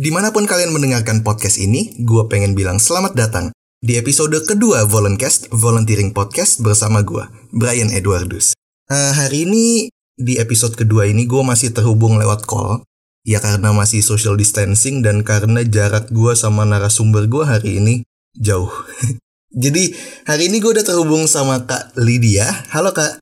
Di 0.00 0.08
mana 0.08 0.32
pun 0.32 0.48
kalian 0.48 0.72
mendengarkan 0.72 1.20
podcast 1.20 1.60
ini, 1.60 1.92
gue 2.00 2.24
pengen 2.24 2.56
bilang 2.56 2.80
selamat 2.80 3.12
datang 3.12 3.52
di 3.84 4.00
episode 4.00 4.32
kedua 4.48 4.88
Voluncast, 4.88 5.52
Volunteering 5.52 6.16
Podcast 6.16 6.64
bersama 6.64 7.04
gue, 7.04 7.20
Brian 7.52 7.92
Edwardus. 7.92 8.56
Uh, 8.88 9.12
hari 9.12 9.44
ini, 9.44 9.92
di 10.16 10.40
episode 10.40 10.72
kedua 10.72 11.04
ini 11.04 11.28
gue 11.28 11.44
masih 11.44 11.76
terhubung 11.76 12.16
lewat 12.16 12.48
call. 12.48 12.80
Ya 13.28 13.44
karena 13.44 13.76
masih 13.76 14.00
social 14.00 14.40
distancing 14.40 15.04
dan 15.04 15.20
karena 15.20 15.68
jarak 15.68 16.08
gue 16.08 16.32
sama 16.32 16.64
narasumber 16.64 17.28
gue 17.28 17.44
hari 17.44 17.76
ini 17.76 17.94
jauh. 18.40 18.72
Jadi 19.52 19.92
hari 20.24 20.48
ini 20.48 20.64
gue 20.64 20.80
udah 20.80 20.86
terhubung 20.96 21.28
sama 21.28 21.68
Kak 21.68 21.92
Lydia. 22.00 22.48
Halo 22.72 22.96
Kak. 22.96 23.20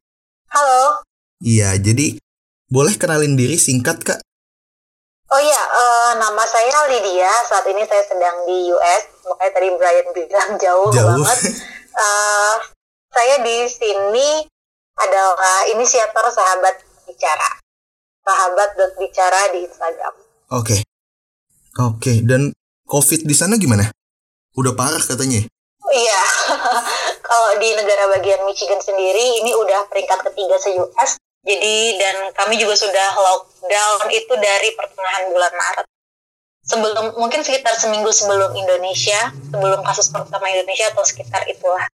Halo. 0.55 1.03
Iya, 1.43 1.75
jadi 1.75 2.23
boleh 2.71 2.95
kenalin 2.95 3.35
diri 3.35 3.59
singkat 3.59 3.99
Kak? 4.07 4.28
Oh 5.29 5.41
iya, 5.45 5.61
uh, 5.61 6.13
nama 6.17 6.41
saya 6.49 6.89
Lydia. 6.89 7.29
Saat 7.45 7.69
ini 7.69 7.85
saya 7.85 8.01
sedang 8.09 8.49
di 8.49 8.73
US. 8.73 9.03
Makanya 9.29 9.53
tadi 9.53 9.69
Brian 9.77 10.09
bilang 10.17 10.51
jauh, 10.65 10.89
jauh. 10.89 11.05
banget. 11.05 11.39
Uh, 11.93 12.55
saya 13.13 13.37
di 13.45 13.69
sini 13.69 14.49
adalah 14.97 15.69
inisiator 15.77 16.33
sahabat 16.33 16.81
bicara. 17.05 17.61
Sahabat 18.25 18.73
bicara 18.97 19.53
di 19.53 19.69
Instagram. 19.69 20.15
Oke. 20.57 20.81
Okay. 20.81 20.81
Oke, 21.79 21.95
okay. 22.01 22.17
dan 22.25 22.51
COVID 22.89 23.29
di 23.29 23.37
sana 23.37 23.61
gimana? 23.61 23.85
Udah 24.57 24.73
parah 24.73 25.01
katanya. 25.05 25.45
Iya. 25.93 26.23
Kalau 27.29 27.51
di 27.61 27.69
negara 27.77 28.09
bagian 28.17 28.49
Michigan 28.49 28.81
sendiri 28.81 29.45
ini 29.45 29.53
udah 29.53 29.85
peringkat 29.93 30.25
ketiga 30.33 30.57
se-US 30.57 31.21
jadi 31.49 31.77
dan 31.97 32.17
kami 32.37 32.61
juga 32.61 32.77
sudah 32.77 33.09
lockdown 33.17 34.13
itu 34.13 34.35
dari 34.37 34.69
pertengahan 34.77 35.33
bulan 35.33 35.53
Maret. 35.57 35.87
Sebelum 36.69 37.17
mungkin 37.17 37.41
sekitar 37.41 37.73
seminggu 37.81 38.13
sebelum 38.13 38.53
Indonesia, 38.53 39.33
sebelum 39.49 39.81
kasus 39.81 40.13
pertama 40.13 40.53
Indonesia 40.53 40.93
atau 40.93 41.01
sekitar 41.01 41.49
itulah 41.49 41.89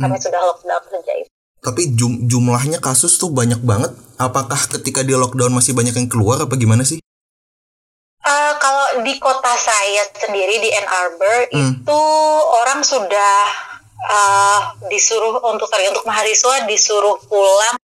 kami 0.00 0.16
hmm. 0.16 0.24
sudah 0.24 0.40
lockdown 0.40 0.82
sejak 0.88 1.16
itu. 1.20 1.30
Tapi 1.60 1.92
jum 1.92 2.24
jumlahnya 2.24 2.80
kasus 2.80 3.20
tuh 3.20 3.28
banyak 3.28 3.60
banget. 3.60 3.92
Apakah 4.16 4.56
ketika 4.80 5.04
di 5.04 5.12
lockdown 5.12 5.52
masih 5.52 5.76
banyak 5.76 5.92
yang 5.92 6.08
keluar 6.08 6.40
apa 6.40 6.56
gimana 6.56 6.80
sih? 6.88 7.04
Uh, 8.24 8.54
kalau 8.56 9.04
di 9.04 9.20
kota 9.20 9.52
saya 9.54 10.08
sendiri 10.16 10.58
di 10.64 10.72
Ann 10.72 10.88
Arbor 10.88 11.36
hmm. 11.52 11.84
itu 11.84 12.02
orang 12.64 12.80
sudah 12.80 13.38
uh, 14.02 14.60
disuruh 14.88 15.44
untuk 15.46 15.68
sorry 15.68 15.86
untuk 15.92 16.08
mahasiswa 16.08 16.64
disuruh 16.64 17.20
pulang 17.28 17.76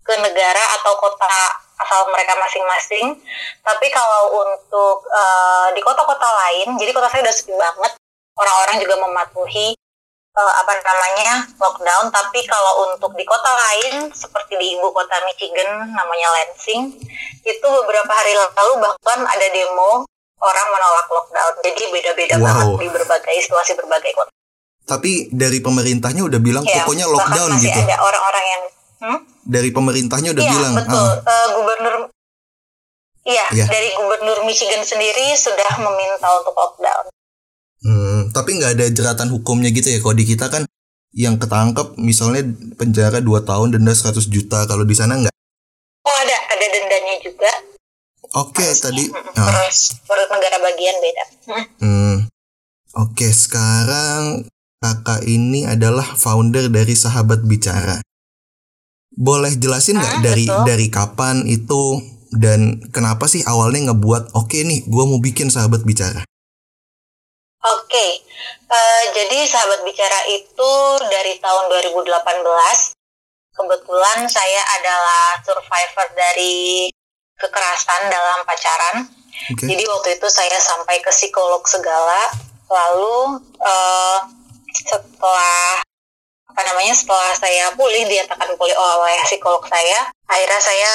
ke 0.00 0.14
negara 0.20 0.64
atau 0.80 0.96
kota 0.98 1.34
asal 1.80 2.08
mereka 2.12 2.36
masing-masing. 2.36 3.16
Tapi 3.64 3.86
kalau 3.88 4.36
untuk 4.44 5.04
uh, 5.08 5.68
di 5.72 5.80
kota-kota 5.80 6.28
lain, 6.28 6.76
jadi 6.76 6.90
kota 6.92 7.08
saya 7.08 7.24
udah 7.24 7.34
sepi 7.34 7.54
banget. 7.56 7.92
Orang-orang 8.36 8.76
juga 8.80 8.96
mematuhi 9.00 9.76
uh, 10.36 10.54
apa 10.60 10.72
namanya 10.80 11.48
lockdown. 11.56 12.08
Tapi 12.12 12.40
kalau 12.48 12.92
untuk 12.92 13.12
di 13.16 13.24
kota 13.24 13.50
lain, 13.52 14.12
seperti 14.12 14.56
di 14.56 14.76
ibu 14.76 14.88
kota 14.92 15.16
Michigan, 15.28 15.92
namanya 15.92 16.28
Lansing, 16.36 16.96
itu 17.44 17.66
beberapa 17.66 18.12
hari 18.12 18.36
lalu 18.36 18.72
bahkan 18.80 19.20
ada 19.24 19.46
demo 19.52 20.04
orang 20.40 20.66
menolak 20.72 21.06
lockdown. 21.08 21.52
Jadi 21.64 21.82
beda-beda 21.92 22.36
wow. 22.40 22.44
banget 22.44 22.68
di 22.80 22.86
berbagai 22.88 23.36
situasi 23.44 23.72
berbagai 23.76 24.12
kota. 24.16 24.32
Tapi 24.88 25.30
dari 25.30 25.60
pemerintahnya 25.62 26.24
udah 26.26 26.40
bilang 26.42 26.64
ya, 26.66 26.82
pokoknya 26.82 27.06
lockdown 27.06 27.50
masih 27.54 27.70
gitu. 27.70 27.78
Ada 27.78 27.96
orang-orang 28.00 28.44
yang 28.48 28.62
hmm? 29.00 29.18
dari 29.48 29.72
pemerintahnya 29.74 30.30
udah 30.36 30.44
ya, 30.44 30.52
bilang. 30.52 30.74
betul. 30.76 31.08
Ah. 31.24 31.24
Uh, 31.24 31.48
gubernur 31.58 31.94
Iya, 33.20 33.46
ya. 33.52 33.66
dari 33.68 33.92
gubernur 33.92 34.48
Michigan 34.48 34.80
sendiri 34.80 35.36
sudah 35.36 35.76
meminta 35.76 36.24
untuk 36.40 36.56
lockdown. 36.56 37.04
Hmm, 37.80 38.20
tapi 38.32 38.56
nggak 38.56 38.80
ada 38.80 38.86
jeratan 38.88 39.28
hukumnya 39.28 39.68
gitu 39.72 39.92
ya. 39.92 40.00
Kalau 40.00 40.16
di 40.16 40.24
kita 40.24 40.48
kan 40.48 40.64
yang 41.12 41.36
ketangkep 41.36 42.00
misalnya 42.00 42.46
penjara 42.80 43.20
2 43.20 43.44
tahun 43.44 43.76
denda 43.76 43.92
100 43.92 44.24
juta. 44.28 44.64
Kalau 44.64 44.88
di 44.88 44.96
sana 44.96 45.20
nggak? 45.20 45.34
Oh 46.04 46.16
ada, 46.24 46.36
ada 46.48 46.66
dendanya 46.72 47.14
juga. 47.20 47.52
Oke, 48.40 48.62
okay, 48.62 48.70
tadi. 48.78 49.04
Ah. 49.36 49.48
Terus 49.52 50.00
menurut 50.06 50.30
negara 50.32 50.56
bagian 50.64 50.96
beda. 51.02 51.24
Hmm. 51.82 52.16
Oke, 52.96 53.26
okay, 53.26 53.30
sekarang 53.36 54.48
kakak 54.80 55.28
ini 55.28 55.68
adalah 55.68 56.06
founder 56.16 56.72
dari 56.72 56.96
Sahabat 56.96 57.44
Bicara. 57.44 58.00
Boleh 59.10 59.58
jelasin 59.58 59.98
nggak 59.98 60.16
ah, 60.18 60.22
dari 60.22 60.46
betul. 60.46 60.64
dari 60.66 60.86
kapan 60.86 61.36
itu 61.50 61.98
dan 62.30 62.78
kenapa 62.94 63.26
sih 63.26 63.42
awalnya 63.42 63.90
ngebuat 63.90 64.38
oke 64.38 64.46
okay 64.46 64.62
nih 64.62 64.86
gue 64.86 65.04
mau 65.06 65.18
bikin 65.18 65.50
sahabat 65.50 65.82
bicara? 65.82 66.22
Oke, 67.60 67.92
okay. 67.92 68.10
uh, 68.72 68.72
eh, 68.72 69.02
jadi 69.12 69.44
sahabat 69.44 69.84
bicara 69.84 70.16
itu 70.32 70.72
dari 71.12 71.36
tahun 71.36 71.68
2018. 71.68 72.08
Kebetulan 73.52 74.18
saya 74.32 74.62
adalah 74.80 75.36
survivor 75.44 76.08
dari 76.16 76.88
kekerasan 77.36 78.08
dalam 78.08 78.48
pacaran. 78.48 78.96
Okay. 79.52 79.76
Jadi 79.76 79.84
waktu 79.84 80.08
itu 80.16 80.28
saya 80.32 80.56
sampai 80.56 81.04
ke 81.04 81.12
psikolog 81.12 81.60
segala. 81.68 82.32
Lalu 82.70 83.44
uh, 83.60 84.18
setelah 84.72 85.84
namanya 86.90 87.06
setelah 87.06 87.32
saya 87.38 87.64
pulih 87.78 88.02
dinyatakan 88.02 88.50
pulih 88.58 88.74
oleh 88.74 89.14
psikolog 89.22 89.62
saya 89.70 90.10
akhirnya 90.26 90.58
saya 90.58 90.90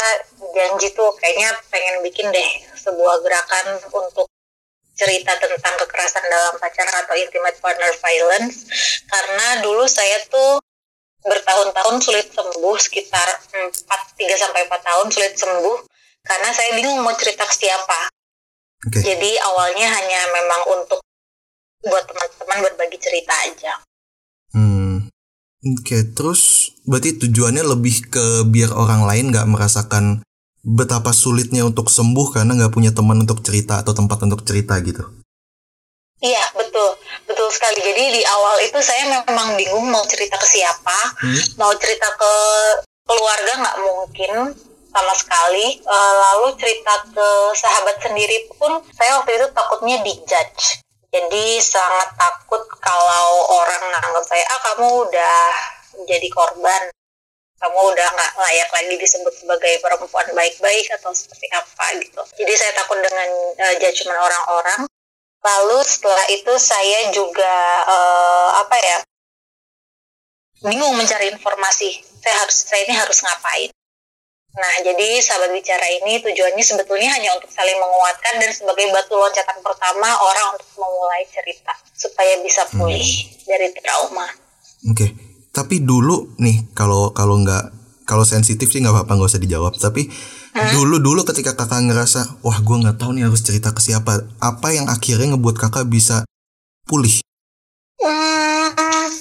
janji 0.51 0.91
tuh 0.91 1.07
kayaknya 1.15 1.55
pengen 1.71 2.03
bikin 2.03 2.27
deh 2.35 2.49
sebuah 2.75 3.23
gerakan 3.23 3.79
untuk 3.79 4.27
cerita 4.91 5.39
tentang 5.39 5.75
kekerasan 5.79 6.27
dalam 6.27 6.59
pacaran 6.59 6.99
atau 6.99 7.15
intimate 7.15 7.55
partner 7.63 7.91
violence 7.95 8.67
karena 9.07 9.63
dulu 9.63 9.87
saya 9.87 10.19
tuh 10.27 10.59
bertahun-tahun 11.23 11.95
sulit 12.03 12.27
sembuh 12.27 12.75
sekitar 12.75 13.27
4 13.55 13.79
3 13.87 14.35
sampai 14.35 14.67
4 14.67 14.75
tahun 14.75 15.07
sulit 15.15 15.33
sembuh 15.39 15.77
karena 16.27 16.51
saya 16.51 16.75
bingung 16.75 16.99
mau 17.07 17.15
cerita 17.15 17.47
ke 17.47 17.55
siapa. 17.55 18.11
Okay. 18.91 19.15
Jadi 19.15 19.31
awalnya 19.39 19.87
hanya 19.95 20.21
memang 20.27 20.61
untuk 20.75 20.99
buat 21.87 22.03
teman-teman 22.03 22.67
berbagi 22.67 22.99
cerita 22.99 23.31
aja. 23.47 23.79
Oke, 25.65 26.05
terus 26.13 26.69
berarti 26.85 27.17
tujuannya 27.17 27.65
lebih 27.65 28.13
ke 28.13 28.45
biar 28.45 28.69
orang 28.69 29.09
lain 29.09 29.33
nggak 29.33 29.49
merasakan 29.49 30.21
betapa 30.61 31.09
sulitnya 31.09 31.65
untuk 31.65 31.89
sembuh 31.89 32.37
karena 32.37 32.53
nggak 32.53 32.69
punya 32.69 32.93
teman 32.93 33.25
untuk 33.25 33.41
cerita 33.41 33.81
atau 33.81 33.97
tempat 33.97 34.29
untuk 34.29 34.45
cerita 34.45 34.77
gitu. 34.85 35.01
Iya, 36.21 36.45
betul. 36.53 37.01
Betul 37.25 37.49
sekali. 37.49 37.81
Jadi 37.81 38.03
di 38.13 38.21
awal 38.21 38.61
itu 38.61 38.77
saya 38.77 39.09
memang 39.09 39.57
bingung 39.57 39.89
mau 39.89 40.05
cerita 40.05 40.37
ke 40.37 40.45
siapa. 40.45 40.99
Hmm? 41.17 41.41
Mau 41.57 41.73
cerita 41.81 42.13
ke 42.13 42.33
keluarga 43.09 43.65
nggak 43.65 43.77
mungkin 43.81 44.33
sama 44.93 45.13
sekali. 45.17 45.81
E, 45.81 45.97
lalu 45.97 46.53
cerita 46.61 46.93
ke 47.09 47.27
sahabat 47.57 48.05
sendiri 48.05 48.53
pun 48.53 48.85
saya 48.93 49.17
waktu 49.17 49.33
itu 49.33 49.49
takutnya 49.49 49.97
dijudge 50.05 50.84
jadi 51.15 51.63
sangat 51.63 52.11
takut 52.19 52.59
kalau 52.83 53.47
orang 53.55 53.87
nganggap 53.87 54.23
saya 54.27 54.43
ah 54.51 54.59
kamu 54.71 55.07
udah 55.07 55.39
jadi 56.03 56.27
korban. 56.27 56.91
Kamu 57.55 57.79
udah 57.95 58.07
nggak 58.11 58.33
layak 58.35 58.69
lagi 58.75 58.99
disebut 58.99 59.31
sebagai 59.31 59.79
perempuan 59.79 60.27
baik-baik 60.35 60.91
atau 60.99 61.15
seperti 61.15 61.47
apa 61.55 61.95
gitu. 62.03 62.19
Jadi 62.43 62.51
saya 62.51 62.75
takut 62.75 62.99
dengan 62.99 63.31
uh, 63.55 63.75
judgement 63.79 64.19
orang-orang. 64.19 64.83
Lalu 65.39 65.79
setelah 65.87 66.25
itu 66.35 66.53
saya 66.59 66.99
juga 67.15 67.55
uh, 67.87 68.59
apa 68.59 68.75
ya 68.75 68.97
bingung 70.67 70.99
mencari 70.99 71.31
informasi. 71.31 72.03
Saya 72.19 72.43
harus 72.43 72.57
saya 72.59 72.83
ini 72.83 72.95
harus 72.99 73.23
ngapain 73.23 73.71
Nah, 74.55 74.73
jadi 74.87 75.19
sahabat 75.19 75.51
bicara 75.51 75.83
ini 75.99 76.23
tujuannya 76.23 76.63
sebetulnya 76.63 77.11
hanya 77.11 77.35
untuk 77.35 77.51
saling 77.51 77.75
menguatkan 77.75 78.39
dan 78.39 78.51
sebagai 78.55 78.87
batu 78.87 79.19
loncatan 79.19 79.59
pertama 79.59 80.07
orang 80.15 80.55
untuk 80.55 80.69
memulai 80.79 81.27
cerita 81.27 81.75
supaya 81.91 82.39
bisa 82.39 82.63
pulih 82.71 83.03
hmm. 83.03 83.43
dari 83.43 83.67
trauma. 83.75 84.27
Oke, 84.87 84.95
okay. 84.95 85.09
tapi 85.51 85.83
dulu 85.83 86.39
nih 86.39 86.71
kalau 86.71 87.11
kalau 87.11 87.35
nggak 87.43 87.75
kalau 88.07 88.23
sensitif 88.23 88.71
sih 88.71 88.79
nggak 88.79 88.95
apa-apa 88.95 89.11
nggak 89.19 89.31
usah 89.35 89.43
dijawab. 89.43 89.75
Tapi 89.75 90.07
hmm? 90.07 90.71
dulu 90.71 91.03
dulu 91.03 91.21
ketika 91.27 91.59
kakak 91.59 91.91
ngerasa 91.91 92.39
wah 92.39 92.55
gue 92.55 92.77
nggak 92.79 92.95
tahu 92.95 93.11
nih 93.11 93.27
harus 93.27 93.43
cerita 93.43 93.75
ke 93.75 93.83
siapa, 93.83 94.23
apa 94.39 94.67
yang 94.71 94.87
akhirnya 94.87 95.35
ngebuat 95.35 95.59
kakak 95.59 95.83
bisa 95.91 96.23
pulih? 96.87 97.19
Hmm, 97.99 99.11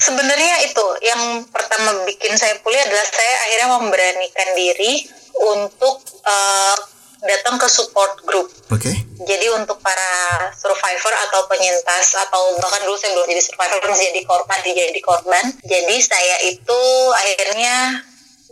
Sebenarnya 0.00 0.64
itu 0.64 0.86
yang 1.04 1.44
pertama 1.52 2.08
bikin 2.08 2.32
saya 2.32 2.56
pulih 2.64 2.80
adalah 2.80 3.04
saya 3.04 3.34
akhirnya 3.44 3.68
memberanikan 3.76 4.48
diri 4.56 5.04
untuk 5.36 6.00
uh, 6.24 6.76
datang 7.20 7.60
ke 7.60 7.68
support 7.68 8.24
group. 8.24 8.48
Oke. 8.72 8.88
Okay. 8.88 8.96
Jadi 9.20 9.52
untuk 9.52 9.76
para 9.84 10.48
survivor 10.56 11.12
atau 11.28 11.44
penyintas 11.52 12.16
atau 12.16 12.56
bahkan 12.56 12.80
dulu 12.88 12.96
saya 12.96 13.12
belum 13.12 13.28
jadi 13.28 13.42
survivor 13.44 13.78
masih 13.92 14.08
jadi 14.08 14.22
korban, 14.24 14.58
jadi 14.64 15.00
korban. 15.04 15.44
Jadi 15.60 15.96
saya 16.00 16.36
itu 16.48 16.80
akhirnya 17.12 18.00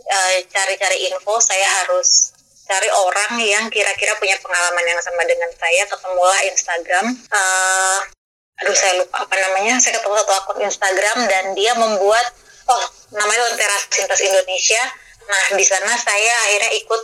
cari 0.05 0.37
eh, 0.37 0.45
cari-cari 0.49 0.97
info 1.09 1.41
saya 1.41 1.65
harus 1.81 2.33
cari 2.69 2.89
orang 2.93 3.41
yang 3.41 3.65
kira-kira 3.73 4.13
punya 4.21 4.37
pengalaman 4.45 4.85
yang 4.85 5.01
sama 5.01 5.25
dengan 5.25 5.49
saya 5.57 5.89
ketemulah 5.89 6.39
Instagram 6.53 7.05
uh, 7.33 7.99
aduh 8.63 8.75
saya 8.75 8.99
lupa 8.99 9.23
apa 9.23 9.35
namanya. 9.35 9.79
Saya 9.79 9.99
ketemu 9.99 10.15
satu 10.19 10.33
akun 10.35 10.59
Instagram 10.63 11.17
dan 11.27 11.43
dia 11.55 11.71
membuat 11.75 12.25
oh 12.69 12.83
namanya 13.15 13.49
Lentera 13.49 13.77
Sintas 13.89 14.21
Indonesia. 14.21 14.83
Nah 15.29 15.43
di 15.55 15.65
sana 15.65 15.93
saya 15.95 16.33
akhirnya 16.49 16.71
ikut 16.79 17.01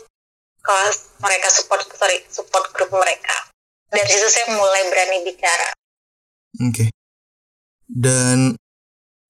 kelas 0.66 0.98
mereka 1.22 1.48
support 1.54 1.86
sorry 1.96 2.20
support 2.28 2.70
grup 2.74 2.92
mereka. 2.92 3.36
Dari 3.90 4.10
situ 4.10 4.28
saya 4.28 4.52
mulai 4.54 4.84
berani 4.92 5.18
bicara. 5.24 5.70
Oke. 6.56 6.72
Okay. 6.72 6.90
dan 7.86 8.56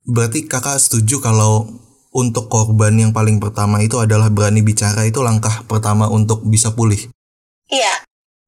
berarti 0.06 0.45
kakak 0.45 0.77
setuju 0.80 1.19
kalau 1.19 1.68
untuk 2.16 2.48
korban 2.48 2.95
yang 2.95 3.12
paling 3.12 3.44
pertama 3.44 3.83
itu 3.83 4.00
adalah 4.00 4.31
berani 4.31 4.63
bicara 4.63 5.04
itu 5.04 5.19
langkah 5.19 5.68
pertama 5.68 6.07
untuk 6.07 6.48
bisa 6.48 6.72
pulih. 6.72 7.12
Iya, 7.68 8.06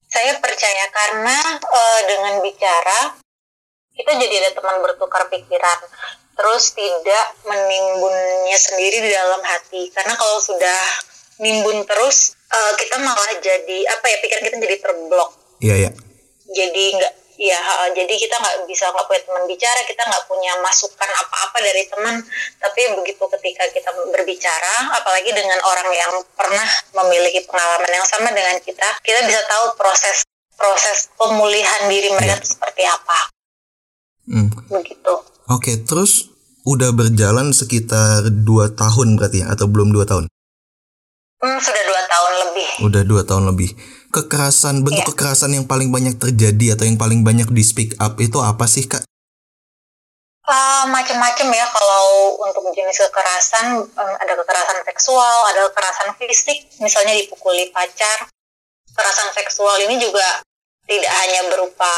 saya 0.08 0.40
percaya 0.40 0.86
karena 0.88 1.38
uh, 1.60 2.00
dengan 2.08 2.40
bicara 2.40 3.20
kita 3.98 4.12
jadi 4.16 4.36
ada 4.46 4.52
teman 4.62 4.78
bertukar 4.86 5.26
pikiran, 5.28 5.80
terus 6.38 6.78
tidak 6.78 7.26
menimbunnya 7.50 8.58
sendiri 8.58 9.02
di 9.02 9.10
dalam 9.10 9.42
hati. 9.42 9.90
Karena 9.90 10.14
kalau 10.14 10.38
sudah 10.38 10.82
nimbun 11.42 11.84
terus, 11.90 12.38
uh, 12.54 12.74
kita 12.78 13.02
malah 13.02 13.34
jadi 13.42 13.78
apa 13.90 14.06
ya 14.06 14.18
pikiran 14.22 14.44
kita 14.46 14.58
jadi 14.62 14.78
terblok. 14.78 15.32
Iya 15.60 15.76
iya. 15.82 15.92
Jadi 16.48 16.84
nggak 16.96 17.14
ya 17.38 17.62
jadi 17.94 18.10
kita 18.10 18.34
nggak 18.34 18.66
bisa 18.66 18.90
nggak 18.90 19.06
punya 19.06 19.22
teman 19.22 19.46
bicara 19.46 19.80
kita 19.86 20.02
nggak 20.10 20.26
punya 20.26 20.58
masukan 20.58 21.06
apa-apa 21.06 21.58
dari 21.62 21.86
teman 21.86 22.18
tapi 22.58 22.82
begitu 22.98 23.24
ketika 23.38 23.64
kita 23.70 23.94
berbicara 23.94 24.90
apalagi 24.98 25.30
dengan 25.30 25.62
orang 25.62 25.86
yang 25.94 26.18
pernah 26.34 26.66
memiliki 26.98 27.46
pengalaman 27.46 27.94
yang 27.94 28.08
sama 28.10 28.34
dengan 28.34 28.58
kita 28.58 28.90
kita 29.06 29.22
bisa 29.30 29.46
tahu 29.46 29.78
proses 29.78 30.26
proses 30.58 31.14
pemulihan 31.14 31.86
diri 31.86 32.10
mereka 32.10 32.42
yeah. 32.42 32.50
seperti 32.50 32.84
apa 32.90 33.37
hmm. 34.28 34.50
begitu 34.70 35.14
oke 35.48 35.64
okay, 35.64 35.76
terus 35.82 36.32
udah 36.68 36.92
berjalan 36.92 37.56
sekitar 37.56 38.28
dua 38.44 38.76
tahun 38.76 39.16
berarti 39.16 39.44
ya 39.44 39.56
atau 39.56 39.72
belum 39.72 39.96
dua 39.96 40.04
tahun 40.04 40.28
hmm, 41.42 41.58
sudah 41.64 41.84
dua 41.88 42.02
tahun 42.06 42.32
lebih 42.48 42.70
udah 42.84 43.04
dua 43.08 43.22
tahun 43.24 43.44
lebih 43.56 43.72
kekerasan 44.12 44.82
bentuk 44.82 45.04
yeah. 45.04 45.12
kekerasan 45.14 45.52
yang 45.54 45.66
paling 45.68 45.92
banyak 45.92 46.16
terjadi 46.16 46.76
atau 46.78 46.86
yang 46.88 46.98
paling 47.00 47.22
banyak 47.22 47.48
di 47.52 47.64
speak 47.64 47.94
up 48.00 48.18
itu 48.18 48.40
apa 48.40 48.66
sih 48.66 48.88
kak? 48.88 49.04
Uh, 50.48 50.88
macam-macam 50.88 51.48
ya 51.52 51.68
kalau 51.76 52.40
untuk 52.40 52.72
jenis 52.72 53.04
kekerasan 53.12 53.84
um, 53.84 54.14
ada 54.16 54.32
kekerasan 54.32 54.80
seksual, 54.88 55.38
ada 55.52 55.68
kekerasan 55.68 56.16
fisik, 56.16 56.72
misalnya 56.80 57.20
dipukuli 57.20 57.68
pacar. 57.76 58.32
Kekerasan 58.96 59.30
seksual 59.36 59.76
ini 59.86 60.00
juga 60.00 60.42
tidak 60.88 61.12
hanya 61.12 61.42
berupa 61.52 61.94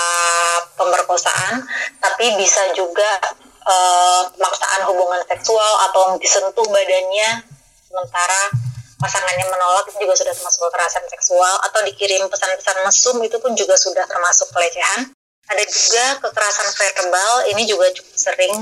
pemerkosaan, 0.74 1.62
tapi 2.02 2.34
bisa 2.42 2.74
juga 2.74 3.22
uh, 3.70 4.26
pemaksaan 4.34 4.82
hubungan 4.90 5.22
seksual 5.30 5.74
atau 5.90 6.18
disentuh 6.18 6.66
badannya. 6.66 7.46
Sementara 7.86 8.50
pasangannya 8.98 9.46
menolak 9.46 9.86
itu 9.94 10.10
juga 10.10 10.18
sudah 10.18 10.34
termasuk 10.34 10.62
kekerasan 10.68 11.06
seksual 11.06 11.56
atau 11.70 11.80
dikirim 11.86 12.26
pesan-pesan 12.28 12.78
mesum 12.84 13.18
itu 13.22 13.38
pun 13.38 13.54
juga 13.54 13.78
sudah 13.78 14.04
termasuk 14.10 14.50
pelecehan. 14.52 15.14
Ada 15.50 15.64
juga 15.66 16.06
kekerasan 16.26 16.68
verbal 16.74 17.34
ini 17.54 17.70
juga 17.70 17.94
cukup 17.94 18.18
sering. 18.18 18.54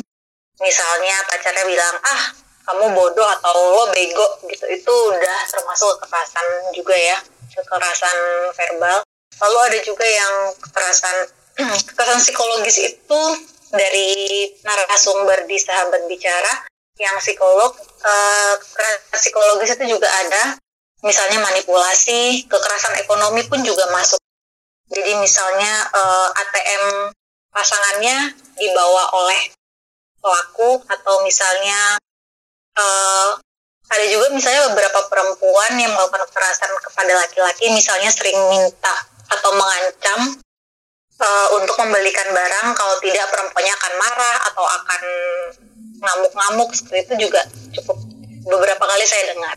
Misalnya 0.60 1.16
pacarnya 1.28 1.66
bilang 1.68 1.96
ah 2.04 2.22
kamu 2.68 2.92
bodoh 2.96 3.28
atau 3.40 3.56
lo 3.80 3.84
bego 3.96 4.44
gitu. 4.52 4.68
Itu 4.68 4.92
udah 4.92 5.40
termasuk 5.52 6.04
kekerasan 6.04 6.76
juga 6.76 6.96
ya 6.96 7.18
kekerasan 7.58 8.18
verbal 8.54 9.08
lalu 9.38 9.58
ada 9.72 9.80
juga 9.84 10.06
yang 10.06 10.34
kekerasan 10.58 11.16
kekerasan 11.92 12.20
psikologis 12.22 12.78
itu 12.82 13.22
dari 13.74 14.48
narasumber 14.64 15.44
di 15.44 15.58
sahabat 15.60 16.08
bicara 16.08 16.68
yang 16.98 17.16
psikolog 17.22 17.76
uh, 18.04 18.54
psikologis 19.14 19.78
itu 19.78 19.98
juga 19.98 20.10
ada. 20.10 20.58
Misalnya 21.06 21.38
manipulasi 21.38 22.50
kekerasan 22.50 22.98
ekonomi 23.06 23.46
pun 23.46 23.62
juga 23.62 23.86
masuk. 23.94 24.18
Jadi 24.90 25.14
misalnya 25.22 25.86
eh, 25.94 26.30
ATM 26.42 27.14
pasangannya 27.54 28.34
dibawa 28.58 29.14
oleh 29.14 29.54
pelaku 30.18 30.82
atau 30.90 31.22
misalnya 31.22 32.02
uh, 32.78 33.30
ada 33.88 34.06
juga 34.10 34.34
misalnya 34.34 34.74
beberapa 34.74 35.06
perempuan 35.08 35.78
yang 35.78 35.94
melakukan 35.94 36.28
kekerasan 36.28 36.72
kepada 36.82 37.14
laki-laki 37.14 37.70
misalnya 37.72 38.10
sering 38.10 38.36
minta 38.50 38.96
atau 39.28 39.50
mengancam 39.56 40.20
uh, 41.22 41.48
untuk 41.60 41.76
membelikan 41.82 42.28
barang 42.32 42.68
kalau 42.78 42.96
tidak 43.04 43.28
perempuannya 43.30 43.74
akan 43.74 43.94
marah 44.00 44.38
atau 44.52 44.66
akan 44.66 45.02
ngamuk-ngamuk 45.98 46.70
seperti 46.78 47.10
itu 47.10 47.30
juga 47.30 47.42
cukup 47.74 47.98
beberapa 48.48 48.84
kali 48.86 49.06
saya 49.06 49.34
dengar. 49.34 49.56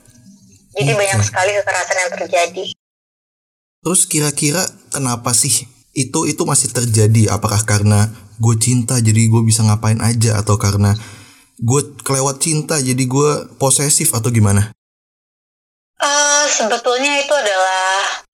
Jadi 0.70 0.90
banyak 0.94 1.20
sekali 1.26 1.50
kekerasan 1.60 1.98
yang 1.98 2.12
terjadi. 2.14 2.64
Terus 3.80 4.02
kira-kira 4.06 4.62
kenapa 4.92 5.32
sih 5.34 5.66
itu 5.96 6.20
itu 6.28 6.42
masih 6.46 6.70
terjadi? 6.70 7.32
Apakah 7.34 7.64
karena 7.66 8.08
gue 8.40 8.54
cinta 8.56 8.96
jadi 9.02 9.28
gue 9.28 9.42
bisa 9.44 9.66
ngapain 9.66 9.98
aja 10.00 10.38
atau 10.40 10.56
karena 10.56 10.94
gue 11.60 11.80
kelewat 12.00 12.40
cinta 12.40 12.80
jadi 12.80 13.02
gue 13.04 13.30
posesif 13.60 14.14
atau 14.16 14.32
gimana? 14.32 14.72
Uh, 16.00 16.44
sebetulnya 16.48 17.20
itu 17.20 17.34
adalah 17.36 18.24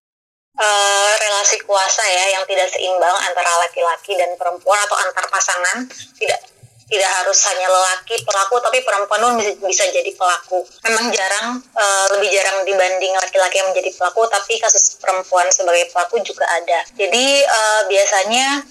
uh, 0.57 1.13
relasi 1.21 1.61
kuasa 1.65 2.03
ya 2.09 2.25
yang 2.37 2.45
tidak 2.49 2.69
seimbang 2.73 3.17
antara 3.29 3.53
laki-laki 3.63 4.17
dan 4.17 4.33
perempuan 4.41 4.81
atau 4.85 4.97
antar 5.05 5.25
pasangan. 5.29 5.87
Tidak 6.17 6.57
tidak 6.87 7.11
harus 7.19 7.39
hanya 7.51 7.67
lelaki 7.67 8.15
pelaku 8.23 8.63
tapi 8.63 8.79
perempuan 8.87 9.19
pun 9.19 9.35
bisa, 9.43 9.59
bisa 9.59 9.85
jadi 9.91 10.07
pelaku. 10.15 10.63
Memang 10.87 11.11
jarang 11.11 11.59
uh, 11.59 12.07
lebih 12.15 12.31
jarang 12.31 12.63
dibanding 12.63 13.11
laki-laki 13.19 13.59
yang 13.59 13.75
menjadi 13.75 13.91
pelaku 13.99 14.23
tapi 14.31 14.55
kasus 14.63 14.95
perempuan 15.03 15.51
sebagai 15.51 15.91
pelaku 15.91 16.23
juga 16.23 16.47
ada. 16.47 16.87
Jadi 16.95 17.43
uh, 17.43 17.81
biasanya 17.91 18.63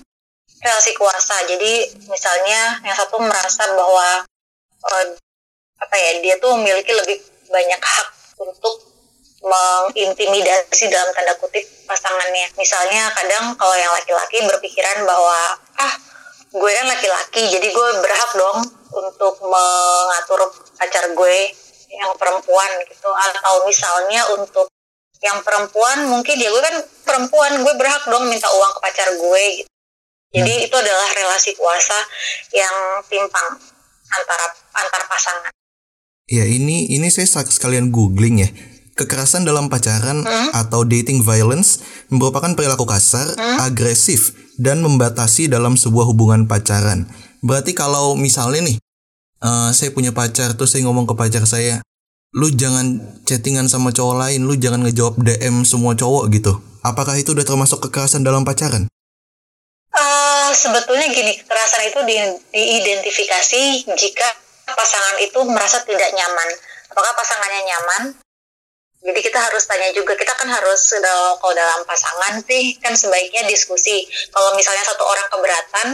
relasi 0.64 0.92
kuasa. 0.96 1.44
Jadi 1.44 1.92
misalnya 2.08 2.80
yang 2.88 2.96
satu 2.96 3.20
merasa 3.20 3.68
bahwa 3.76 4.24
uh, 4.88 5.06
apa 5.76 5.96
ya 6.00 6.12
dia 6.24 6.36
tuh 6.40 6.56
memiliki 6.56 6.96
lebih 6.96 7.20
banyak 7.52 7.82
hak 7.84 8.08
untuk 8.40 8.80
mengintimidasi 9.46 10.90
dalam 10.90 11.12
tanda 11.14 11.36
kutip 11.38 11.68
pasangannya. 11.86 12.52
Misalnya 12.58 13.10
kadang 13.14 13.56
kalau 13.56 13.76
yang 13.78 13.94
laki-laki 13.94 14.44
berpikiran 14.44 15.06
bahwa 15.06 15.58
ah 15.80 15.94
gue 16.52 16.72
kan 16.72 16.88
laki-laki 16.90 17.42
jadi 17.52 17.68
gue 17.72 17.88
berhak 18.02 18.32
dong 18.36 18.60
untuk 18.92 19.36
mengatur 19.46 20.42
pacar 20.76 21.06
gue 21.14 21.38
yang 21.94 22.12
perempuan 22.20 22.72
gitu. 22.90 23.10
Atau 23.10 23.70
misalnya 23.70 24.22
untuk 24.36 24.68
yang 25.24 25.40
perempuan 25.42 26.12
mungkin 26.12 26.36
ya 26.36 26.52
gue 26.52 26.64
kan 26.64 26.76
perempuan 27.08 27.64
gue 27.64 27.74
berhak 27.80 28.04
dong 28.10 28.28
minta 28.28 28.52
uang 28.52 28.72
ke 28.76 28.80
pacar 28.84 29.10
gue 29.16 29.44
gitu. 29.64 29.72
Jadi 30.36 30.52
hmm. 30.52 30.66
itu 30.68 30.76
adalah 30.76 31.08
relasi 31.16 31.56
kuasa 31.56 31.96
yang 32.52 33.00
timpang 33.08 33.56
antara 34.12 34.46
antar 34.76 35.02
pasangan. 35.08 35.54
Ya 36.28 36.44
ini 36.44 36.90
ini 36.92 37.08
saya 37.14 37.30
sekalian 37.30 37.94
googling 37.94 38.44
ya 38.44 38.50
kekerasan 38.96 39.44
dalam 39.44 39.68
pacaran 39.68 40.24
hmm? 40.24 40.56
atau 40.56 40.88
dating 40.88 41.22
violence 41.22 41.84
merupakan 42.08 42.56
perilaku 42.56 42.88
kasar, 42.88 43.36
hmm? 43.36 43.60
agresif, 43.68 44.32
dan 44.56 44.80
membatasi 44.80 45.52
dalam 45.52 45.76
sebuah 45.76 46.08
hubungan 46.08 46.48
pacaran. 46.48 47.06
Berarti 47.44 47.76
kalau 47.76 48.16
misalnya 48.16 48.72
nih, 48.72 48.78
uh, 49.44 49.70
saya 49.76 49.92
punya 49.92 50.16
pacar 50.16 50.56
tuh 50.56 50.66
saya 50.66 50.88
ngomong 50.88 51.06
ke 51.06 51.14
pacar 51.14 51.44
saya, 51.44 51.84
lu 52.32 52.48
jangan 52.56 53.04
chattingan 53.28 53.68
sama 53.68 53.92
cowok 53.92 54.16
lain, 54.16 54.48
lu 54.48 54.56
jangan 54.56 54.82
ngejawab 54.88 55.20
DM 55.20 55.68
semua 55.68 55.94
cowok 55.94 56.32
gitu. 56.32 56.58
Apakah 56.82 57.20
itu 57.20 57.36
udah 57.36 57.46
termasuk 57.46 57.84
kekerasan 57.86 58.24
dalam 58.24 58.48
pacaran? 58.48 58.88
Uh, 59.92 60.52
sebetulnya 60.56 61.12
gini, 61.12 61.36
kekerasan 61.36 61.84
itu 61.92 62.00
di, 62.08 62.16
diidentifikasi 62.56 63.62
jika 63.92 64.28
pasangan 64.72 65.16
itu 65.20 65.40
merasa 65.48 65.84
tidak 65.84 66.10
nyaman. 66.16 66.50
Apakah 66.92 67.12
pasangannya 67.16 67.62
nyaman? 67.68 68.25
Jadi 69.06 69.20
kita 69.22 69.38
harus 69.38 69.64
tanya 69.70 69.94
juga, 69.94 70.18
kita 70.18 70.34
kan 70.34 70.50
harus 70.50 70.98
kalau 71.38 71.54
dalam 71.54 71.86
pasangan 71.86 72.42
sih 72.42 72.74
kan 72.82 72.98
sebaiknya 72.98 73.46
diskusi. 73.46 74.02
Kalau 74.34 74.58
misalnya 74.58 74.82
satu 74.82 75.06
orang 75.06 75.30
keberatan, 75.30 75.88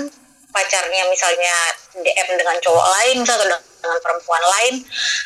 pacarnya 0.51 1.03
misalnya 1.11 1.55
DM 1.99 2.29
dengan 2.39 2.55
cowok 2.63 2.87
lain, 2.87 3.15
misalnya 3.19 3.59
dengan 3.83 3.99
perempuan 3.99 4.43
lain, 4.47 4.73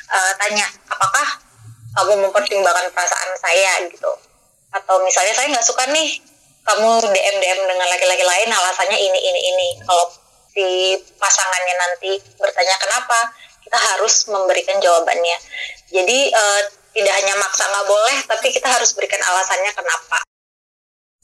uh, 0.10 0.32
tanya 0.42 0.66
apakah 0.90 1.28
kamu 1.94 2.26
mempertimbangkan 2.26 2.90
perasaan 2.90 3.32
saya 3.38 3.86
gitu. 3.90 4.12
Atau 4.74 5.06
misalnya 5.06 5.34
saya 5.38 5.54
nggak 5.54 5.66
suka 5.66 5.86
nih 5.94 6.18
kamu 6.66 6.90
DM 7.14 7.36
DM 7.38 7.60
dengan 7.70 7.86
laki-laki 7.86 8.26
lain, 8.26 8.50
alasannya 8.50 8.98
ini 8.98 9.20
ini 9.22 9.42
ini. 9.54 9.68
Kalau 9.86 10.10
si 10.50 10.66
pasangannya 11.22 11.76
nanti 11.78 12.12
bertanya 12.42 12.76
kenapa, 12.82 13.30
kita 13.62 13.78
harus 13.78 14.26
memberikan 14.34 14.82
jawabannya. 14.82 15.38
Jadi 15.94 16.34
uh, 16.34 16.62
tidak 16.96 17.14
hanya 17.20 17.36
maksa 17.36 17.68
nggak 17.68 17.86
boleh 17.86 18.18
tapi 18.24 18.48
kita 18.56 18.72
harus 18.72 18.96
berikan 18.96 19.20
alasannya 19.20 19.72
kenapa 19.76 20.24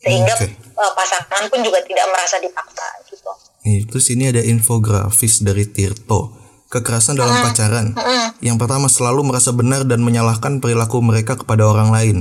sehingga 0.02 0.34
okay. 0.34 0.50
uh, 0.74 0.92
pasangan 0.98 1.46
pun 1.54 1.62
juga 1.62 1.78
tidak 1.86 2.10
merasa 2.10 2.42
dipaksa 2.42 2.86
gitu. 3.06 3.30
Itu 3.62 3.98
sini 4.02 4.34
ada 4.34 4.42
infografis 4.42 5.46
dari 5.46 5.70
Tirto. 5.70 6.42
Kekerasan 6.74 7.20
dalam 7.20 7.38
hmm. 7.38 7.46
pacaran. 7.46 7.88
Hmm. 7.94 8.30
Yang 8.42 8.58
pertama 8.58 8.88
selalu 8.90 9.30
merasa 9.30 9.54
benar 9.54 9.86
dan 9.86 10.02
menyalahkan 10.02 10.58
perilaku 10.58 11.04
mereka 11.06 11.38
kepada 11.38 11.70
orang 11.70 11.94
lain. 11.94 12.18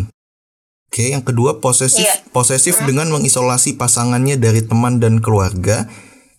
Oke, 0.90 1.08
yang 1.08 1.22
kedua 1.22 1.62
posesif 1.62 2.04
yeah. 2.04 2.18
posesif 2.34 2.82
hmm. 2.82 2.86
dengan 2.92 3.08
mengisolasi 3.14 3.80
pasangannya 3.80 4.36
dari 4.36 4.60
teman 4.60 5.00
dan 5.00 5.24
keluarga. 5.24 5.88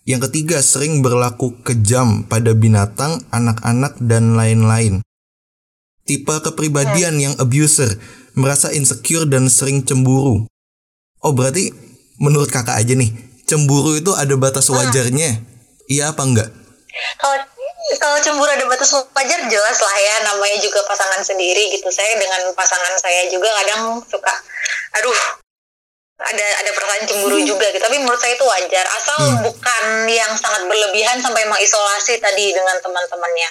Yang 0.06 0.30
ketiga 0.30 0.62
sering 0.62 1.02
berlaku 1.02 1.58
kejam 1.66 2.26
pada 2.26 2.54
binatang, 2.54 3.22
anak-anak 3.34 3.98
dan 4.02 4.34
lain-lain. 4.38 5.02
Tipe 6.02 6.34
kepribadian 6.42 7.14
hmm. 7.16 7.24
yang 7.24 7.34
abuser, 7.38 7.98
merasa 8.34 8.74
insecure 8.74 9.28
dan 9.28 9.46
sering 9.46 9.86
cemburu. 9.86 10.50
Oh 11.22 11.32
berarti 11.32 11.70
menurut 12.18 12.50
kakak 12.50 12.82
aja 12.82 12.98
nih 12.98 13.14
cemburu 13.46 13.94
itu 13.94 14.10
ada 14.16 14.34
batas 14.34 14.72
ah. 14.72 14.82
wajarnya? 14.82 15.30
Hmm. 15.38 15.44
Iya 15.86 16.10
apa 16.10 16.22
enggak? 16.24 16.50
Kalau 17.20 17.36
kalau 18.00 18.18
cemburu 18.18 18.50
ada 18.50 18.66
batas 18.66 18.90
wajar 18.94 19.40
jelas 19.46 19.78
lah 19.78 19.96
ya 20.00 20.14
namanya 20.32 20.58
juga 20.58 20.80
pasangan 20.88 21.22
sendiri 21.22 21.76
gitu. 21.76 21.86
Saya 21.92 22.18
dengan 22.18 22.50
pasangan 22.56 22.94
saya 22.98 23.28
juga 23.30 23.46
kadang 23.62 24.00
suka 24.02 24.34
aduh 24.98 25.42
ada 26.22 26.46
ada 26.62 26.70
perasaan 26.70 27.04
cemburu 27.04 27.38
hmm. 27.42 27.46
juga 27.46 27.66
gitu 27.74 27.82
tapi 27.82 27.98
menurut 27.98 28.20
saya 28.20 28.38
itu 28.38 28.46
wajar 28.46 28.86
asal 28.94 29.18
hmm. 29.18 29.42
bukan 29.44 29.84
yang 30.06 30.32
sangat 30.38 30.62
berlebihan 30.70 31.18
sampai 31.18 31.42
mengisolasi 31.50 32.22
tadi 32.22 32.54
dengan 32.54 32.78
teman-temannya 32.78 33.48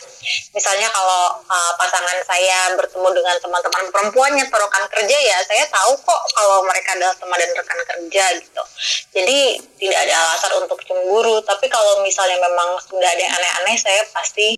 misalnya 0.55 0.87
kalau 0.89 1.37
uh, 1.43 1.71
pasangan 1.75 2.17
saya 2.23 2.73
bertemu 2.79 3.07
dengan 3.11 3.35
teman-teman 3.43 3.83
perempuannya 3.91 4.43
atau 4.47 4.59
rekan 4.63 4.85
kerja 4.87 5.17
ya 5.19 5.37
saya 5.43 5.63
tahu 5.67 5.93
kok 5.99 6.21
kalau 6.33 6.63
mereka 6.63 6.95
adalah 6.95 7.15
teman 7.19 7.37
dan 7.37 7.51
rekan 7.53 7.79
kerja 7.83 8.23
gitu 8.39 8.63
jadi 9.11 9.39
tidak 9.77 9.99
ada 10.07 10.13
alasan 10.15 10.51
untuk 10.63 10.79
cemburu 10.87 11.43
tapi 11.43 11.67
kalau 11.67 11.99
misalnya 12.01 12.39
memang 12.39 12.79
sudah 12.79 13.09
ada 13.09 13.21
yang 13.21 13.33
aneh-aneh 13.35 13.77
saya 13.77 14.01
pasti 14.15 14.55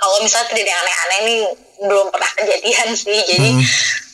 kalau 0.00 0.16
misalnya 0.24 0.48
tidak 0.56 0.74
aneh-aneh 0.80 1.18
ini 1.20 1.36
belum 1.84 2.08
pernah 2.08 2.30
kejadian 2.40 2.88
sih. 2.96 3.20
Jadi 3.20 3.50
hmm. 3.52 3.64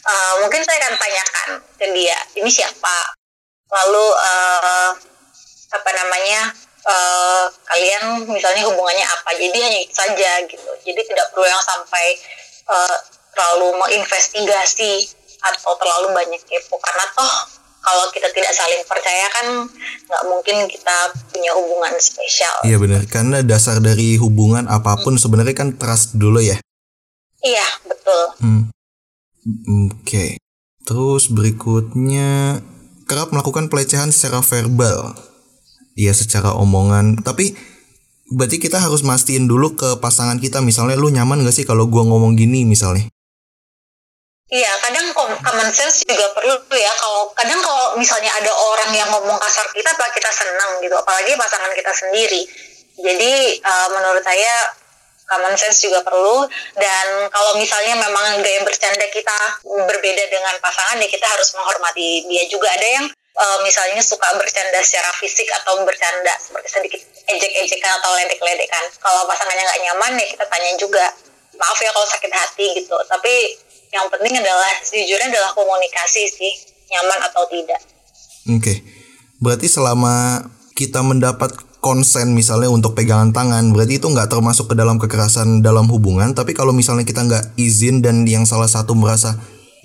uh, 0.02 0.32
mungkin 0.42 0.60
saya 0.66 0.82
akan 0.82 0.94
tanyakan 0.98 1.48
ke 1.78 1.86
dia 1.94 2.18
ini 2.42 2.50
siapa? 2.50 3.14
Lalu 3.70 4.06
uh, 4.18 4.90
apa 5.66 5.90
namanya 5.94 6.50
uh, 6.86 7.46
kalian 7.70 8.26
misalnya 8.26 8.66
hubungannya 8.66 9.06
apa? 9.06 9.30
Jadi 9.38 9.58
hanya 9.62 9.78
itu 9.86 9.94
saja 9.94 10.42
gitu. 10.50 10.70
Jadi 10.82 11.00
tidak 11.06 11.30
perlu 11.30 11.46
yang 11.46 11.62
sampai 11.62 12.18
uh, 12.66 12.96
terlalu 13.30 13.78
menginvestigasi 13.78 15.06
atau 15.54 15.72
terlalu 15.78 16.18
banyak 16.18 16.42
kepo. 16.50 16.82
Karena 16.82 17.06
toh 17.14 17.34
kalau 17.86 18.10
kita 18.10 18.26
tidak 18.34 18.50
saling 18.50 18.82
percaya 18.82 19.26
kan 19.30 19.46
nggak 20.10 20.22
mungkin 20.26 20.66
kita 20.66 20.96
punya 21.30 21.54
hubungan 21.54 21.94
spesial. 22.02 22.66
Iya 22.66 22.82
benar, 22.82 23.06
karena 23.06 23.46
dasar 23.46 23.78
dari 23.78 24.18
hubungan 24.18 24.66
apa 24.66 24.98
pun 25.06 25.14
hmm. 25.14 25.22
sebenarnya 25.22 25.54
kan 25.54 25.78
trust 25.78 26.18
dulu 26.18 26.42
ya. 26.42 26.58
Iya 27.46 27.68
betul. 27.86 28.22
Hmm. 28.42 28.62
Oke. 29.86 30.02
Okay. 30.02 30.30
Terus 30.82 31.30
berikutnya 31.30 32.62
kerap 33.06 33.30
melakukan 33.30 33.70
pelecehan 33.70 34.10
secara 34.10 34.42
verbal. 34.42 35.14
Ya 35.96 36.12
secara 36.12 36.52
omongan, 36.52 37.24
tapi 37.24 37.56
berarti 38.28 38.60
kita 38.60 38.82
harus 38.82 39.00
mastiin 39.00 39.48
dulu 39.48 39.78
ke 39.78 39.96
pasangan 40.02 40.36
kita 40.36 40.60
misalnya 40.60 40.98
lu 40.98 41.08
nyaman 41.08 41.40
gak 41.46 41.56
sih 41.56 41.64
kalau 41.64 41.88
gua 41.88 42.02
ngomong 42.04 42.34
gini 42.34 42.66
misalnya. 42.66 43.08
Iya, 44.46 44.70
kadang 44.78 45.10
common 45.10 45.70
sense 45.74 46.06
juga 46.06 46.30
perlu 46.30 46.54
ya. 46.70 46.92
Kalau 46.94 47.34
kadang 47.34 47.58
kalau 47.58 47.98
misalnya 47.98 48.30
ada 48.30 48.54
orang 48.54 48.94
yang 48.94 49.10
ngomong 49.10 49.34
kasar 49.42 49.66
kita, 49.74 49.90
apa 49.90 50.06
kita 50.14 50.30
senang 50.30 50.78
gitu, 50.78 50.94
apalagi 50.94 51.34
pasangan 51.34 51.74
kita 51.74 51.90
sendiri. 51.90 52.46
Jadi 52.94 53.58
uh, 53.58 53.88
menurut 53.90 54.22
saya 54.22 54.70
common 55.26 55.58
sense 55.58 55.82
juga 55.90 55.98
perlu. 56.06 56.46
Dan 56.78 57.26
kalau 57.34 57.58
misalnya 57.58 57.98
memang 57.98 58.38
gaya 58.38 58.62
bercanda 58.62 59.10
kita 59.10 59.34
berbeda 59.66 60.24
dengan 60.30 60.54
pasangan 60.62 60.94
ya 61.02 61.10
kita 61.10 61.26
harus 61.26 61.50
menghormati 61.58 62.30
dia 62.30 62.46
juga. 62.46 62.70
Ada 62.70 62.86
yang 62.86 63.06
uh, 63.10 63.58
misalnya 63.66 63.98
suka 63.98 64.30
bercanda 64.38 64.78
secara 64.78 65.10
fisik 65.18 65.50
atau 65.58 65.82
bercanda 65.82 66.38
seperti 66.38 66.70
sedikit 66.70 67.00
ejek-ejekan 67.34 67.90
atau 67.98 68.14
ledek-ledekan. 68.14 68.94
Kalau 69.02 69.26
pasangannya 69.26 69.66
nggak 69.66 69.82
nyaman 69.90 70.12
ya 70.22 70.26
kita 70.30 70.44
tanya 70.46 70.70
juga 70.78 71.04
maaf 71.58 71.78
ya 71.82 71.90
kalau 71.90 72.06
sakit 72.06 72.30
hati 72.30 72.66
gitu. 72.78 72.96
Tapi 73.10 73.34
yang 73.96 74.06
penting 74.12 74.36
adalah 74.36 74.72
sejujurnya 74.84 75.32
adalah 75.32 75.52
komunikasi 75.56 76.28
sih 76.28 76.52
nyaman 76.92 77.20
atau 77.32 77.42
tidak. 77.48 77.80
Oke. 78.46 78.62
Okay. 78.62 78.78
berarti 79.36 79.68
selama 79.68 80.46
kita 80.72 81.04
mendapat 81.04 81.52
konsen 81.84 82.32
misalnya 82.32 82.72
untuk 82.72 82.96
pegangan 82.96 83.36
tangan 83.36 83.72
berarti 83.76 84.00
itu 84.00 84.08
nggak 84.08 84.32
termasuk 84.32 84.72
ke 84.72 84.74
dalam 84.74 84.96
kekerasan 84.96 85.60
dalam 85.60 85.86
hubungan 85.92 86.32
tapi 86.32 86.56
kalau 86.56 86.72
misalnya 86.72 87.04
kita 87.04 87.20
nggak 87.20 87.52
izin 87.60 88.00
dan 88.00 88.24
yang 88.24 88.48
salah 88.48 88.66
satu 88.66 88.96
merasa 88.96 89.36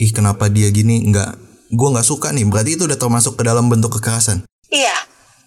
ih 0.01 0.09
kenapa 0.09 0.49
dia 0.49 0.73
gini? 0.73 1.05
Nggak 1.05 1.37
gue 1.69 1.87
nggak 1.93 2.07
suka 2.07 2.33
nih. 2.33 2.49
Berarti 2.49 2.73
itu 2.73 2.83
udah 2.89 2.97
termasuk 2.97 3.37
ke 3.37 3.43
dalam 3.45 3.69
bentuk 3.69 4.01
kekerasan? 4.01 4.41
Iya. 4.73 4.97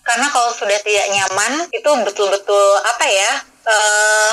Karena 0.04 0.28
kalau 0.30 0.52
sudah 0.52 0.78
tidak 0.84 1.06
nyaman 1.10 1.52
itu 1.72 1.90
betul-betul 2.04 2.66
apa 2.84 3.04
ya 3.08 3.32
uh, 3.66 4.32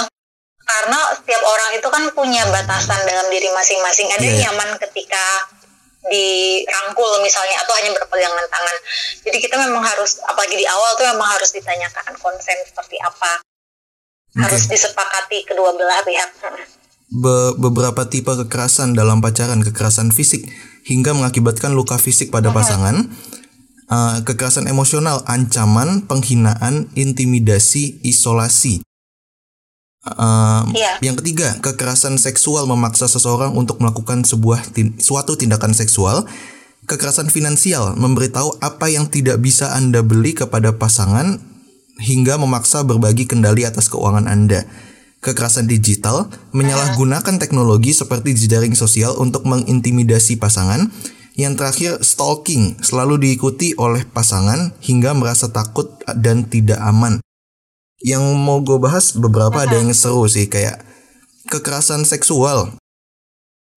karena 0.71 0.99
setiap 1.19 1.43
orang 1.43 1.69
itu 1.75 1.87
kan 1.91 2.03
punya 2.15 2.43
batasan 2.47 2.99
dalam 3.03 3.27
diri 3.27 3.49
masing-masing 3.51 4.07
ada 4.11 4.23
yeah. 4.23 4.27
yang 4.27 4.37
iya. 4.37 4.43
nyaman 4.49 4.69
ketika 4.79 5.23
dirangkul 6.01 7.21
misalnya 7.21 7.61
atau 7.61 7.73
hanya 7.77 7.93
berpegangan 7.93 8.45
tangan. 8.49 8.77
Jadi 9.21 9.37
kita 9.37 9.55
memang 9.61 9.85
harus 9.85 10.17
apalagi 10.25 10.57
di 10.57 10.65
awal 10.65 10.97
tuh 10.97 11.05
memang 11.13 11.29
harus 11.29 11.53
ditanyakan 11.53 12.17
konsen 12.17 12.57
seperti 12.65 12.97
apa. 13.05 13.45
Okay. 14.33 14.41
Harus 14.47 14.63
disepakati 14.65 15.45
kedua 15.45 15.75
belah 15.77 16.01
pihak. 16.01 16.29
Be 17.11 17.53
beberapa 17.59 18.07
tipe 18.07 18.31
kekerasan 18.31 18.95
dalam 18.95 19.19
pacaran, 19.19 19.61
kekerasan 19.61 20.15
fisik 20.15 20.47
hingga 20.87 21.13
mengakibatkan 21.13 21.75
luka 21.75 22.01
fisik 22.01 22.33
pada 22.33 22.49
pasangan. 22.49 23.11
Uh, 23.91 24.23
kekerasan 24.23 24.71
emosional, 24.71 25.19
ancaman, 25.27 26.07
penghinaan, 26.07 26.87
intimidasi, 26.95 27.99
isolasi. 28.07 28.79
Uh, 30.01 30.65
yeah. 30.73 30.97
Yang 31.05 31.21
ketiga, 31.21 31.61
kekerasan 31.61 32.17
seksual 32.17 32.65
memaksa 32.65 33.05
seseorang 33.05 33.53
untuk 33.53 33.77
melakukan 33.77 34.25
sebuah 34.25 34.73
tin 34.73 34.97
suatu 34.97 35.37
tindakan 35.37 35.77
seksual. 35.77 36.25
Kekerasan 36.89 37.29
finansial 37.29 37.93
memberitahu 37.93 38.57
apa 38.65 38.89
yang 38.89 39.05
tidak 39.05 39.37
bisa 39.37 39.77
Anda 39.77 40.01
beli 40.01 40.33
kepada 40.33 40.73
pasangan 40.73 41.37
hingga 42.01 42.41
memaksa 42.41 42.81
berbagi 42.81 43.29
kendali 43.29 43.61
atas 43.61 43.85
keuangan 43.93 44.25
Anda. 44.25 44.65
Kekerasan 45.21 45.69
digital 45.69 46.33
menyalahgunakan 46.49 47.37
teknologi 47.37 47.93
seperti 47.93 48.33
jejaring 48.33 48.73
sosial 48.73 49.13
untuk 49.21 49.45
mengintimidasi 49.45 50.41
pasangan. 50.41 50.89
Yang 51.37 51.53
terakhir, 51.61 51.91
stalking 52.01 52.81
selalu 52.81 53.21
diikuti 53.21 53.77
oleh 53.77 54.01
pasangan 54.09 54.73
hingga 54.81 55.13
merasa 55.13 55.53
takut 55.53 55.93
dan 56.17 56.49
tidak 56.49 56.81
aman 56.81 57.21
yang 58.01 58.21
mau 58.37 58.61
gue 58.61 58.77
bahas 58.81 59.13
beberapa 59.13 59.65
ada 59.65 59.77
yang 59.77 59.93
seru 59.93 60.25
sih 60.25 60.49
kayak 60.49 60.81
kekerasan 61.49 62.05
seksual 62.05 62.73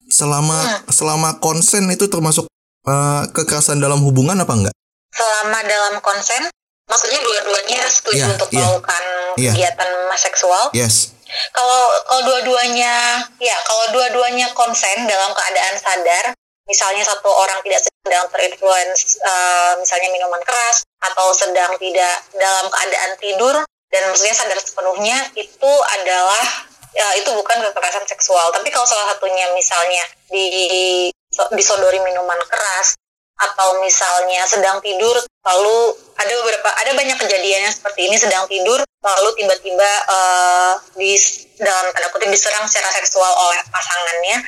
selama 0.09 0.59
hmm. 0.61 0.93
selama 0.93 1.41
konsen 1.41 1.89
itu 1.91 2.09
termasuk 2.09 2.47
uh, 2.87 3.25
kekerasan 3.33 3.81
dalam 3.81 4.01
hubungan 4.05 4.37
apa 4.37 4.53
enggak? 4.53 4.75
Selama 5.15 5.59
dalam 5.65 5.95
konsen, 6.05 6.51
maksudnya 6.91 7.21
dua-duanya 7.23 7.81
setuju 7.89 8.23
yeah, 8.25 8.33
untuk 8.35 8.49
yeah. 8.51 8.59
melakukan 8.61 9.03
yeah. 9.41 9.55
kegiatan 9.55 9.91
seksual. 10.19 10.65
Yes. 10.77 11.15
Kalau 11.51 11.83
kalau 12.07 12.23
dua-duanya, 12.31 13.27
ya 13.43 13.57
kalau 13.67 13.85
dua-duanya 13.91 14.53
konsen 14.55 15.09
dalam 15.09 15.35
keadaan 15.35 15.75
sadar, 15.81 16.25
misalnya 16.69 17.03
satu 17.03 17.27
orang 17.27 17.59
tidak 17.67 17.81
sedang 17.83 18.27
terinfluence, 18.31 19.19
uh, 19.25 19.75
misalnya 19.81 20.15
minuman 20.15 20.43
keras 20.47 20.87
atau 21.03 21.35
sedang 21.35 21.75
tidak 21.81 22.23
dalam 22.39 22.67
keadaan 22.71 23.11
tidur, 23.19 23.57
dan 23.95 24.11
maksudnya 24.11 24.35
sadar 24.35 24.59
sepenuhnya 24.59 25.15
itu 25.39 25.73
adalah 26.03 26.45
ya, 26.91 27.07
itu 27.23 27.31
bukan 27.31 27.63
kekerasan 27.71 28.03
seksual 28.11 28.51
tapi 28.51 28.75
kalau 28.75 28.83
salah 28.83 29.15
satunya 29.15 29.47
misalnya 29.55 30.03
di 30.27 31.07
disodori 31.55 32.03
minuman 32.03 32.39
keras 32.51 32.99
atau 33.35 33.83
misalnya 33.83 34.47
sedang 34.47 34.79
tidur 34.79 35.15
lalu 35.43 35.79
ada 36.15 36.33
beberapa 36.43 36.71
ada 36.71 36.91
banyak 36.95 37.19
kejadian 37.19 37.67
yang 37.67 37.75
seperti 37.75 38.07
ini 38.07 38.15
sedang 38.19 38.47
tidur 38.47 38.79
lalu 39.05 39.29
tiba-tiba 39.37 39.91
uh, 40.07 40.75
di 40.97 41.19
dalam 41.61 41.91
tanda 41.93 42.09
kutip 42.15 42.31
diserang 42.31 42.65
secara 42.71 42.89
seksual 42.95 43.29
oleh 43.29 43.61
pasangannya 43.69 44.39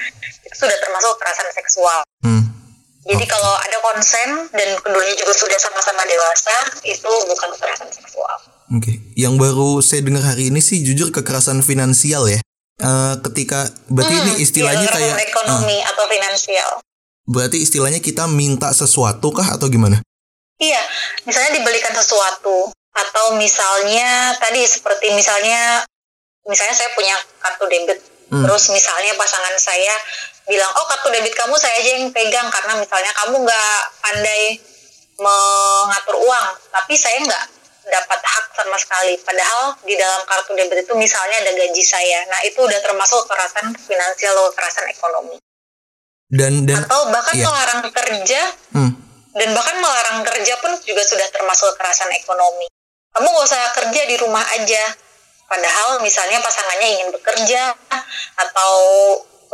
itu 0.46 0.54
sudah 0.54 0.78
termasuk 0.80 1.12
kekerasan 1.18 1.50
seksual. 1.52 2.00
Hmm. 2.24 2.46
Jadi 3.04 3.22
okay. 3.22 3.30
kalau 3.30 3.54
ada 3.54 3.78
konsen 3.84 4.28
dan 4.56 4.68
keduanya 4.80 5.14
juga 5.18 5.34
sudah 5.36 5.58
sama-sama 5.60 6.02
dewasa 6.08 6.56
itu 6.88 7.12
bukan 7.28 7.48
kekerasan 7.52 7.90
seksual. 7.92 8.55
Oke, 8.66 8.82
okay. 8.82 8.96
yang 9.14 9.38
baru 9.38 9.78
saya 9.78 10.02
dengar 10.02 10.26
hari 10.26 10.50
ini 10.50 10.58
sih 10.58 10.82
jujur 10.82 11.14
kekerasan 11.14 11.62
finansial 11.62 12.26
ya. 12.26 12.42
uh, 12.82 13.14
ketika 13.30 13.70
berarti 13.87 14.14
hmm, 14.18 14.23
ini 14.26 14.32
istilahnya 14.42 14.88
ya, 14.90 14.94
kayak 14.94 15.16
ekonomi 15.23 15.78
uh, 15.78 15.90
atau 15.94 16.04
finansial. 16.11 16.70
Berarti 17.30 17.62
istilahnya 17.62 18.02
kita 18.02 18.26
minta 18.26 18.75
sesuatu 18.75 19.30
kah 19.30 19.54
atau 19.54 19.70
gimana? 19.70 20.02
Iya, 20.58 20.82
misalnya 21.23 21.62
dibelikan 21.62 21.94
sesuatu 21.94 22.75
atau 22.96 23.37
misalnya 23.37 24.35
tadi 24.40 24.64
seperti 24.64 25.12
misalnya 25.12 25.85
misalnya 26.49 26.75
saya 26.75 26.90
punya 26.96 27.14
kartu 27.42 27.68
debit 27.68 28.00
hmm. 28.32 28.40
terus 28.40 28.73
misalnya 28.73 29.12
pasangan 29.20 29.52
saya 29.61 29.94
bilang 30.49 30.73
oh 30.73 30.87
kartu 30.88 31.12
debit 31.12 31.35
kamu 31.37 31.54
saya 31.61 31.76
aja 31.76 31.90
yang 32.00 32.08
pegang 32.14 32.49
karena 32.49 32.78
misalnya 32.80 33.12
kamu 33.12 33.44
nggak 33.44 33.80
pandai 34.00 34.42
mengatur 35.20 36.16
uang 36.25 36.46
tapi 36.73 36.94
saya 36.96 37.20
nggak 37.20 37.44
dapat 37.86 38.20
hak 38.20 38.44
sama 38.52 38.76
sekali. 38.78 39.14
Padahal 39.22 39.78
di 39.86 39.94
dalam 39.94 40.22
kartu 40.26 40.52
debit 40.58 40.82
itu 40.82 40.94
misalnya 40.98 41.38
ada 41.46 41.52
gaji 41.54 41.82
saya. 41.82 42.26
Nah 42.26 42.40
itu 42.42 42.58
udah 42.58 42.80
termasuk 42.82 43.24
kekerasan 43.26 43.72
finansial 43.78 44.34
atau 44.34 44.50
kekerasan 44.52 44.86
ekonomi. 44.90 45.36
Dan 46.26 46.66
dan 46.66 46.82
atau 46.82 47.06
bahkan 47.14 47.34
iya. 47.38 47.46
melarang 47.46 47.80
kerja. 47.86 48.42
Hmm. 48.74 48.92
dan 49.36 49.52
bahkan 49.52 49.76
melarang 49.76 50.24
kerja 50.24 50.56
pun 50.64 50.72
juga 50.80 51.04
sudah 51.04 51.28
termasuk 51.28 51.76
kekerasan 51.76 52.08
ekonomi. 52.16 52.72
Kamu 53.12 53.28
gak 53.28 53.44
usah 53.44 53.60
kerja 53.76 54.02
di 54.08 54.16
rumah 54.16 54.40
aja. 54.56 54.80
Padahal 55.44 56.00
misalnya 56.00 56.40
pasangannya 56.40 56.88
ingin 56.96 57.08
bekerja 57.12 57.76
atau 58.40 58.72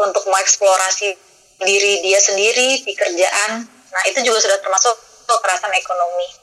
untuk 0.06 0.22
mengeksplorasi 0.30 1.18
diri 1.66 1.98
dia 1.98 2.22
sendiri 2.22 2.78
di 2.86 2.94
kerjaan. 2.94 3.66
Nah 3.66 4.02
itu 4.06 4.22
juga 4.22 4.38
sudah 4.38 4.62
termasuk 4.62 4.94
kekerasan 5.26 5.74
ekonomi 5.74 6.41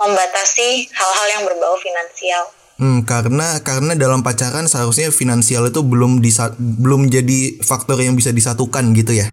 membatasi 0.00 0.88
hal-hal 0.92 1.26
yang 1.38 1.42
berbau 1.48 1.76
finansial 1.80 2.48
Hmm, 2.82 3.06
karena 3.06 3.62
karena 3.62 3.94
dalam 3.94 4.26
pacaran 4.26 4.66
seharusnya 4.66 5.14
finansial 5.14 5.70
itu 5.70 5.86
belum 5.86 6.18
disa 6.18 6.50
belum 6.58 7.06
jadi 7.14 7.62
faktor 7.62 7.94
yang 8.02 8.18
bisa 8.18 8.34
disatukan 8.34 8.90
gitu 8.98 9.22
ya. 9.22 9.30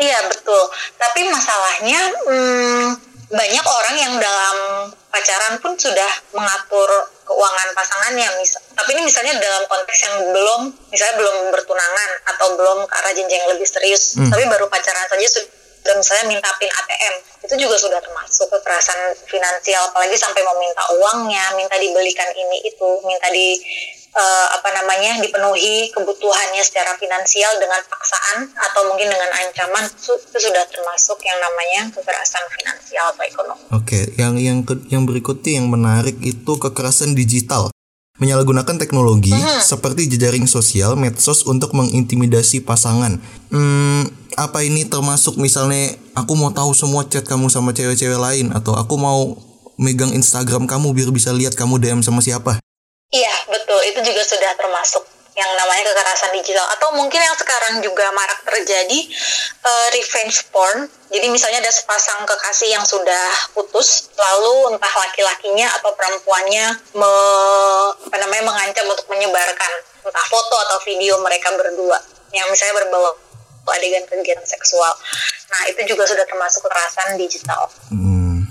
Iya 0.00 0.18
betul. 0.32 0.62
Tapi 0.96 1.28
masalahnya 1.28 2.00
hmm, 2.24 2.88
banyak 3.36 3.66
orang 3.68 3.96
yang 4.00 4.14
dalam 4.16 4.56
pacaran 5.12 5.60
pun 5.60 5.76
sudah 5.76 6.08
mengatur 6.32 6.88
keuangan 7.24 7.68
pasangannya 7.72 8.28
tapi 8.76 8.90
ini 8.98 9.08
misalnya 9.08 9.38
dalam 9.40 9.64
konteks 9.64 9.98
yang 10.04 10.16
belum 10.28 10.60
misalnya 10.92 11.14
belum 11.22 11.36
bertunangan 11.54 12.10
atau 12.34 12.52
belum 12.52 12.78
ke 12.84 12.94
arah 13.00 13.12
jenjang 13.16 13.40
yang 13.46 13.50
lebih 13.56 13.64
serius 13.64 14.18
hmm. 14.18 14.28
tapi 14.28 14.44
baru 14.44 14.68
pacaran 14.68 15.08
saja 15.08 15.24
sudah 15.24 15.63
misalnya 15.92 16.24
minta 16.32 16.48
pin 16.56 16.72
ATM 16.72 17.14
itu 17.44 17.54
juga 17.60 17.76
sudah 17.76 18.00
termasuk 18.00 18.48
kekerasan 18.48 19.12
finansial 19.28 19.92
apalagi 19.92 20.16
sampai 20.16 20.40
meminta 20.40 20.80
uangnya 20.96 21.44
minta 21.60 21.76
dibelikan 21.76 22.32
ini 22.32 22.64
itu 22.64 22.88
minta 23.04 23.28
di 23.28 23.60
uh, 24.14 24.46
apa 24.54 24.68
namanya 24.72 25.20
dipenuhi 25.20 25.90
kebutuhannya 25.92 26.62
secara 26.62 26.94
finansial 26.96 27.52
dengan 27.58 27.82
paksaan 27.84 28.48
atau 28.54 28.80
mungkin 28.88 29.10
dengan 29.10 29.30
ancaman 29.44 29.84
itu, 29.90 30.14
sudah 30.38 30.64
termasuk 30.70 31.18
yang 31.26 31.38
namanya 31.42 31.90
kekerasan 31.92 32.44
finansial 32.54 33.12
atau 33.12 33.22
ekonomi. 33.26 33.62
Oke, 33.74 33.84
okay. 33.84 34.04
yang 34.16 34.38
yang 34.38 34.62
yang 34.88 35.02
berikutnya 35.04 35.60
yang 35.60 35.68
menarik 35.68 36.16
itu 36.22 36.52
kekerasan 36.56 37.12
digital. 37.18 37.74
Menyalahgunakan 38.22 38.78
teknologi 38.78 39.34
hmm. 39.34 39.58
seperti 39.58 40.06
jejaring 40.06 40.46
sosial, 40.46 40.94
medsos 40.94 41.42
untuk 41.50 41.74
mengintimidasi 41.74 42.62
pasangan. 42.62 43.18
Hmm, 43.50 44.06
apa 44.34 44.62
ini 44.66 44.86
termasuk 44.86 45.38
misalnya 45.38 45.94
aku 46.18 46.34
mau 46.34 46.50
tahu 46.50 46.74
semua 46.74 47.06
chat 47.06 47.22
kamu 47.26 47.50
sama 47.50 47.70
cewek-cewek 47.70 48.18
lain 48.18 48.50
atau 48.50 48.74
aku 48.74 48.94
mau 48.98 49.38
megang 49.78 50.14
Instagram 50.14 50.70
kamu 50.70 50.94
biar 50.94 51.10
bisa 51.10 51.34
lihat 51.34 51.58
kamu 51.58 51.82
DM 51.82 52.00
sama 52.02 52.22
siapa? 52.22 52.62
Iya, 53.10 53.34
betul. 53.46 53.80
Itu 53.90 54.00
juga 54.02 54.22
sudah 54.26 54.52
termasuk 54.58 55.02
yang 55.34 55.50
namanya 55.58 55.90
kekerasan 55.90 56.30
digital 56.30 56.62
atau 56.78 56.94
mungkin 56.94 57.18
yang 57.18 57.34
sekarang 57.34 57.82
juga 57.82 58.06
marak 58.14 58.46
terjadi 58.46 58.98
uh, 59.66 59.86
revenge 59.90 60.46
porn. 60.54 60.86
Jadi 61.10 61.26
misalnya 61.26 61.58
ada 61.58 61.74
sepasang 61.74 62.22
kekasih 62.22 62.70
yang 62.70 62.86
sudah 62.86 63.50
putus, 63.50 64.14
lalu 64.14 64.74
entah 64.74 64.94
laki-lakinya 64.94 65.66
atau 65.78 65.90
perempuannya 65.94 66.66
me, 66.94 67.12
apa 68.10 68.16
namanya 68.22 68.46
mengancam 68.46 68.86
untuk 68.86 69.06
menyebarkan 69.10 69.72
entah 70.06 70.26
foto 70.30 70.54
atau 70.70 70.78
video 70.86 71.18
mereka 71.22 71.50
berdua 71.54 71.98
yang 72.34 72.46
misalnya 72.50 72.82
berbau 72.82 73.23
adegan 73.72 74.04
kegiatan 74.04 74.44
seksual. 74.44 74.92
Nah 75.48 75.62
itu 75.72 75.80
juga 75.88 76.04
sudah 76.04 76.24
termasuk 76.28 76.64
kekerasan 76.68 77.16
digital. 77.16 77.70
Hmm. 77.88 78.44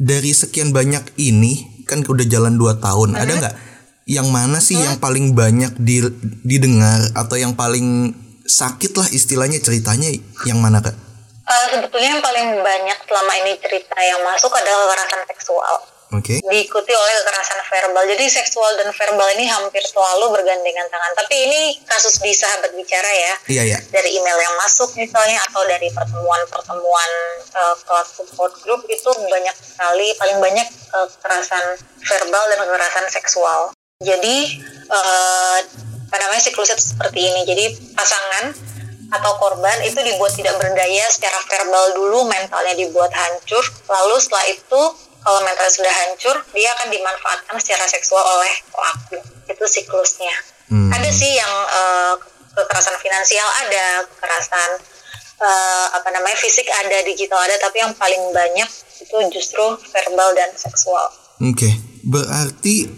Dari 0.00 0.32
sekian 0.32 0.72
banyak 0.72 1.16
ini 1.20 1.84
kan 1.84 2.04
udah 2.04 2.24
jalan 2.24 2.56
2 2.56 2.80
tahun, 2.80 3.08
hmm. 3.16 3.22
ada 3.22 3.32
nggak 3.36 3.54
yang 4.10 4.26
mana 4.32 4.58
sih 4.58 4.74
hmm? 4.74 4.86
yang 4.90 4.96
paling 4.98 5.38
banyak 5.38 5.72
di, 5.78 6.02
didengar 6.42 7.14
atau 7.14 7.38
yang 7.38 7.54
paling 7.54 8.10
sakit 8.42 8.90
lah 8.98 9.06
istilahnya 9.14 9.62
ceritanya 9.62 10.10
yang 10.42 10.58
mana 10.58 10.82
kak? 10.82 10.96
Uh, 11.46 11.66
sebetulnya 11.70 12.18
yang 12.18 12.22
paling 12.22 12.48
banyak 12.58 12.98
selama 13.06 13.32
ini 13.46 13.54
cerita 13.62 13.98
yang 14.02 14.22
masuk 14.26 14.50
adalah 14.50 14.90
kekerasan 14.90 15.22
seksual. 15.30 15.74
Oke. 16.10 16.42
Okay. 16.42 16.50
Diikuti 16.50 16.90
oleh 16.90 17.14
kekerasan 17.22 17.60
verbal. 17.70 18.02
Jadi 18.10 18.26
seksual 18.26 18.74
dan 18.82 18.90
verbal 18.90 19.30
ini 19.38 19.46
hampir 19.46 19.78
selalu 19.86 20.34
bergandengan 20.34 20.90
tangan. 20.90 21.12
Tapi 21.14 21.34
ini 21.46 21.60
kasus 21.86 22.18
di 22.18 22.34
sahabat 22.34 22.74
bicara 22.74 23.06
ya. 23.06 23.34
Iya 23.46 23.62
iya. 23.62 23.78
Dari 23.94 24.18
email 24.18 24.34
yang 24.34 24.54
masuk 24.58 24.90
misalnya 24.98 25.38
atau 25.46 25.62
dari 25.70 25.86
pertemuan-pertemuan 25.94 27.10
uh, 27.54 27.76
kelas 27.78 28.08
support 28.10 28.58
group 28.66 28.82
itu 28.90 29.06
banyak 29.06 29.54
sekali, 29.54 30.10
paling 30.18 30.38
banyak 30.42 30.66
uh, 30.98 31.06
kekerasan 31.06 31.78
verbal 32.02 32.44
dan 32.50 32.58
kekerasan 32.58 33.06
seksual. 33.06 33.60
Jadi 34.02 34.58
uh, 34.90 35.58
apa 36.10 36.16
namanya 36.26 36.42
siklusnya 36.42 36.74
seperti 36.74 37.30
ini. 37.30 37.46
Jadi 37.46 37.94
pasangan 37.94 38.50
atau 39.14 39.32
korban 39.38 39.78
itu 39.86 39.98
dibuat 40.02 40.34
tidak 40.34 40.58
berdaya 40.58 41.06
secara 41.06 41.38
verbal 41.46 41.94
dulu, 41.94 42.26
mentalnya 42.26 42.74
dibuat 42.74 43.14
hancur. 43.14 43.62
Lalu 43.86 44.18
setelah 44.18 44.46
itu 44.50 44.82
kalau 45.20 45.40
mentalnya 45.44 45.72
sudah 45.72 45.92
hancur, 45.92 46.36
dia 46.56 46.72
akan 46.80 46.88
dimanfaatkan 46.88 47.56
secara 47.60 47.84
seksual 47.84 48.24
oleh 48.24 48.52
pelaku. 48.72 49.20
Itu 49.48 49.64
siklusnya. 49.68 50.32
Hmm. 50.72 50.88
Ada 50.88 51.10
sih 51.12 51.36
yang 51.36 51.52
uh, 51.52 52.14
kekerasan 52.56 52.96
finansial 53.02 53.48
ada, 53.66 54.06
kekerasan 54.08 54.70
uh, 55.40 55.86
apa 55.92 56.08
namanya 56.14 56.36
fisik 56.40 56.64
ada, 56.68 57.04
digital 57.04 57.40
ada, 57.44 57.56
tapi 57.60 57.84
yang 57.84 57.92
paling 57.96 58.32
banyak 58.32 58.68
itu 59.00 59.16
justru 59.32 59.64
verbal 59.92 60.30
dan 60.36 60.50
seksual. 60.56 61.10
Oke, 61.40 61.68
okay. 61.68 61.72
berarti 62.04 62.88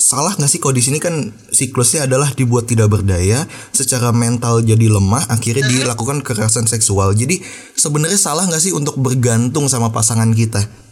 salah 0.00 0.32
nggak 0.32 0.48
sih 0.48 0.58
kalau 0.58 0.72
di 0.72 0.80
sini 0.80 0.96
kan 0.96 1.28
siklusnya 1.52 2.08
adalah 2.08 2.32
dibuat 2.32 2.64
tidak 2.68 2.88
berdaya, 2.88 3.44
secara 3.72 4.10
mental 4.10 4.64
jadi 4.64 4.88
lemah, 4.88 5.28
akhirnya 5.28 5.64
mm-hmm. 5.64 5.80
dilakukan 5.84 6.18
kekerasan 6.24 6.64
seksual. 6.68 7.12
Jadi 7.12 7.44
sebenarnya 7.76 8.16
salah 8.16 8.48
nggak 8.48 8.62
sih 8.64 8.72
untuk 8.72 8.96
bergantung 8.96 9.68
sama 9.68 9.92
pasangan 9.92 10.32
kita? 10.32 10.89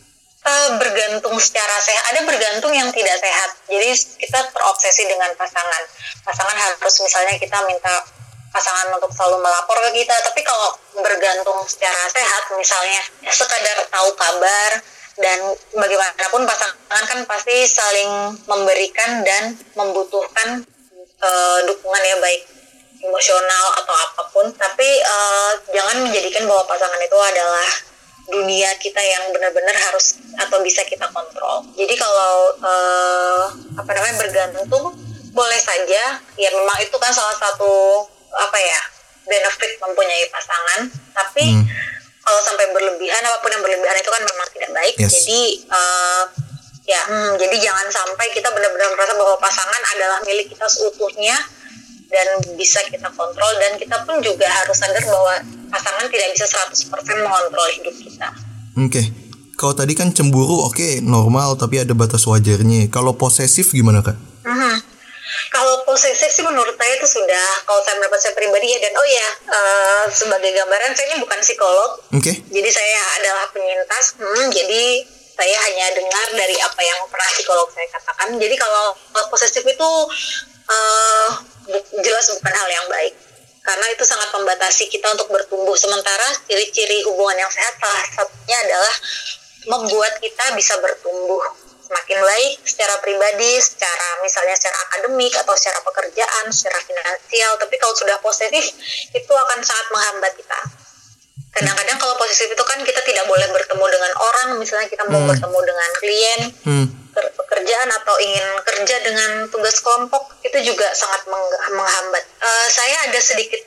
Bergantung 0.78 1.36
secara 1.40 1.76
sehat, 1.80 2.04
ada 2.14 2.20
bergantung 2.24 2.72
yang 2.72 2.88
tidak 2.92 3.16
sehat. 3.20 3.50
Jadi 3.68 3.88
kita 4.20 4.38
terobsesi 4.52 5.08
dengan 5.08 5.32
pasangan. 5.36 5.82
Pasangan 6.24 6.56
harus 6.56 6.94
misalnya 7.04 7.34
kita 7.36 7.58
minta 7.68 8.04
pasangan 8.48 8.88
untuk 8.96 9.12
selalu 9.12 9.44
melapor 9.44 9.76
ke 9.88 9.90
kita. 10.02 10.14
Tapi 10.24 10.40
kalau 10.44 10.72
bergantung 11.00 11.60
secara 11.68 12.08
sehat, 12.08 12.42
misalnya 12.56 13.00
sekadar 13.28 13.78
tahu 13.92 14.08
kabar, 14.16 14.72
dan 15.18 15.38
bagaimanapun 15.74 16.46
pasangan 16.46 17.04
kan 17.04 17.20
pasti 17.26 17.66
saling 17.66 18.38
memberikan 18.46 19.26
dan 19.26 19.58
membutuhkan 19.74 20.62
uh, 21.18 21.58
dukungan 21.66 22.02
ya 22.02 22.16
baik 22.22 22.42
emosional 23.02 23.66
atau 23.82 23.94
apa 23.94 24.22
pun 24.30 24.46
tapi 24.54 24.88
uh, 25.02 25.52
jangan 25.74 26.06
menjadikan 26.06 26.46
bahwa 26.46 26.66
pasangan 26.66 26.98
itu 27.02 27.18
adalah 27.18 27.68
dunia 28.28 28.70
kita 28.76 29.00
yang 29.00 29.32
benar-benar 29.32 29.72
harus 29.72 30.20
atau 30.36 30.60
bisa 30.60 30.84
kita 30.84 31.08
kontrol. 31.10 31.64
Jadi 31.74 31.94
kalau 31.96 32.52
uh, 32.60 33.44
apa 33.76 33.90
namanya 33.96 34.16
bergantung 34.20 34.92
boleh 35.32 35.60
saja. 35.60 36.20
Ya 36.36 36.48
memang 36.52 36.78
itu 36.84 36.96
kan 37.00 37.12
salah 37.12 37.34
satu 37.36 38.04
apa 38.36 38.58
ya 38.60 38.80
benefit 39.24 39.80
mempunyai 39.80 40.28
pasangan. 40.28 40.92
Tapi 41.16 41.44
hmm. 41.56 41.64
kalau 42.22 42.40
sampai 42.44 42.68
berlebihan 42.76 43.22
apa 43.24 43.40
pun 43.40 43.50
yang 43.52 43.64
berlebihan 43.64 43.96
itu 43.96 44.10
kan 44.12 44.22
memang 44.22 44.48
tidak 44.52 44.70
baik. 44.76 44.94
Yes. 45.00 45.24
jadi 45.24 45.40
uh, 45.72 46.24
ya 46.88 47.02
hmm, 47.04 47.32
jadi 47.36 47.56
jangan 47.68 47.86
sampai 47.92 48.32
kita 48.32 48.48
benar-benar 48.48 48.88
merasa 48.96 49.12
bahwa 49.12 49.36
pasangan 49.36 49.82
adalah 49.92 50.18
milik 50.24 50.48
kita 50.48 50.64
seutuhnya 50.64 51.36
dan 52.18 52.58
bisa 52.58 52.82
kita 52.90 53.06
kontrol 53.14 53.52
dan 53.62 53.78
kita 53.78 53.96
pun 54.02 54.18
juga 54.18 54.50
harus 54.50 54.74
sadar 54.74 55.04
bahwa 55.06 55.34
pasangan 55.70 56.06
tidak 56.10 56.28
bisa 56.34 56.46
100% 56.50 57.22
mengontrol 57.22 57.68
hidup 57.78 57.94
kita. 57.94 58.28
Oke. 58.74 58.90
Okay. 58.90 59.06
Kalau 59.58 59.74
tadi 59.74 59.90
kan 59.98 60.14
cemburu 60.14 60.70
oke 60.70 60.78
okay, 60.78 61.02
normal 61.02 61.58
tapi 61.58 61.82
ada 61.82 61.90
batas 61.94 62.22
wajarnya. 62.26 62.90
Kalau 62.94 63.18
posesif 63.18 63.74
gimana 63.74 64.06
kak? 64.06 64.14
Uh 64.46 64.50
-huh 64.54 64.76
kalau 65.52 65.84
posesif 65.84 66.30
sih 66.32 66.44
menurut 66.44 66.76
saya 66.76 66.92
itu 66.96 67.08
sudah 67.08 67.46
kalau 67.68 67.80
saya 67.84 68.00
mendapat 68.00 68.20
saya 68.20 68.34
pribadi 68.36 68.72
ya 68.72 68.78
dan 68.80 68.92
oh 68.96 69.08
ya 69.08 69.28
uh, 69.52 70.04
sebagai 70.08 70.50
gambaran 70.54 70.92
saya 70.96 71.06
ini 71.12 71.16
bukan 71.20 71.38
psikolog 71.40 71.90
okay. 72.14 72.40
jadi 72.48 72.70
saya 72.72 73.00
adalah 73.20 73.44
penyintas 73.52 74.04
hmm, 74.20 74.46
jadi 74.52 74.84
saya 75.38 75.56
hanya 75.70 75.86
dengar 75.94 76.26
dari 76.34 76.56
apa 76.58 76.80
yang 76.82 76.98
pernah 77.06 77.28
psikolog 77.30 77.68
saya 77.70 77.86
katakan 77.94 78.28
jadi 78.40 78.54
kalau 78.58 78.96
posesif 79.30 79.62
itu 79.62 79.90
uh, 80.68 81.28
jelas 82.00 82.26
bukan 82.38 82.54
hal 82.54 82.68
yang 82.68 82.86
baik 82.88 83.14
karena 83.68 83.86
itu 83.92 84.04
sangat 84.06 84.32
membatasi 84.32 84.88
kita 84.88 85.12
untuk 85.12 85.28
bertumbuh 85.28 85.76
sementara 85.76 86.24
ciri-ciri 86.48 87.04
hubungan 87.04 87.44
yang 87.44 87.52
sehat 87.52 87.76
salah 87.76 88.04
satunya 88.08 88.56
adalah 88.64 88.94
membuat 89.68 90.16
kita 90.24 90.56
bisa 90.56 90.80
bertumbuh 90.80 91.44
semakin 91.88 92.20
baik 92.20 92.52
secara 92.68 93.00
pribadi, 93.00 93.56
secara 93.64 94.20
misalnya 94.20 94.52
secara 94.52 94.76
akademik 94.88 95.32
atau 95.40 95.56
secara 95.56 95.80
pekerjaan, 95.80 96.44
secara 96.52 96.76
finansial. 96.84 97.56
Tapi 97.56 97.74
kalau 97.80 97.94
sudah 97.96 98.16
positif 98.20 98.64
itu 99.16 99.32
akan 99.32 99.58
sangat 99.64 99.86
menghambat 99.88 100.32
kita. 100.36 100.60
Kadang-kadang 101.48 101.96
kalau 101.96 102.14
positif 102.20 102.52
itu 102.52 102.64
kan 102.68 102.78
kita 102.84 103.00
tidak 103.08 103.24
boleh 103.24 103.48
bertemu 103.48 103.84
dengan 103.88 104.12
orang, 104.20 104.48
misalnya 104.60 104.84
kita 104.86 105.08
mau 105.08 105.24
hmm. 105.24 105.30
bertemu 105.32 105.58
dengan 105.64 105.90
klien, 105.96 106.40
hmm. 106.68 106.86
Pekerjaan 107.34 107.88
atau 107.90 108.14
ingin 108.22 108.46
kerja 108.64 108.96
dengan 109.04 109.30
tugas 109.50 109.78
kelompok 109.82 110.38
itu 110.44 110.58
juga 110.72 110.88
sangat 110.94 111.26
menghambat. 111.72 112.24
Uh, 112.42 112.66
saya 112.70 113.08
ada 113.10 113.20
sedikit 113.20 113.60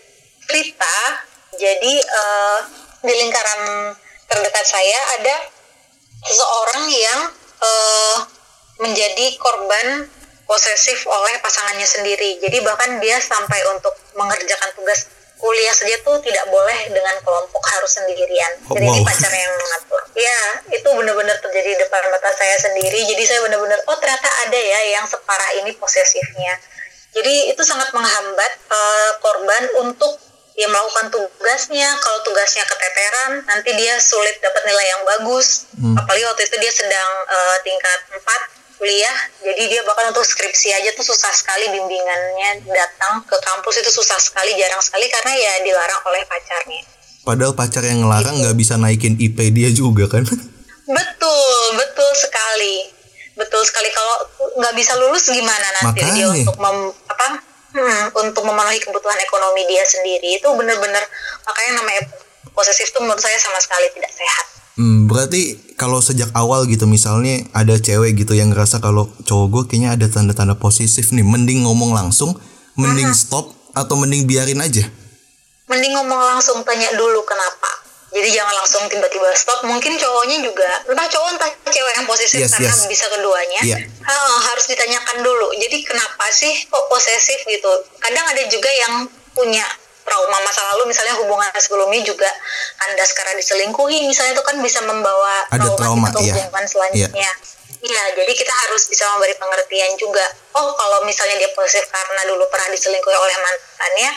cerita, 0.48 0.96
jadi 1.56 1.94
uh, 2.04 2.60
di 3.02 3.14
lingkaran 3.16 3.94
terdekat 4.28 4.66
saya 4.66 5.00
ada 5.20 5.36
seseorang 6.24 6.86
yang 6.92 7.20
uh, 7.62 8.18
menjadi 8.82 9.38
korban 9.38 10.08
posesif 10.46 11.08
oleh 11.08 11.40
pasangannya 11.40 11.88
sendiri. 11.88 12.40
Jadi 12.44 12.60
bahkan 12.60 13.00
dia 13.00 13.18
sampai 13.24 13.60
untuk 13.72 13.96
mengerjakan 14.20 14.70
tugas 14.76 15.08
kuliah 15.42 15.74
saja 15.74 15.98
tuh 16.06 16.22
tidak 16.22 16.46
boleh 16.54 16.80
dengan 16.94 17.18
kelompok 17.26 17.64
harus 17.66 17.98
sendirian. 17.98 18.52
Oh, 18.70 18.78
Jadi 18.78 18.86
wow. 18.86 18.94
ini 18.94 19.02
pacar 19.02 19.34
yang 19.34 19.54
mengatur. 19.58 20.02
Ya, 20.14 20.40
benar-benar 20.98 21.38
terjadi 21.40 21.76
di 21.76 21.80
depan 21.80 22.02
mata 22.12 22.32
saya 22.36 22.58
sendiri. 22.60 23.02
Jadi 23.08 23.24
saya 23.24 23.40
benar-benar 23.46 23.80
oh 23.88 23.98
ternyata 24.00 24.30
ada 24.48 24.60
ya 24.60 24.80
yang 25.00 25.06
separah 25.08 25.52
ini 25.62 25.72
posesifnya. 25.76 26.58
Jadi 27.12 27.52
itu 27.52 27.62
sangat 27.68 27.92
menghambat 27.92 28.52
uh, 28.72 29.12
korban 29.20 29.64
untuk 29.84 30.16
dia 30.56 30.68
melakukan 30.68 31.08
tugasnya 31.12 31.90
kalau 32.04 32.20
tugasnya 32.28 32.64
keteteran 32.68 33.32
nanti 33.48 33.72
dia 33.76 33.96
sulit 33.98 34.36
dapat 34.44 34.68
nilai 34.68 34.86
yang 34.94 35.02
bagus 35.08 35.72
hmm. 35.80 35.96
apalagi 35.96 36.28
waktu 36.28 36.44
itu 36.44 36.56
dia 36.60 36.72
sedang 36.76 37.12
uh, 37.24 37.58
tingkat 37.64 38.00
4 38.12 38.22
kuliah 38.76 39.18
jadi 39.40 39.64
dia 39.72 39.82
bahkan 39.88 40.12
untuk 40.12 40.28
skripsi 40.28 40.76
aja 40.76 40.92
tuh 40.92 41.08
susah 41.08 41.32
sekali 41.32 41.72
bimbingannya 41.72 42.68
datang 42.68 43.24
ke 43.24 43.38
kampus 43.40 43.80
itu 43.80 43.92
susah 43.94 44.20
sekali 44.20 44.58
jarang 44.60 44.82
sekali 44.84 45.08
karena 45.08 45.32
ya 45.40 45.54
dilarang 45.64 46.02
oleh 46.04 46.22
pacarnya 46.28 46.82
padahal 47.24 47.54
pacar 47.56 47.86
yang 47.86 48.04
ngelarang 48.04 48.36
gitu. 48.36 48.42
nggak 48.44 48.56
gitu. 48.58 48.62
bisa 48.66 48.74
naikin 48.76 49.16
IP 49.22 49.38
dia 49.56 49.70
juga 49.72 50.12
kan 50.12 50.28
betul 50.92 51.64
betul 51.80 52.12
sekali 52.16 52.76
betul 53.40 53.64
sekali 53.64 53.90
kalau 53.96 54.16
nggak 54.60 54.74
bisa 54.76 54.94
lulus 55.00 55.32
gimana 55.32 55.68
nanti 55.80 56.04
Makanya. 56.04 56.14
dia 56.14 56.28
untuk 56.28 56.56
mem, 56.60 56.78
apa 57.08 57.28
hmm, 57.74 58.04
untuk 58.28 58.44
memenuhi 58.44 58.80
kebutuhan 58.84 59.18
ekonomi 59.24 59.64
dia 59.72 59.84
sendiri 59.88 60.38
itu 60.38 60.48
benar-benar 60.52 61.04
makanya 61.48 61.72
namanya 61.80 62.02
posesif 62.52 62.92
itu 62.92 63.00
menurut 63.00 63.22
saya 63.22 63.40
sama 63.40 63.60
sekali 63.64 63.88
tidak 63.96 64.12
sehat. 64.12 64.46
Hmm, 64.80 65.06
berarti 65.08 65.60
kalau 65.76 66.00
sejak 66.00 66.32
awal 66.32 66.64
gitu 66.68 66.88
misalnya 66.88 67.44
ada 67.52 67.76
cewek 67.76 68.16
gitu 68.16 68.34
yang 68.36 68.56
ngerasa 68.56 68.80
kalau 68.80 69.12
cowok 69.28 69.48
gue 69.52 69.64
kayaknya 69.68 70.00
ada 70.00 70.08
tanda-tanda 70.08 70.56
posesif 70.56 71.12
nih, 71.12 71.24
mending 71.24 71.68
ngomong 71.68 71.92
langsung, 71.92 72.36
mending 72.80 73.12
hmm. 73.12 73.18
stop 73.18 73.52
atau 73.76 73.96
mending 74.00 74.28
biarin 74.28 74.64
aja? 74.64 74.88
Mending 75.68 75.96
ngomong 75.96 76.20
langsung, 76.20 76.64
tanya 76.64 76.92
dulu 76.96 77.24
kenapa 77.24 77.81
jadi 78.12 78.30
jangan 78.44 78.54
langsung 78.60 78.84
tiba-tiba 78.92 79.32
stop 79.34 79.64
mungkin 79.64 79.96
cowoknya 79.96 80.44
juga 80.44 80.70
entah 80.84 81.08
cowok 81.08 81.30
entah 81.40 81.50
cewek 81.72 81.94
yang 81.96 82.06
posesif 82.08 82.44
yes, 82.44 82.52
karena 82.52 82.74
yes. 82.76 82.86
bisa 82.92 83.06
keduanya 83.08 83.62
yeah. 83.64 83.80
ha, 84.04 84.14
harus 84.52 84.66
ditanyakan 84.68 85.24
dulu 85.24 85.48
jadi 85.56 85.78
kenapa 85.88 86.26
sih 86.36 86.52
kok 86.68 86.86
posesif 86.92 87.40
gitu 87.48 87.72
kadang 88.04 88.26
ada 88.28 88.44
juga 88.52 88.68
yang 88.68 89.08
punya 89.32 89.64
trauma 90.04 90.38
masa 90.44 90.60
lalu 90.76 90.92
misalnya 90.92 91.16
hubungan 91.24 91.48
sebelumnya 91.56 92.02
juga 92.04 92.28
kandas 92.84 93.16
karena 93.16 93.34
diselingkuhi 93.40 94.04
misalnya 94.10 94.36
itu 94.36 94.44
kan 94.44 94.58
bisa 94.60 94.84
membawa 94.84 95.48
ada 95.48 95.72
trauma, 95.78 96.12
trauma 96.12 96.26
iya. 96.26 96.36
hubungan 96.36 96.66
selanjutnya 96.68 97.32
yeah. 97.32 97.60
Iya, 97.82 98.14
jadi 98.14 98.30
kita 98.38 98.54
harus 98.54 98.86
bisa 98.86 99.10
memberi 99.10 99.34
pengertian 99.42 99.98
juga. 99.98 100.22
Oh, 100.54 100.70
kalau 100.78 101.02
misalnya 101.02 101.42
dia 101.42 101.50
posesif 101.58 101.90
karena 101.90 102.30
dulu 102.30 102.46
pernah 102.54 102.70
diselingkuhi 102.70 103.18
oleh 103.18 103.38
mantannya, 103.42 104.10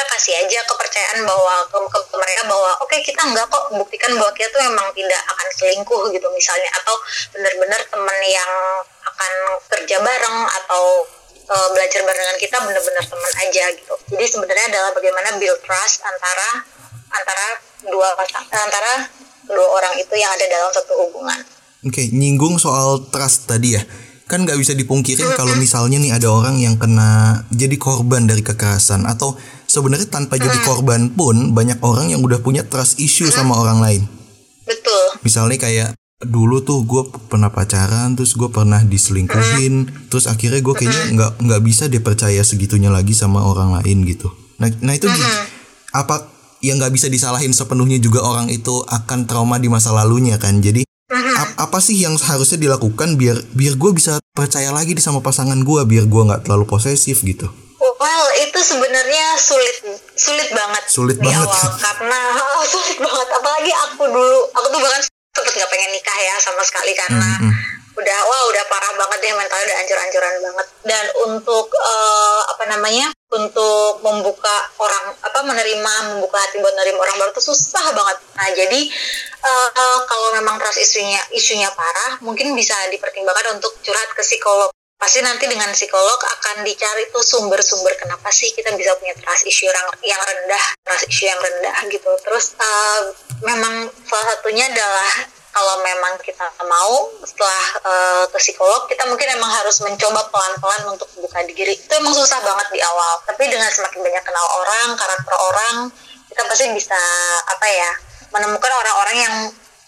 kita 0.00 0.16
kasih 0.16 0.32
aja 0.32 0.64
kepercayaan 0.64 1.28
bahwa 1.28 1.60
ke, 1.68 1.76
ke, 1.76 2.16
mereka 2.16 2.48
bahwa 2.48 2.72
oke 2.80 2.88
okay, 2.88 3.04
kita 3.04 3.20
enggak 3.20 3.44
kok 3.52 3.68
buktikan 3.68 4.16
bahwa 4.16 4.32
kita 4.32 4.48
tuh 4.48 4.64
memang 4.64 4.88
tidak 4.96 5.20
akan 5.28 5.48
selingkuh 5.52 6.02
gitu 6.08 6.24
misalnya. 6.32 6.72
Atau 6.72 6.96
benar-benar 7.36 7.84
teman 7.84 8.18
yang 8.24 8.52
akan 9.04 9.32
kerja 9.68 10.00
bareng 10.00 10.38
atau 10.48 11.04
e, 11.36 11.56
belajar 11.76 12.00
bareng 12.00 12.24
dengan 12.32 12.40
kita 12.40 12.56
benar-benar 12.64 13.04
teman 13.04 13.32
aja 13.44 13.64
gitu. 13.76 13.94
Jadi 14.16 14.24
sebenarnya 14.24 14.66
adalah 14.72 14.90
bagaimana 14.96 15.36
build 15.36 15.60
trust 15.68 16.00
antara 16.00 16.64
antara 17.12 17.46
dua 17.84 18.08
antara 18.56 18.92
dua 19.52 19.68
orang 19.68 20.00
itu 20.00 20.16
yang 20.16 20.32
ada 20.32 20.48
dalam 20.48 20.72
satu 20.72 20.96
hubungan. 20.96 21.44
Oke 21.84 21.92
okay, 21.92 22.06
nyinggung 22.08 22.56
soal 22.56 23.04
trust 23.12 23.52
tadi 23.52 23.76
ya. 23.76 23.84
Kan 24.24 24.48
nggak 24.48 24.56
bisa 24.56 24.72
dipungkirin 24.72 25.28
kalau 25.36 25.52
misalnya 25.60 26.00
nih 26.00 26.16
ada 26.16 26.32
orang 26.32 26.56
yang 26.56 26.80
kena 26.80 27.44
jadi 27.52 27.76
korban 27.76 28.24
dari 28.24 28.40
kekerasan 28.40 29.04
atau 29.04 29.36
sebenarnya 29.70 30.10
tanpa 30.10 30.34
jadi 30.34 30.58
korban 30.66 31.14
pun 31.14 31.54
banyak 31.54 31.78
orang 31.86 32.10
yang 32.10 32.26
udah 32.26 32.42
punya 32.42 32.66
trust 32.66 32.98
issue 32.98 33.30
sama 33.30 33.54
orang 33.54 33.78
lain. 33.78 34.02
Betul. 34.66 35.22
Misalnya 35.22 35.58
kayak 35.62 35.90
dulu 36.20 36.60
tuh 36.60 36.84
gue 36.84 37.06
pernah 37.30 37.48
pacaran 37.48 38.12
terus 38.12 38.36
gue 38.36 38.52
pernah 38.52 38.84
diselingkuhin 38.84 39.88
terus 40.12 40.28
akhirnya 40.28 40.60
gue 40.60 40.74
kayaknya 40.76 41.16
nggak 41.16 41.32
nggak 41.40 41.62
bisa 41.64 41.88
dipercaya 41.88 42.44
segitunya 42.44 42.92
lagi 42.92 43.14
sama 43.14 43.46
orang 43.46 43.78
lain 43.80 44.04
gitu. 44.04 44.28
Nah, 44.58 44.68
nah 44.84 44.92
itu 44.92 45.08
apa 45.94 46.28
yang 46.60 46.76
nggak 46.76 46.92
bisa 46.92 47.08
disalahin 47.08 47.56
sepenuhnya 47.56 47.96
juga 47.96 48.20
orang 48.20 48.52
itu 48.52 48.84
akan 48.84 49.24
trauma 49.24 49.56
di 49.56 49.72
masa 49.72 49.96
lalunya 49.96 50.36
kan. 50.36 50.60
Jadi 50.60 50.84
apa 51.60 51.78
sih 51.80 52.00
yang 52.00 52.14
harusnya 52.20 52.60
dilakukan 52.60 53.16
biar 53.16 53.40
biar 53.56 53.74
gue 53.80 53.90
bisa 53.96 54.20
percaya 54.36 54.70
lagi 54.70 54.94
sama 55.00 55.24
pasangan 55.24 55.58
gue 55.60 55.80
biar 55.88 56.04
gue 56.06 56.22
nggak 56.28 56.46
terlalu 56.46 56.64
posesif 56.68 57.20
gitu 57.26 57.50
well 58.00 58.26
itu 58.40 58.58
sebenarnya 58.64 59.36
sulit 59.36 59.76
sulit 60.16 60.48
banget 60.56 60.82
sulit 60.88 61.16
di 61.20 61.28
banget. 61.28 61.44
awal. 61.44 61.68
Karena 61.84 62.20
oh, 62.56 62.64
sulit 62.64 62.96
banget. 62.96 63.28
Apalagi 63.28 63.72
aku 63.88 64.02
dulu 64.08 64.38
aku 64.56 64.66
tuh 64.72 64.80
bahkan 64.80 65.02
sempet 65.36 65.52
nggak 65.60 65.70
pengen 65.70 65.90
nikah 65.94 66.18
ya 66.18 66.34
sama 66.42 66.64
sekali 66.66 66.90
karena 66.90 67.30
mm 67.38 67.46
-hmm. 67.46 68.00
udah 68.02 68.18
wah 68.26 68.42
udah 68.50 68.64
parah 68.66 68.92
banget 68.98 69.18
deh 69.22 69.32
mentalnya 69.36 69.64
udah 69.68 69.78
ancur-ancuran 69.84 70.32
banget. 70.42 70.66
Dan 70.88 71.04
untuk 71.28 71.66
uh, 71.76 72.40
apa 72.50 72.64
namanya 72.72 73.12
untuk 73.30 74.02
membuka 74.02 74.56
orang 74.82 75.14
apa 75.22 75.38
menerima 75.46 75.92
membuka 76.10 76.40
hati 76.40 76.58
buat 76.58 76.74
menerima 76.74 76.98
orang 76.98 77.16
baru 77.20 77.30
itu 77.30 77.44
susah 77.52 77.94
banget. 77.94 78.16
Nah 78.34 78.48
jadi 78.56 78.80
uh, 79.44 79.68
uh, 79.70 79.98
kalau 80.08 80.34
memang 80.34 80.56
trust 80.58 80.80
isunya 80.82 81.20
isunya 81.36 81.68
parah 81.76 82.18
mungkin 82.24 82.56
bisa 82.56 82.74
dipertimbangkan 82.90 83.60
untuk 83.60 83.76
curhat 83.84 84.10
ke 84.16 84.24
psikolog 84.24 84.72
pasti 85.00 85.24
nanti 85.24 85.48
dengan 85.48 85.72
psikolog 85.72 86.20
akan 86.20 86.60
dicari 86.60 87.08
tuh 87.08 87.24
sumber-sumber 87.24 87.96
kenapa 87.96 88.28
sih 88.28 88.52
kita 88.52 88.76
bisa 88.76 88.92
punya 89.00 89.16
trust 89.16 89.48
issue 89.48 89.64
yang 89.64 89.88
yang 90.04 90.20
rendah 90.20 90.64
trust 90.84 91.08
issue 91.08 91.24
yang 91.24 91.40
rendah 91.40 91.76
gitu. 91.88 92.12
Terus 92.20 92.52
uh, 92.60 93.08
memang 93.40 93.88
salah 94.04 94.26
satunya 94.36 94.68
adalah 94.68 95.12
kalau 95.50 95.82
memang 95.82 96.14
kita 96.20 96.46
mau 96.62 97.10
setelah 97.24 97.62
uh, 97.82 98.24
ke 98.28 98.38
psikolog 98.38 98.86
kita 98.86 99.02
mungkin 99.08 99.34
emang 99.34 99.50
harus 99.50 99.80
mencoba 99.80 100.28
pelan-pelan 100.28 100.92
untuk 100.92 101.08
buka 101.16 101.48
diri. 101.48 101.80
Itu 101.80 101.96
emang 101.96 102.12
susah 102.12 102.38
banget 102.44 102.68
di 102.68 102.84
awal. 102.84 103.24
Tapi 103.24 103.48
dengan 103.48 103.72
semakin 103.72 104.04
banyak 104.04 104.22
kenal 104.22 104.46
orang 104.62 104.88
karakter 105.00 105.34
orang 105.48 105.76
kita 106.28 106.44
pasti 106.44 106.68
bisa 106.76 107.00
apa 107.48 107.66
ya 107.66 107.90
menemukan 108.30 108.70
orang-orang 108.70 109.16
yang 109.16 109.36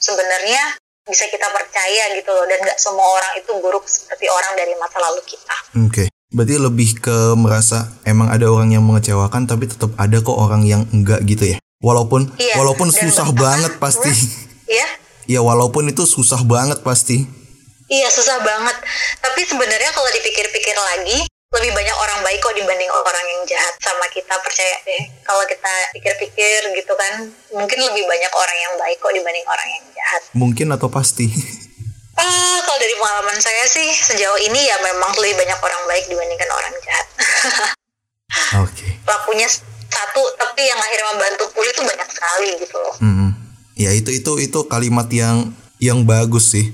sebenarnya 0.02 0.81
bisa 1.08 1.24
kita 1.28 1.48
percaya 1.50 2.14
gitu 2.14 2.30
loh 2.30 2.46
dan 2.46 2.58
nggak 2.62 2.78
semua 2.78 3.06
orang 3.06 3.32
itu 3.38 3.50
buruk 3.58 3.84
seperti 3.86 4.26
orang 4.30 4.52
dari 4.54 4.74
masa 4.78 4.98
lalu 5.02 5.20
kita. 5.26 5.56
Oke. 5.82 5.90
Okay. 5.90 6.08
Berarti 6.32 6.56
lebih 6.56 6.90
ke 6.96 7.36
merasa 7.36 7.92
emang 8.08 8.32
ada 8.32 8.48
orang 8.48 8.72
yang 8.72 8.80
mengecewakan 8.86 9.44
tapi 9.44 9.68
tetap 9.68 9.92
ada 10.00 10.16
kok 10.24 10.32
orang 10.32 10.64
yang 10.64 10.88
enggak 10.94 11.20
gitu 11.28 11.56
ya. 11.56 11.58
Walaupun 11.82 12.32
iya, 12.38 12.56
walaupun 12.56 12.88
susah 12.88 13.28
banget 13.34 13.76
pasti. 13.76 14.10
Iya 14.70 15.02
ya 15.26 15.40
walaupun 15.42 15.90
itu 15.90 16.02
susah 16.06 16.42
banget 16.42 16.82
pasti 16.82 17.26
iya 17.90 18.08
susah 18.10 18.42
banget 18.42 18.76
tapi 19.22 19.40
sebenarnya 19.46 19.90
kalau 19.94 20.10
dipikir-pikir 20.10 20.76
lagi 20.76 21.18
lebih 21.52 21.70
banyak 21.76 21.96
orang 21.96 22.18
baik 22.24 22.40
kok 22.40 22.56
dibanding 22.56 22.88
orang 22.88 23.26
yang 23.28 23.42
jahat. 23.44 23.74
Sama 23.80 24.06
kita 24.08 24.34
percaya 24.40 24.76
deh 24.84 25.02
kalau 25.22 25.44
kita 25.44 25.72
pikir-pikir 25.96 26.60
gitu 26.72 26.92
kan 26.96 27.28
mungkin 27.52 27.78
lebih 27.78 28.04
banyak 28.08 28.32
orang 28.32 28.58
yang 28.58 28.72
baik 28.80 28.98
kok 28.98 29.12
dibanding 29.12 29.46
orang 29.46 29.68
yang 29.68 29.84
jahat. 29.92 30.22
Mungkin 30.32 30.66
atau 30.72 30.88
pasti? 30.88 31.28
Ah 32.16 32.58
kalau 32.64 32.78
dari 32.80 32.94
pengalaman 32.96 33.38
saya 33.40 33.64
sih 33.68 33.88
sejauh 33.92 34.40
ini 34.44 34.68
ya 34.68 34.76
memang 34.80 35.16
lebih 35.16 35.36
banyak 35.40 35.58
orang 35.60 35.82
baik 35.88 36.04
dibandingkan 36.08 36.50
orang 36.52 36.74
jahat. 36.84 37.06
Oke. 38.64 38.72
Okay. 38.72 38.92
pelakunya 39.04 39.48
satu 39.92 40.24
tapi 40.40 40.64
yang 40.64 40.80
akhirnya 40.80 41.06
membantu 41.12 41.52
pulih 41.52 41.68
itu 41.68 41.84
banyak 41.84 42.08
sekali 42.08 42.50
gitu 42.56 42.76
loh. 42.80 42.96
Mm 43.00 43.12
-hmm 43.12 43.32
ya 43.82 43.90
itu 43.90 44.14
itu 44.14 44.32
itu 44.38 44.58
kalimat 44.68 45.08
yang 45.10 45.50
yang 45.82 46.06
bagus 46.06 46.54
sih. 46.54 46.70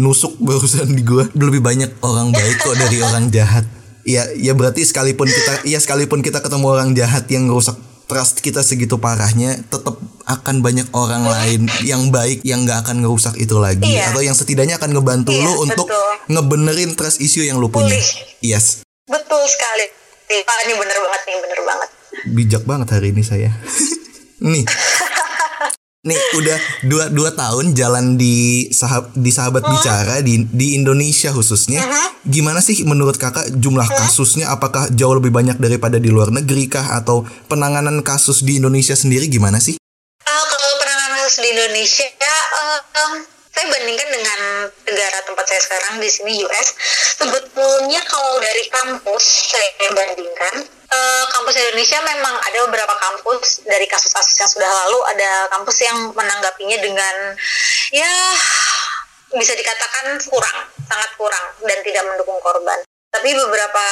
Nusuk 0.00 0.34
barusan 0.42 0.98
di 0.98 1.02
gua. 1.06 1.30
Lebih 1.30 1.62
banyak 1.62 2.02
orang 2.02 2.34
baik 2.34 2.56
kok 2.58 2.74
dari 2.74 2.98
orang 3.06 3.30
jahat 3.30 3.62
ya 4.06 4.30
ya 4.32 4.54
berarti 4.54 4.86
sekalipun 4.86 5.26
kita 5.26 5.66
ya 5.66 5.76
sekalipun 5.76 6.22
kita 6.22 6.38
ketemu 6.38 6.66
orang 6.70 6.94
jahat 6.94 7.26
yang 7.26 7.50
ngerusak 7.50 7.74
trust 8.06 8.38
kita 8.38 8.62
segitu 8.62 8.96
parahnya 8.96 9.58
tetap 9.66 9.98
akan 10.24 10.62
banyak 10.62 10.86
orang 10.94 11.26
lain 11.26 11.66
yang 11.82 12.08
baik 12.08 12.38
yang 12.40 12.62
nggak 12.62 12.86
akan 12.86 13.02
ngerusak 13.02 13.34
itu 13.34 13.58
lagi 13.58 13.82
Iya. 13.82 14.14
atau 14.14 14.22
yang 14.22 14.32
setidaknya 14.32 14.78
akan 14.78 14.94
ngebantu 14.94 15.34
Iya, 15.34 15.42
lu 15.42 15.52
untuk 15.60 15.90
betul. 15.90 16.30
ngebenerin 16.30 16.94
trust 16.94 17.18
issue 17.18 17.42
yang 17.42 17.58
lu 17.58 17.66
punya. 17.66 17.90
Pulih. 17.90 18.06
Yes. 18.40 18.86
Betul 19.04 19.42
sekali. 19.46 19.86
Pak, 20.26 20.58
ini 20.62 20.74
bener 20.74 20.96
banget 20.96 21.22
nih, 21.22 21.36
bener 21.40 21.60
banget. 21.62 21.88
bijak 22.28 22.62
banget 22.62 22.88
hari 22.90 23.10
ini 23.10 23.22
saya. 23.22 23.50
nih, 24.42 24.66
nih 26.06 26.20
udah 26.38 26.58
dua 26.86 27.04
dua 27.10 27.30
tahun 27.34 27.74
jalan 27.74 28.14
di 28.14 28.70
sahab 28.70 29.10
di 29.12 29.34
sahabat 29.34 29.66
bicara 29.66 30.22
di 30.22 30.46
di 30.46 30.78
Indonesia 30.78 31.34
khususnya. 31.34 31.82
Gimana 32.26 32.58
sih 32.58 32.82
menurut 32.82 33.18
kakak 33.18 33.54
jumlah 33.54 33.86
kasusnya? 33.86 34.50
Apakah 34.50 34.90
jauh 34.90 35.14
lebih 35.14 35.30
banyak 35.30 35.62
daripada 35.62 36.02
di 36.02 36.10
luar 36.10 36.34
negeri 36.34 36.66
kah? 36.66 36.98
Atau 36.98 37.22
penanganan 37.46 38.02
kasus 38.02 38.42
di 38.42 38.58
Indonesia 38.58 38.98
sendiri 38.98 39.30
gimana 39.30 39.62
sih? 39.62 39.78
Ah, 40.26 40.42
kalau 40.50 40.74
penanganan 40.82 41.22
kasus 41.22 41.38
di 41.38 41.48
Indonesia, 41.54 42.06
eh, 42.06 42.80
em, 42.98 43.35
saya 43.56 43.72
bandingkan 43.72 44.08
dengan 44.12 44.40
negara 44.84 45.18
tempat 45.24 45.44
saya 45.48 45.60
sekarang 45.64 45.96
di 45.96 46.12
sini 46.12 46.44
US. 46.44 46.76
Sebetulnya 47.16 48.04
kalau 48.04 48.36
dari 48.36 48.68
kampus 48.68 49.24
saya 49.48 49.88
bandingkan, 49.96 50.60
eh, 50.68 51.24
kampus 51.32 51.56
Indonesia 51.56 52.04
memang 52.04 52.36
ada 52.36 52.58
beberapa 52.68 52.92
kampus 53.00 53.64
dari 53.64 53.88
kasus-kasus 53.88 54.36
yang 54.44 54.50
sudah 54.52 54.68
lalu 54.84 55.00
ada 55.08 55.48
kampus 55.56 55.76
yang 55.88 55.96
menanggapinya 56.12 56.76
dengan 56.84 57.14
ya 57.96 58.12
bisa 59.32 59.56
dikatakan 59.56 60.20
kurang, 60.28 60.58
sangat 60.84 61.10
kurang 61.16 61.46
dan 61.64 61.80
tidak 61.80 62.04
mendukung 62.12 62.36
korban. 62.44 62.84
Tapi 63.08 63.32
beberapa 63.32 63.86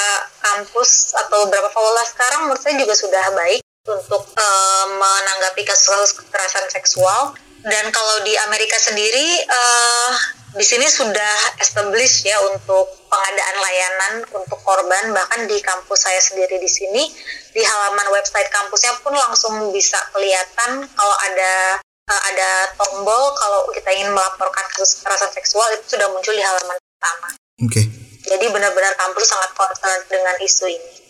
kampus 0.45 1.17
atau 1.25 1.49
beberapa 1.49 1.73
fakultas 1.73 2.13
sekarang 2.13 2.45
menurut 2.45 2.61
saya 2.61 2.77
juga 2.77 2.93
sudah 2.93 3.25
baik 3.33 3.65
untuk 3.89 4.29
eh, 4.29 4.87
menanggapi 4.93 5.65
kasus-kasus 5.65 6.21
kekerasan 6.21 6.69
seksual. 6.69 7.33
Dan 7.65 7.89
kalau 7.89 8.21
di 8.29 8.37
Amerika 8.45 8.77
sendiri, 8.77 9.41
eh, 9.41 10.11
di 10.55 10.63
sini 10.63 10.85
sudah 10.85 11.57
established 11.59 12.29
ya 12.29 12.37
untuk 12.53 13.09
pengadaan 13.09 13.57
layanan 13.57 14.15
untuk 14.37 14.61
korban. 14.61 15.17
Bahkan 15.17 15.49
di 15.49 15.59
kampus 15.65 16.05
saya 16.05 16.21
sendiri 16.21 16.61
di 16.61 16.69
sini, 16.69 17.09
di 17.57 17.63
halaman 17.65 18.13
website 18.13 18.53
kampusnya 18.53 18.93
pun 19.01 19.17
langsung 19.17 19.73
bisa 19.73 19.97
kelihatan 20.13 20.85
kalau 20.93 21.17
ada 21.33 21.81
eh, 21.83 22.23
ada 22.37 22.51
tombol 22.77 23.33
kalau 23.33 23.65
kita 23.73 23.89
ingin 23.97 24.13
melaporkan 24.13 24.69
kasus 24.77 25.01
kekerasan 25.01 25.33
seksual 25.33 25.67
itu 25.73 25.97
sudah 25.97 26.07
muncul 26.13 26.37
di 26.37 26.45
halaman 26.45 26.77
pertama. 26.77 27.29
Oke. 27.65 27.83
Jadi 28.25 28.45
benar-benar 28.53 28.93
kampus 28.97 29.25
sangat 29.25 29.51
concern 29.57 30.01
dengan 30.09 30.37
isu 30.41 30.69
ini. 30.69 31.04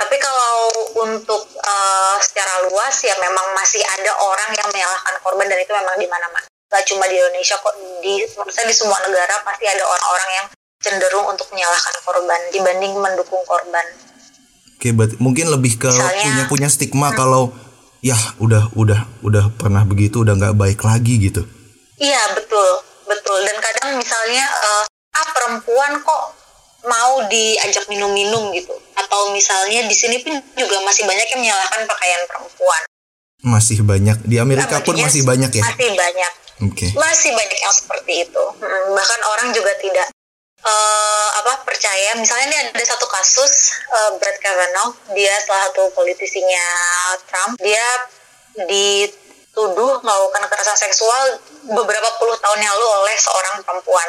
Tapi 0.00 0.16
kalau 0.16 0.54
untuk 0.98 1.44
eh, 1.60 2.16
secara 2.24 2.64
luas 2.66 2.96
ya 3.04 3.12
memang 3.20 3.52
masih 3.52 3.84
ada 3.84 4.12
orang 4.16 4.50
yang 4.56 4.68
menyalahkan 4.72 5.14
korban 5.20 5.44
dan 5.44 5.60
itu 5.60 5.72
memang 5.76 5.96
di 6.00 6.08
mana-mana. 6.08 6.46
Gak 6.70 6.86
cuma 6.88 7.04
di 7.04 7.18
Indonesia 7.18 7.58
kok 7.58 7.74
di 8.00 8.24
saya 8.48 8.64
di 8.64 8.74
semua 8.74 8.96
negara 9.04 9.42
pasti 9.44 9.68
ada 9.68 9.84
orang-orang 9.84 10.30
yang 10.32 10.46
cenderung 10.80 11.26
untuk 11.28 11.44
menyalahkan 11.52 11.94
korban 12.00 12.40
dibanding 12.48 12.96
mendukung 12.96 13.44
korban. 13.44 13.84
Oke, 14.80 14.96
berarti 14.96 15.20
mungkin 15.20 15.52
lebih 15.52 15.76
ke 15.76 15.92
Misalnya- 15.92 16.24
punya 16.24 16.44
punya 16.48 16.68
stigma 16.72 17.12
kalau 17.12 17.52
ya 18.00 18.16
udah 18.40 18.72
udah 18.72 19.04
udah 19.20 19.52
pernah 19.60 19.84
begitu 19.84 20.24
udah 20.24 20.32
nggak 20.32 20.56
baik 20.56 20.80
lagi 20.80 21.20
gitu. 21.20 21.44
Iya 22.00 22.32
betul 22.32 22.80
betul 23.04 23.44
dan 23.44 23.60
kadang 23.60 24.00
misalnya 24.00 24.48
eh, 24.48 24.84
ah 24.88 25.26
perempuan 25.36 26.00
kok 26.00 26.39
mau 26.86 27.24
diajak 27.28 27.84
minum-minum 27.88 28.52
gitu. 28.56 28.72
Atau 28.96 29.32
misalnya 29.34 29.84
di 29.84 29.96
sini 29.96 30.20
pun 30.22 30.36
juga 30.56 30.80
masih 30.84 31.04
banyak 31.04 31.26
yang 31.36 31.40
menyalahkan 31.40 31.84
pakaian 31.84 32.22
perempuan. 32.28 32.82
Masih 33.40 33.80
banyak. 33.80 34.20
Di 34.28 34.36
Amerika 34.36 34.80
Nah, 34.80 34.84
pun 34.84 34.94
maksudnya 34.96 35.08
masih 35.08 35.22
banyak 35.24 35.50
ya. 35.56 35.64
Masih 35.64 35.90
banyak. 35.96 36.32
Oke. 36.60 36.86
masih 36.92 37.32
banyak 37.32 37.56
yang 37.56 37.72
seperti 37.72 38.12
itu. 38.28 38.44
Bahkan 38.92 39.20
orang 39.24 39.48
juga 39.56 39.72
tidak 39.80 40.12
eh, 40.60 41.28
apa 41.40 41.64
percaya. 41.64 42.20
Misalnya 42.20 42.52
ini 42.52 42.56
ada 42.68 42.84
satu 42.84 43.08
kasus 43.08 43.80
eh, 43.88 44.10
Brett 44.20 44.36
Kavanaugh. 44.44 44.92
Dia 45.16 45.32
salah 45.40 45.72
satu 45.72 45.88
politisinya 45.96 46.66
Trump. 47.32 47.56
Dia 47.64 47.86
dituduh 48.68 50.04
melakukan 50.04 50.44
kekerasan 50.44 50.76
seksual 50.76 51.40
beberapa 51.64 52.08
puluh 52.20 52.36
tahun 52.36 52.60
yang 52.60 52.76
lalu 52.76 52.86
oleh 53.08 53.16
seorang 53.16 53.64
perempuan. 53.64 54.08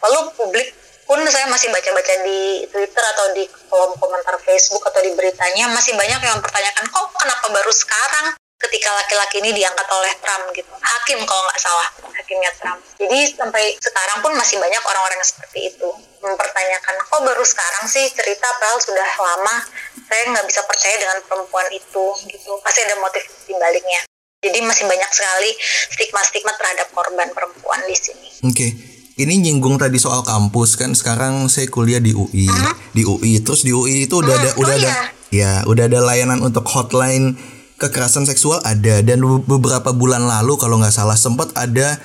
Lalu 0.00 0.18
publik 0.40 0.68
pun 1.10 1.18
saya 1.26 1.50
masih 1.50 1.74
baca-baca 1.74 2.22
di 2.22 2.62
Twitter 2.70 3.02
atau 3.02 3.34
di 3.34 3.42
kolom 3.66 3.98
komentar 3.98 4.38
Facebook 4.46 4.86
atau 4.86 5.02
di 5.02 5.10
beritanya 5.18 5.66
masih 5.74 5.98
banyak 5.98 6.22
yang 6.22 6.38
mempertanyakan 6.38 6.86
kok 6.86 7.06
kenapa 7.18 7.50
baru 7.50 7.72
sekarang 7.74 8.38
ketika 8.62 8.94
laki-laki 8.94 9.42
ini 9.42 9.50
diangkat 9.58 9.90
oleh 9.90 10.14
Trump? 10.22 10.54
Gitu. 10.54 10.70
Hakim 10.70 11.18
kalau 11.26 11.42
nggak 11.50 11.58
salah 11.58 11.88
hakimnya 12.14 12.54
Trump. 12.62 12.78
Jadi 12.94 13.26
sampai 13.34 13.74
sekarang 13.82 14.22
pun 14.22 14.38
masih 14.38 14.62
banyak 14.62 14.78
orang-orang 14.86 15.18
seperti 15.26 15.74
itu 15.74 15.90
mempertanyakan 16.22 16.94
kok 17.02 17.20
baru 17.26 17.42
sekarang 17.42 17.90
sih 17.90 18.06
cerita 18.14 18.46
padahal 18.62 18.78
sudah 18.78 19.10
lama 19.18 19.66
saya 20.06 20.22
nggak 20.30 20.46
bisa 20.46 20.62
percaya 20.62 20.94
dengan 20.94 21.18
perempuan 21.26 21.66
itu? 21.74 22.06
Gitu. 22.30 22.54
Pasti 22.62 22.86
ada 22.86 22.94
motif 23.02 23.26
di 23.50 23.58
baliknya. 23.58 24.06
Jadi 24.46 24.62
masih 24.62 24.86
banyak 24.86 25.10
sekali 25.10 25.58
stigma-stigma 25.90 26.54
terhadap 26.54 26.86
korban 26.94 27.34
perempuan 27.34 27.82
di 27.82 27.98
sini. 27.98 28.30
Oke. 28.46 28.89
Ini 29.20 29.36
nyinggung 29.36 29.76
tadi 29.76 30.00
soal 30.00 30.24
kampus 30.24 30.80
kan 30.80 30.96
sekarang 30.96 31.44
saya 31.52 31.68
kuliah 31.68 32.00
di 32.00 32.16
UI. 32.16 32.48
Di 32.96 33.04
UI 33.04 33.44
terus 33.44 33.60
di 33.60 33.68
UI 33.68 34.08
itu 34.08 34.16
udah 34.16 34.32
ada 34.32 34.50
Hmm, 34.50 34.62
udah 34.64 34.72
oh 34.72 34.80
ada 34.80 34.90
ya, 35.28 35.52
udah 35.68 35.84
ada 35.84 36.00
layanan 36.00 36.40
untuk 36.40 36.64
hotline 36.64 37.36
kekerasan 37.76 38.24
seksual 38.24 38.64
ada 38.64 39.04
dan 39.04 39.20
be- 39.20 39.44
beberapa 39.46 39.92
bulan 39.92 40.24
lalu 40.24 40.56
kalau 40.56 40.80
nggak 40.80 40.90
salah 40.90 41.20
sempat 41.20 41.52
ada 41.52 42.00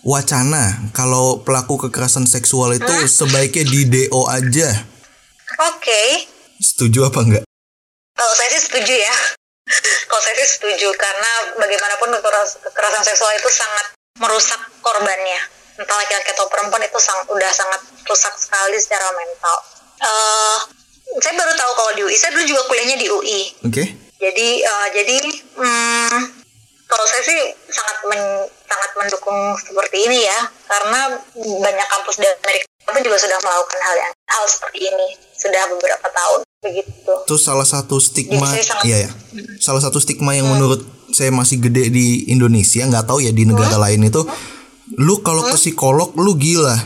wacana 0.00 0.88
kalau 0.90 1.42
pelaku 1.42 1.76
kekerasan 1.76 2.24
seksual 2.24 2.70
itu 2.70 2.94
sebaiknya 3.04 3.64
di 3.64 3.80
DO 3.86 4.22
aja. 4.26 4.70
oke 5.60 6.02
Setuju 6.56 7.10
apa 7.10 7.20
enggak? 7.20 7.44
Kalau 8.14 8.34
saya 8.36 8.48
sih 8.52 8.62
setuju 8.62 8.94
ya. 8.94 9.14
Kalau 10.10 10.22
saya 10.22 10.34
sih 10.36 10.48
setuju 10.54 10.88
karena 10.94 11.30
bagaimanapun 11.56 12.14
kekeras- 12.14 12.60
kekerasan 12.60 13.02
seksual 13.02 13.32
itu 13.32 13.48
sangat 13.48 13.86
merusak 14.20 14.60
korbannya. 14.80 15.40
Entah 15.80 15.96
laki-laki 15.96 16.30
atau 16.30 16.44
perempuan 16.46 16.82
itu 16.82 16.98
sang, 16.98 17.24
udah 17.26 17.50
sangat 17.50 17.80
rusak 18.04 18.34
sekali 18.36 18.76
secara 18.76 19.08
mental. 19.10 19.56
eh 19.98 20.58
saya 21.18 21.34
baru 21.34 21.52
tahu 21.52 21.72
kalau 21.74 21.92
di 21.92 22.02
UI. 22.02 22.14
Saya 22.14 22.30
dulu 22.30 22.44
juga 22.46 22.62
kuliahnya 22.64 22.96
di 22.96 23.06
UI. 23.08 23.40
Oke. 23.64 23.84
Jadi 24.16 24.48
eh, 24.60 24.86
jadi 24.92 25.16
hmm, 25.56 26.18
kalau 26.84 27.04
saya 27.04 27.22
sih 27.22 27.40
sangat 27.66 27.96
men- 28.04 28.48
sangat 28.62 28.90
mendukung 28.94 29.38
seperti 29.56 30.04
ini 30.04 30.22
ya 30.22 30.38
karena 30.66 31.16
banyak 31.34 31.86
kampus 31.88 32.16
di 32.16 32.26
Amerika 32.26 32.66
pun 32.84 33.00
juga 33.00 33.18
sudah 33.18 33.38
melakukan 33.38 33.80
hal 33.80 33.94
yang 33.96 34.12
hal 34.28 34.44
seperti 34.46 34.78
ini 34.84 35.08
sudah 35.32 35.62
beberapa 35.68 36.06
tahun 36.06 36.40
begitu. 36.60 37.12
Itu 37.24 37.36
salah 37.36 37.64
satu 37.64 37.96
stigma 37.96 38.46
sangat- 38.52 38.84
iya 38.84 39.08
ya. 39.08 39.10
Salah 39.58 39.80
satu 39.80 39.96
stigma 39.96 40.32
yang 40.32 40.46
menurut 40.46 40.84
saya 41.10 41.30
masih 41.30 41.58
gede 41.58 41.88
di 41.88 42.28
Indonesia, 42.28 42.84
nggak 42.84 43.02
tahu 43.04 43.18
ya 43.18 43.32
di 43.32 43.42
negara 43.42 43.74
lain 43.76 44.04
itu 44.04 44.22
lu 45.00 45.20
kalau 45.20 45.42
ke 45.42 45.56
psikolog 45.56 46.12
lu 46.14 46.36
gila. 46.36 46.76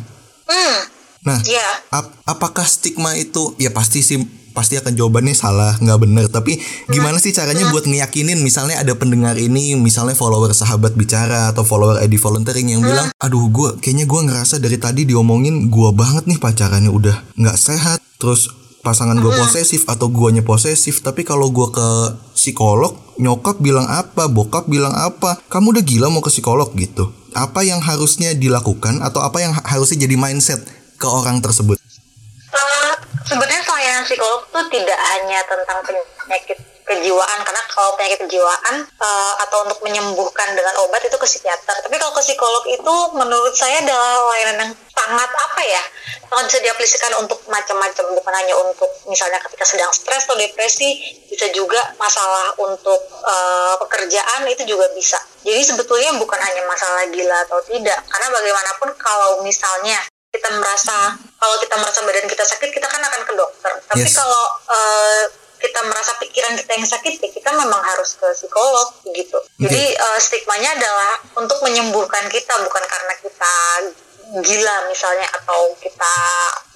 Hmm, 0.45 0.79
Nah, 1.25 1.41
Iya. 1.41 1.65
ap- 1.91 2.21
apakah 2.27 2.63
stigma 2.63 3.17
itu 3.17 3.57
ya 3.57 3.73
pasti 3.73 4.01
sih 4.01 4.21
pasti 4.53 4.77
akan 4.77 4.93
jawabannya 4.93 5.33
salah 5.33 5.75
nggak 5.75 5.99
benar 5.99 6.29
tapi 6.29 6.55
gimana 6.87 7.17
sih 7.17 7.33
caranya 7.33 7.73
buat 7.73 7.83
ngeyakinin 7.83 8.39
misalnya 8.39 8.79
ada 8.79 8.93
pendengar 8.93 9.35
ini 9.35 9.75
misalnya 9.75 10.13
follower 10.13 10.53
sahabat 10.53 10.95
bicara 10.95 11.49
atau 11.49 11.65
follower 11.65 11.99
ID 11.99 12.15
volunteering 12.17 12.71
yang 12.71 12.85
bilang 12.85 13.09
aduh 13.17 13.49
gue 13.49 13.81
kayaknya 13.81 14.05
gue 14.05 14.21
ngerasa 14.23 14.61
dari 14.61 14.77
tadi 14.77 15.03
diomongin 15.03 15.67
gue 15.67 15.91
banget 15.91 16.29
nih 16.29 16.37
pacarannya 16.37 16.87
udah 16.89 17.17
nggak 17.35 17.57
sehat. 17.57 17.99
Terus 18.15 18.47
pasangan 18.79 19.17
gue 19.17 19.33
posesif 19.35 19.89
atau 19.89 20.07
guanya 20.07 20.45
posesif 20.45 21.01
tapi 21.01 21.25
kalau 21.25 21.49
gue 21.49 21.73
ke 21.73 21.89
psikolog 22.31 22.95
nyokap 23.17 23.59
bilang 23.59 23.89
apa 23.89 24.29
bokap 24.29 24.69
bilang 24.69 24.93
apa 24.93 25.41
kamu 25.49 25.73
udah 25.73 25.83
gila 25.83 26.07
mau 26.09 26.21
ke 26.21 26.29
psikolog 26.29 26.69
gitu 26.75 27.09
apa 27.35 27.67
yang 27.67 27.83
harusnya 27.83 28.33
dilakukan 28.33 29.03
atau 29.03 29.21
apa 29.21 29.43
yang 29.43 29.53
ha- 29.53 29.67
harusnya 29.67 30.07
jadi 30.07 30.15
mindset 30.15 30.63
ke 30.97 31.07
orang 31.11 31.43
tersebut? 31.43 31.77
Eh, 31.77 32.95
sebenarnya 33.27 33.64
pelayanan 33.95 34.11
psikolog 34.11 34.43
tuh 34.51 34.67
tidak 34.75 34.99
hanya 34.99 35.39
tentang 35.47 35.79
penyakit 35.87 36.59
kejiwaan 36.85 37.39
karena 37.47 37.63
kalau 37.71 37.95
penyakit 37.95 38.27
kejiwaan 38.27 38.77
eh, 38.83 39.35
atau 39.47 39.63
untuk 39.63 39.79
menyembuhkan 39.87 40.51
dengan 40.53 40.75
obat 40.83 40.99
itu 41.07 41.15
ke 41.15 41.23
psikiater. 41.23 41.79
Tapi 41.79 41.95
kalau 41.95 42.11
ke 42.11 42.21
psikolog 42.27 42.67
itu 42.67 42.95
menurut 43.15 43.55
saya 43.55 43.79
adalah 43.87 44.19
layanan 44.35 44.67
yang 44.67 44.73
sangat 44.91 45.31
apa 45.31 45.63
ya 45.63 45.83
sangat 46.27 46.45
bisa 46.51 46.61
diaplikasikan 46.67 47.13
untuk 47.23 47.39
macam-macam. 47.47 48.05
Bukan 48.19 48.35
hanya 48.35 48.55
untuk 48.67 48.91
misalnya 49.07 49.39
ketika 49.47 49.63
sedang 49.63 49.95
stres 49.95 50.27
atau 50.27 50.35
depresi 50.35 50.99
bisa 51.31 51.47
juga 51.55 51.79
masalah 51.95 52.51
untuk 52.59 52.99
eh, 53.23 53.75
pekerjaan 53.79 54.43
itu 54.51 54.67
juga 54.67 54.91
bisa. 54.99 55.23
Jadi 55.47 55.63
sebetulnya 55.63 56.19
bukan 56.19 56.41
hanya 56.43 56.67
masalah 56.67 57.07
gila 57.15 57.47
atau 57.47 57.63
tidak. 57.71 58.03
Karena 58.11 58.27
bagaimanapun 58.35 58.91
kalau 58.99 59.39
misalnya 59.47 60.03
kita 60.35 60.51
merasa 60.59 61.15
kalau 61.45 61.61
kita 61.61 61.77
merasa 61.77 62.01
badan 62.09 62.25
kita 62.25 62.45
sakit 62.49 62.69
kita 62.73 62.89
kan 62.89 63.05
akan 63.05 63.21
ke 63.29 63.33
dokter 63.37 63.73
tapi 63.85 64.09
yes. 64.09 64.17
kalau 64.17 64.45
uh, 64.73 65.23
kita 65.61 65.81
merasa 65.85 66.13
pikiran 66.21 66.57
kita 66.57 66.73
yang 66.73 66.89
sakit 66.89 67.13
ya 67.21 67.29
kita 67.29 67.51
memang 67.53 67.81
harus 67.85 68.17
ke 68.17 68.29
psikolog 68.33 68.89
gitu 69.13 69.37
okay. 69.37 69.69
jadi 69.69 69.83
uh, 70.01 70.19
stigmanya 70.21 70.73
adalah 70.81 71.13
untuk 71.37 71.61
menyembuhkan 71.61 72.25
kita 72.33 72.55
bukan 72.65 72.85
karena 72.89 73.15
kita 73.21 73.55
gila 74.41 74.77
misalnya 74.89 75.29
atau 75.37 75.77
kita 75.79 76.15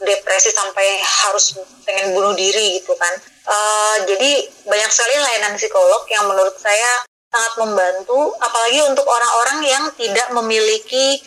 depresi 0.04 0.52
sampai 0.52 1.00
harus 1.00 1.56
pengen 1.88 2.12
bunuh 2.12 2.36
diri 2.36 2.76
gitu 2.76 2.92
kan 2.92 3.14
uh, 3.48 3.96
jadi 4.04 4.46
banyak 4.68 4.90
sekali 4.92 5.16
layanan 5.16 5.56
psikolog 5.56 6.04
yang 6.12 6.28
menurut 6.28 6.54
saya 6.60 7.08
sangat 7.28 7.52
membantu 7.60 8.36
apalagi 8.40 8.84
untuk 8.88 9.04
orang-orang 9.04 9.58
yang 9.64 9.84
tidak 9.96 10.28
memiliki 10.32 11.20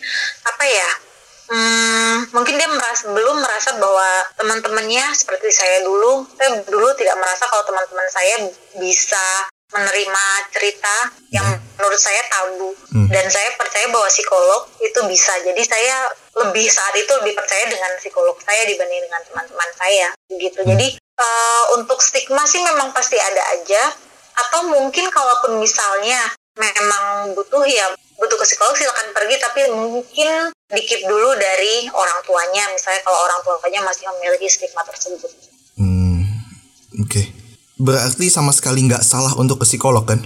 apa 0.46 0.64
ya 0.66 0.90
hmm, 1.52 2.32
mungkin 2.32 2.56
dia 2.56 2.68
merasa 2.72 3.12
belum 3.12 3.36
merasa 3.44 3.76
bahwa 3.76 4.08
teman-temannya 4.40 5.04
seperti 5.12 5.52
saya 5.52 5.84
dulu. 5.84 6.24
Saya 6.34 6.64
dulu 6.64 6.88
tidak 6.96 7.20
merasa 7.20 7.44
kalau 7.46 7.64
teman-teman 7.68 8.08
saya 8.08 8.34
bisa 8.80 9.52
menerima 9.72 10.24
cerita 10.52 10.96
yang 11.32 11.48
menurut 11.80 11.96
saya 11.96 12.20
tabu. 12.28 12.76
Hmm. 12.92 13.08
dan 13.08 13.24
saya 13.32 13.48
percaya 13.56 13.88
bahwa 13.88 14.04
psikolog 14.08 14.68
itu 14.80 15.00
bisa. 15.08 15.32
Jadi 15.40 15.62
saya 15.64 16.12
lebih 16.44 16.68
saat 16.68 16.92
itu 16.96 17.08
lebih 17.24 17.32
percaya 17.32 17.64
dengan 17.68 17.92
psikolog 17.96 18.36
saya 18.44 18.68
dibanding 18.68 19.00
dengan 19.08 19.20
teman-teman 19.24 19.70
saya. 19.76 20.08
Gitu. 20.28 20.60
Hmm. 20.60 20.68
jadi 20.76 20.86
uh, 21.00 21.62
untuk 21.80 21.98
stigma 22.04 22.44
sih 22.44 22.60
memang 22.60 22.92
pasti 22.92 23.16
ada 23.16 23.42
aja. 23.56 23.82
Atau 24.32 24.68
mungkin 24.68 25.08
kalaupun 25.08 25.60
misalnya 25.60 26.20
memang 26.56 27.32
butuh 27.32 27.64
ya 27.64 27.92
butuh 28.20 28.36
ke 28.36 28.44
psikolog 28.44 28.76
silakan 28.76 29.08
pergi. 29.16 29.36
Tapi 29.40 29.60
mungkin 29.72 30.51
dikit 30.72 31.00
dulu 31.04 31.36
dari 31.36 31.84
orang 31.92 32.18
tuanya 32.24 32.64
misalnya 32.72 33.04
kalau 33.04 33.18
orang 33.28 33.40
tuanya 33.44 33.80
masih 33.84 34.08
memiliki 34.16 34.48
stigma 34.48 34.80
tersebut. 34.88 35.28
Hmm, 35.76 36.24
oke. 36.96 37.08
Okay. 37.08 37.26
Berarti 37.76 38.30
sama 38.32 38.54
sekali 38.56 38.88
nggak 38.88 39.04
salah 39.04 39.36
untuk 39.36 39.60
ke 39.60 39.66
psikolog 39.68 40.06
kan? 40.06 40.20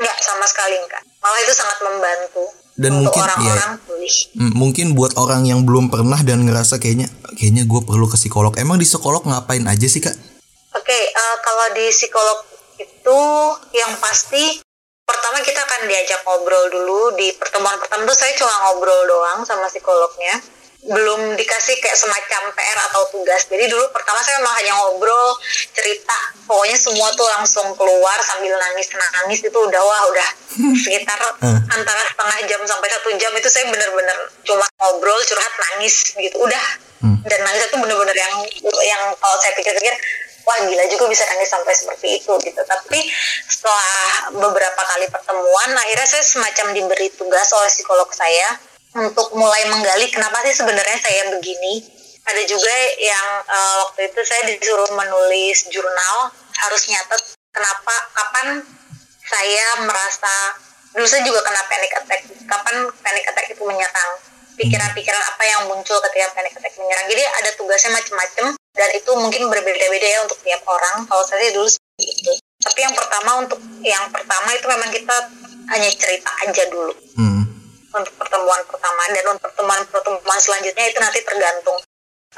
Nggak 0.00 0.18
sama 0.22 0.46
sekali 0.48 0.80
nggak. 0.80 1.02
Malah 1.20 1.40
itu 1.44 1.54
sangat 1.54 1.78
membantu. 1.84 2.44
Dan 2.72 3.04
untuk 3.04 3.12
mungkin 3.12 3.28
orang-orang 3.28 3.72
ya, 3.76 3.84
pulih. 3.84 4.16
Mungkin 4.56 4.86
buat 4.96 5.12
orang 5.20 5.44
yang 5.44 5.68
belum 5.68 5.92
pernah 5.92 6.16
dan 6.24 6.48
ngerasa 6.48 6.80
kayaknya 6.80 7.12
kayaknya 7.36 7.68
gue 7.68 7.80
perlu 7.84 8.08
ke 8.08 8.16
psikolog. 8.16 8.56
Emang 8.56 8.80
di 8.80 8.88
psikolog 8.88 9.20
ngapain 9.28 9.66
aja 9.68 9.84
sih 9.84 10.00
kak? 10.00 10.16
Oke, 10.72 10.88
okay, 10.88 11.02
uh, 11.12 11.20
eh, 11.20 11.36
kalau 11.44 11.66
di 11.76 11.86
psikolog 11.92 12.38
itu 12.80 13.20
yang 13.76 13.92
pasti 14.00 14.61
pertama 15.32 15.48
kita 15.48 15.64
akan 15.64 15.80
diajak 15.88 16.20
ngobrol 16.28 16.64
dulu 16.68 17.00
di 17.16 17.32
pertemuan 17.40 17.80
pertama 17.80 18.04
tuh 18.04 18.12
saya 18.12 18.36
cuma 18.36 18.52
ngobrol 18.68 19.00
doang 19.08 19.40
sama 19.48 19.64
psikolognya. 19.64 20.36
Belum 20.84 21.32
dikasih 21.40 21.80
kayak 21.80 21.96
semacam 21.96 22.52
PR 22.52 22.78
atau 22.92 23.08
tugas. 23.16 23.48
Jadi 23.48 23.64
dulu 23.64 23.80
pertama 23.96 24.20
saya 24.20 24.44
memang 24.44 24.52
hanya 24.60 24.76
ngobrol 24.76 25.40
cerita. 25.72 26.36
Pokoknya 26.44 26.76
semua 26.76 27.08
tuh 27.16 27.24
langsung 27.32 27.64
keluar 27.80 28.20
sambil 28.20 28.52
nangis 28.60 28.92
nangis 28.92 29.40
itu 29.40 29.56
udah 29.56 29.80
wah 29.80 30.02
udah 30.12 30.28
sekitar 30.76 31.16
antara 31.80 32.02
setengah 32.12 32.38
jam 32.44 32.60
sampai 32.68 32.92
satu 32.92 33.08
jam 33.16 33.32
itu 33.32 33.48
saya 33.48 33.72
bener-bener 33.72 34.18
cuma 34.44 34.68
ngobrol 34.84 35.16
curhat 35.24 35.54
nangis 35.72 36.12
gitu. 36.12 36.44
Udah. 36.44 36.92
Hmm. 37.02 37.18
dan 37.26 37.42
nangis 37.42 37.66
itu 37.66 37.76
bener-bener 37.82 38.14
yang 38.14 38.46
yang 38.86 39.02
kalau 39.18 39.34
saya 39.42 39.50
pikir-pikir 39.58 39.90
wah 40.42 40.58
gila 40.66 40.84
juga 40.90 41.04
bisa 41.10 41.24
nangis 41.30 41.50
sampai 41.50 41.74
seperti 41.74 42.08
itu 42.22 42.32
gitu. 42.42 42.60
Tapi 42.62 42.98
setelah 43.46 44.30
beberapa 44.38 44.82
kali 44.82 45.06
pertemuan 45.08 45.70
akhirnya 45.78 46.08
saya 46.08 46.24
semacam 46.24 46.66
diberi 46.74 47.08
tugas 47.14 47.48
oleh 47.54 47.70
psikolog 47.70 48.08
saya 48.10 48.58
untuk 48.92 49.32
mulai 49.38 49.64
menggali 49.72 50.12
kenapa 50.12 50.44
sih 50.44 50.54
sebenarnya 50.56 50.98
saya 51.00 51.32
begini. 51.32 51.80
Ada 52.22 52.42
juga 52.46 52.70
yang 53.02 53.28
uh, 53.50 53.74
waktu 53.86 54.06
itu 54.06 54.20
saya 54.22 54.42
disuruh 54.46 54.90
menulis 54.94 55.66
jurnal 55.74 56.30
harus 56.54 56.82
nyatet 56.86 57.22
kenapa 57.50 57.94
kapan 58.14 58.62
saya 59.26 59.66
merasa 59.82 60.34
dulu 60.94 61.08
saya 61.08 61.24
juga 61.26 61.42
kena 61.42 61.62
panic 61.66 61.92
attack. 61.98 62.20
Kapan 62.46 62.76
panic 63.02 63.24
attack 63.26 63.46
itu 63.50 63.62
menyerang? 63.66 64.12
Pikiran-pikiran 64.52 65.22
apa 65.34 65.42
yang 65.48 65.60
muncul 65.66 65.98
ketika 66.06 66.30
panic 66.36 66.52
attack 66.54 66.74
menyerang? 66.78 67.06
Jadi 67.10 67.22
ada 67.26 67.50
tugasnya 67.58 67.90
macam-macam 67.96 68.54
dan 68.72 68.88
itu 68.96 69.10
mungkin 69.16 69.48
berbeda-beda 69.52 70.08
ya 70.08 70.18
untuk 70.24 70.38
tiap 70.40 70.62
orang. 70.64 71.04
Kalau 71.04 71.24
saya 71.24 71.52
dulu 71.52 71.68
seperti 71.68 72.08
itu 72.08 72.32
tapi 72.62 72.78
yang 72.86 72.94
pertama 72.94 73.30
untuk 73.42 73.58
yang 73.82 74.06
pertama 74.14 74.48
itu 74.54 74.66
memang 74.70 74.90
kita 74.94 75.16
hanya 75.74 75.90
cerita 75.90 76.30
aja 76.46 76.64
dulu. 76.70 76.94
Hmm. 77.18 77.42
untuk 77.92 78.14
pertemuan 78.16 78.62
pertama. 78.64 79.02
Dan 79.12 79.36
untuk 79.36 79.52
pertemuan 79.52 79.82
pertemuan 79.90 80.40
selanjutnya 80.40 80.84
itu 80.88 80.98
nanti 81.02 81.20
tergantung 81.20 81.76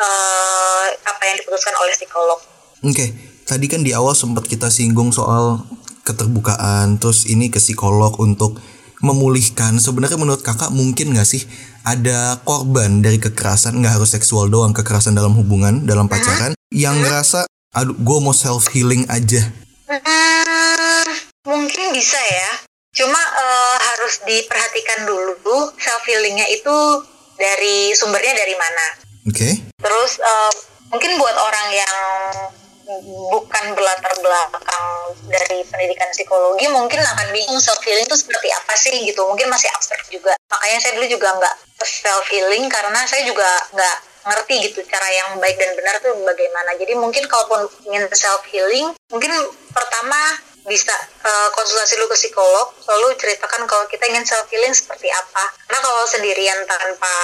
uh, 0.02 0.86
apa 0.90 1.22
yang 1.30 1.36
diputuskan 1.38 1.74
oleh 1.78 1.94
psikolog. 1.94 2.40
Oke. 2.82 2.90
Okay. 2.90 3.08
tadi 3.44 3.68
kan 3.68 3.84
di 3.84 3.92
awal 3.92 4.16
sempat 4.16 4.48
kita 4.50 4.72
singgung 4.72 5.14
soal 5.14 5.62
keterbukaan. 6.02 6.98
Terus 6.98 7.30
ini 7.30 7.54
ke 7.54 7.62
psikolog 7.62 8.18
untuk 8.18 8.58
memulihkan. 9.04 9.78
Sebenarnya 9.78 10.18
menurut 10.18 10.42
kakak 10.42 10.74
mungkin 10.74 11.14
nggak 11.14 11.28
sih 11.28 11.46
ada 11.84 12.40
korban 12.48 13.04
dari 13.04 13.20
kekerasan 13.20 13.84
nggak 13.84 14.00
harus 14.00 14.16
seksual 14.16 14.48
doang 14.48 14.72
kekerasan 14.72 15.12
dalam 15.12 15.36
hubungan 15.36 15.84
dalam 15.84 16.08
pacaran 16.08 16.56
yang 16.72 16.96
ngerasa 16.96 17.44
aduh 17.76 17.92
gue 17.92 18.18
mau 18.24 18.32
self 18.32 18.72
healing 18.72 19.04
aja. 19.12 19.44
Hmm, 19.84 21.08
mungkin 21.44 21.92
bisa 21.92 22.16
ya. 22.16 22.52
Cuma 22.94 23.18
uh, 23.20 23.76
harus 23.92 24.22
diperhatikan 24.24 25.04
dulu 25.04 25.74
self 25.76 26.02
healingnya 26.08 26.48
itu 26.48 26.76
dari 27.36 27.92
sumbernya 27.92 28.32
dari 28.32 28.54
mana. 28.56 28.86
Oke. 29.24 29.40
Okay. 29.40 29.52
terus 29.80 30.20
uh, 30.20 30.52
mungkin 30.92 31.16
buat 31.16 31.36
orang 31.36 31.68
yang 31.72 31.96
bukan 33.32 33.64
berlatar 33.72 34.12
belakang 34.20 34.86
dari 35.28 35.64
pendidikan 35.66 36.10
psikologi 36.12 36.68
mungkin 36.68 37.00
akan 37.00 37.32
bingung 37.32 37.60
self 37.60 37.80
healing 37.80 38.04
itu 38.04 38.16
seperti 38.16 38.48
apa 38.52 38.74
sih 38.76 38.94
gitu. 39.04 39.24
Mungkin 39.24 39.48
masih 39.48 39.72
abstrak 39.72 40.04
juga. 40.12 40.36
Makanya 40.52 40.78
saya 40.80 40.92
dulu 41.00 41.06
juga 41.08 41.28
nggak 41.40 41.54
self 41.80 42.26
healing 42.28 42.68
karena 42.68 43.00
saya 43.08 43.24
juga 43.24 43.48
nggak 43.72 43.96
ngerti 44.24 44.54
gitu 44.72 44.80
cara 44.88 45.08
yang 45.12 45.36
baik 45.36 45.56
dan 45.56 45.72
benar 45.76 45.96
tuh 46.00 46.12
bagaimana. 46.24 46.76
Jadi 46.76 46.92
mungkin 46.96 47.24
kalaupun 47.28 47.68
ingin 47.88 48.04
self 48.12 48.44
healing 48.48 48.92
mungkin 49.12 49.32
pertama 49.72 50.40
bisa 50.64 50.96
uh, 51.20 51.48
konsultasi 51.52 52.00
dulu 52.00 52.08
ke 52.08 52.16
psikolog 52.24 52.72
lalu 52.88 53.12
ceritakan 53.20 53.68
kalau 53.68 53.84
kita 53.84 54.08
ingin 54.08 54.24
self 54.24 54.48
healing 54.48 54.72
seperti 54.72 55.12
apa. 55.12 55.44
Karena 55.68 55.80
kalau 55.84 56.04
sendirian 56.08 56.60
tanpa 56.64 57.14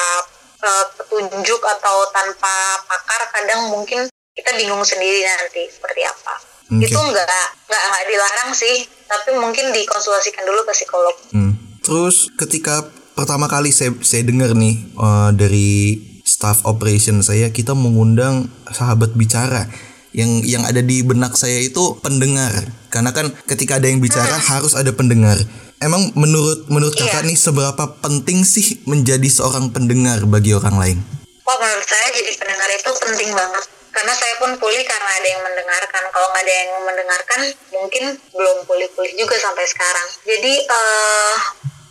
uh, 0.61 0.85
petunjuk 0.97 1.61
atau 1.61 1.97
tanpa 2.13 2.85
pakar 2.85 3.23
kadang 3.33 3.73
mungkin 3.73 4.09
kita 4.41 4.57
bingung 4.57 4.81
sendiri 4.81 5.21
nanti 5.21 5.69
seperti 5.69 6.01
apa 6.09 6.35
okay. 6.73 6.89
itu 6.89 6.97
nggak 6.97 7.29
nggak 7.69 8.05
dilarang 8.09 8.51
sih 8.57 8.89
tapi 9.05 9.37
mungkin 9.37 9.69
dikonsultasikan 9.77 10.49
dulu 10.49 10.65
ke 10.65 10.73
psikolog 10.73 11.17
hmm. 11.37 11.53
terus 11.85 12.33
ketika 12.41 12.89
pertama 13.13 13.51
kali 13.53 13.69
saya 13.69 13.93
saya 14.01 14.25
dengar 14.25 14.57
nih 14.57 14.81
uh, 14.97 15.29
dari 15.37 16.01
staff 16.25 16.65
operation 16.65 17.21
saya 17.21 17.53
kita 17.53 17.77
mengundang 17.77 18.49
sahabat 18.73 19.13
bicara 19.13 19.69
yang 20.17 20.43
yang 20.43 20.65
ada 20.65 20.81
di 20.81 21.05
benak 21.05 21.37
saya 21.37 21.61
itu 21.61 22.01
pendengar 22.01 22.51
karena 22.91 23.13
kan 23.13 23.31
ketika 23.47 23.79
ada 23.79 23.87
yang 23.87 24.01
bicara 24.01 24.41
hmm. 24.41 24.47
harus 24.49 24.73
ada 24.73 24.91
pendengar 24.97 25.37
emang 25.85 26.11
menurut 26.17 26.67
menurut 26.73 26.97
iya. 26.97 27.13
kakak 27.13 27.29
nih 27.29 27.39
seberapa 27.39 27.85
penting 28.01 28.43
sih 28.43 28.83
menjadi 28.89 29.29
seorang 29.29 29.71
pendengar 29.71 30.25
bagi 30.27 30.57
orang 30.57 30.81
lain 30.81 30.99
Wah 31.45 31.59
menurut 31.59 31.87
saya 31.87 32.15
jadi 32.15 32.31
pendengar 32.39 32.69
itu 32.71 32.91
penting 33.05 33.31
banget 33.35 33.65
karena 33.91 34.13
saya 34.15 34.35
pun 34.39 34.55
pulih 34.57 34.83
karena 34.87 35.11
ada 35.19 35.29
yang 35.29 35.43
mendengarkan. 35.43 36.03
Kalau 36.15 36.27
nggak 36.31 36.45
ada 36.47 36.55
yang 36.55 36.71
mendengarkan 36.87 37.41
mungkin 37.75 38.05
belum 38.33 38.57
pulih-pulih 38.67 39.13
juga 39.19 39.37
sampai 39.39 39.67
sekarang. 39.67 40.09
Jadi 40.27 40.53
uh, 40.71 41.35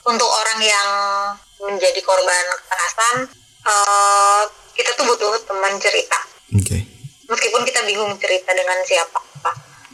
untuk 0.07 0.27
orang 0.27 0.59
yang 0.63 0.89
menjadi 1.59 1.99
korban 2.01 2.43
kekerasan 2.55 3.15
uh, 3.67 4.41
kita 4.73 4.95
tuh 4.95 5.05
butuh 5.12 5.31
teman 5.43 5.75
cerita. 5.77 6.19
Okay. 6.49 6.81
meskipun 7.29 7.62
kita 7.62 7.85
bingung 7.85 8.17
cerita 8.17 8.50
dengan 8.58 8.81
siapa. 8.81 9.21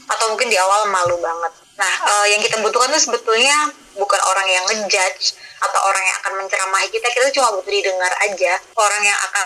Atau 0.05 0.31
mungkin 0.31 0.47
di 0.47 0.55
awal 0.55 0.87
malu 0.87 1.19
banget. 1.19 1.51
Nah 1.75 1.93
uh, 2.05 2.25
yang 2.31 2.39
kita 2.39 2.61
butuhkan 2.61 2.93
tuh 2.95 3.01
sebetulnya 3.01 3.73
bukan 3.97 4.21
orang 4.31 4.47
yang 4.47 4.63
ngejudge 4.69 5.35
atau 5.61 5.79
orang 5.87 6.03
yang 6.03 6.17
akan 6.23 6.33
menceramahi 6.43 6.87
kita 6.91 7.07
kita 7.11 7.27
cuma 7.35 7.55
butuh 7.55 7.71
didengar 7.71 8.13
aja. 8.27 8.53
Orang 8.75 9.01
yang 9.03 9.19
akan 9.19 9.45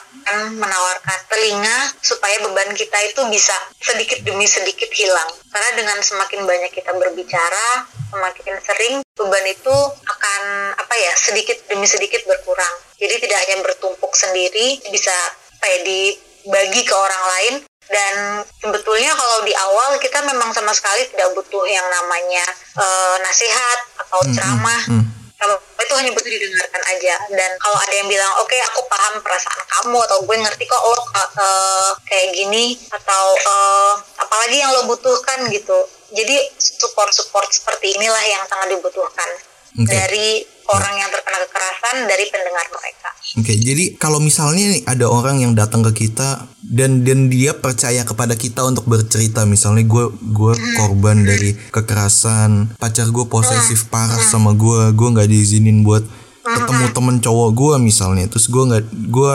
menawarkan 0.57 1.20
telinga 1.30 1.78
supaya 2.01 2.38
beban 2.43 2.72
kita 2.74 2.97
itu 3.05 3.22
bisa 3.30 3.55
sedikit 3.82 4.22
demi 4.26 4.45
sedikit 4.45 4.89
hilang. 4.93 5.30
Karena 5.49 5.70
dengan 5.78 5.97
semakin 6.01 6.45
banyak 6.45 6.72
kita 6.74 6.91
berbicara 6.97 7.88
semakin 8.10 8.57
sering 8.66 8.95
beban 9.14 9.45
itu 9.45 9.76
akan 10.10 10.41
apa 10.76 10.95
ya 10.97 11.14
sedikit 11.16 11.57
demi 11.70 11.86
sedikit 11.86 12.26
berkurang. 12.26 12.76
Jadi 12.97 13.16
tidak 13.22 13.38
hanya 13.45 13.55
bertumpuk 13.64 14.12
sendiri 14.18 14.82
bisa 14.89 15.14
kayak 15.62 15.86
dibagi 15.86 16.82
ke 16.84 16.95
orang 16.95 17.24
lain. 17.38 17.55
Dan 17.89 18.45
sebetulnya 18.62 19.18
kalau 19.18 19.41
di 19.41 19.53
awal 19.57 19.97
kita 19.97 20.22
memang 20.22 20.53
sama 20.53 20.70
sekali 20.78 21.10
tidak 21.10 21.34
butuh 21.34 21.66
yang 21.66 21.86
namanya 21.89 22.45
uh, 22.78 23.18
nasihat 23.26 23.80
atau 23.97 24.22
ceramah. 24.30 24.82
Hmm, 24.86 25.01
hmm. 25.01 25.18
Itu 25.40 25.56
itu 25.80 25.94
hanya 25.96 26.12
butuh 26.14 26.30
didengarkan 26.30 26.84
aja. 26.86 27.16
Dan 27.32 27.52
kalau 27.58 27.78
ada 27.80 27.94
yang 27.96 28.08
bilang 28.12 28.32
oke 28.44 28.52
okay, 28.52 28.62
aku 28.62 28.84
paham 28.92 29.14
perasaan 29.24 29.62
kamu 29.66 29.98
atau 30.06 30.18
gue 30.28 30.36
ngerti 30.38 30.64
kok 30.68 30.84
lo 30.84 31.00
uh, 31.00 31.92
kayak 32.06 32.36
gini 32.36 32.78
atau 32.92 33.26
uh, 33.48 33.94
apalagi 34.20 34.62
yang 34.62 34.70
lo 34.76 34.86
butuhkan 34.86 35.50
gitu. 35.50 35.80
Jadi 36.14 36.36
support 36.58 37.10
support 37.14 37.50
seperti 37.50 37.98
inilah 37.98 38.24
yang 38.26 38.44
sangat 38.46 38.74
dibutuhkan 38.78 39.30
okay. 39.76 39.86
dari 39.86 40.28
orang 40.70 40.95
yang 41.01 41.09
terkena 41.09 41.38
kekerasan 41.49 41.95
dari 42.05 42.26
pendengar 42.30 42.65
mereka. 42.70 43.09
Oke, 43.38 43.41
okay, 43.45 43.57
jadi 43.57 43.86
kalau 43.97 44.22
misalnya 44.22 44.65
nih 44.70 44.82
ada 44.86 45.05
orang 45.09 45.41
yang 45.41 45.53
datang 45.57 45.82
ke 45.89 46.07
kita 46.07 46.45
dan 46.61 47.01
dan 47.01 47.30
dia 47.30 47.57
percaya 47.57 48.05
kepada 48.05 48.38
kita 48.38 48.61
untuk 48.65 48.86
bercerita, 48.86 49.45
misalnya 49.49 49.86
gue 49.86 50.05
gue 50.13 50.53
hmm. 50.53 50.76
korban 50.78 51.17
dari 51.26 51.57
kekerasan, 51.74 52.78
pacar 52.78 53.09
gue 53.09 53.26
posesif 53.26 53.86
hmm. 53.86 53.91
parah 53.91 54.22
hmm. 54.22 54.30
sama 54.30 54.53
gue, 54.53 54.93
gue 54.93 55.07
nggak 55.09 55.30
diizinin 55.30 55.82
buat 55.82 56.05
ketemu 56.45 56.86
temen 56.93 57.17
cowok 57.22 57.49
gue 57.53 57.76
misalnya, 57.82 58.26
terus 58.30 58.49
gue 58.49 58.63
nggak 58.63 58.86
gue 59.09 59.34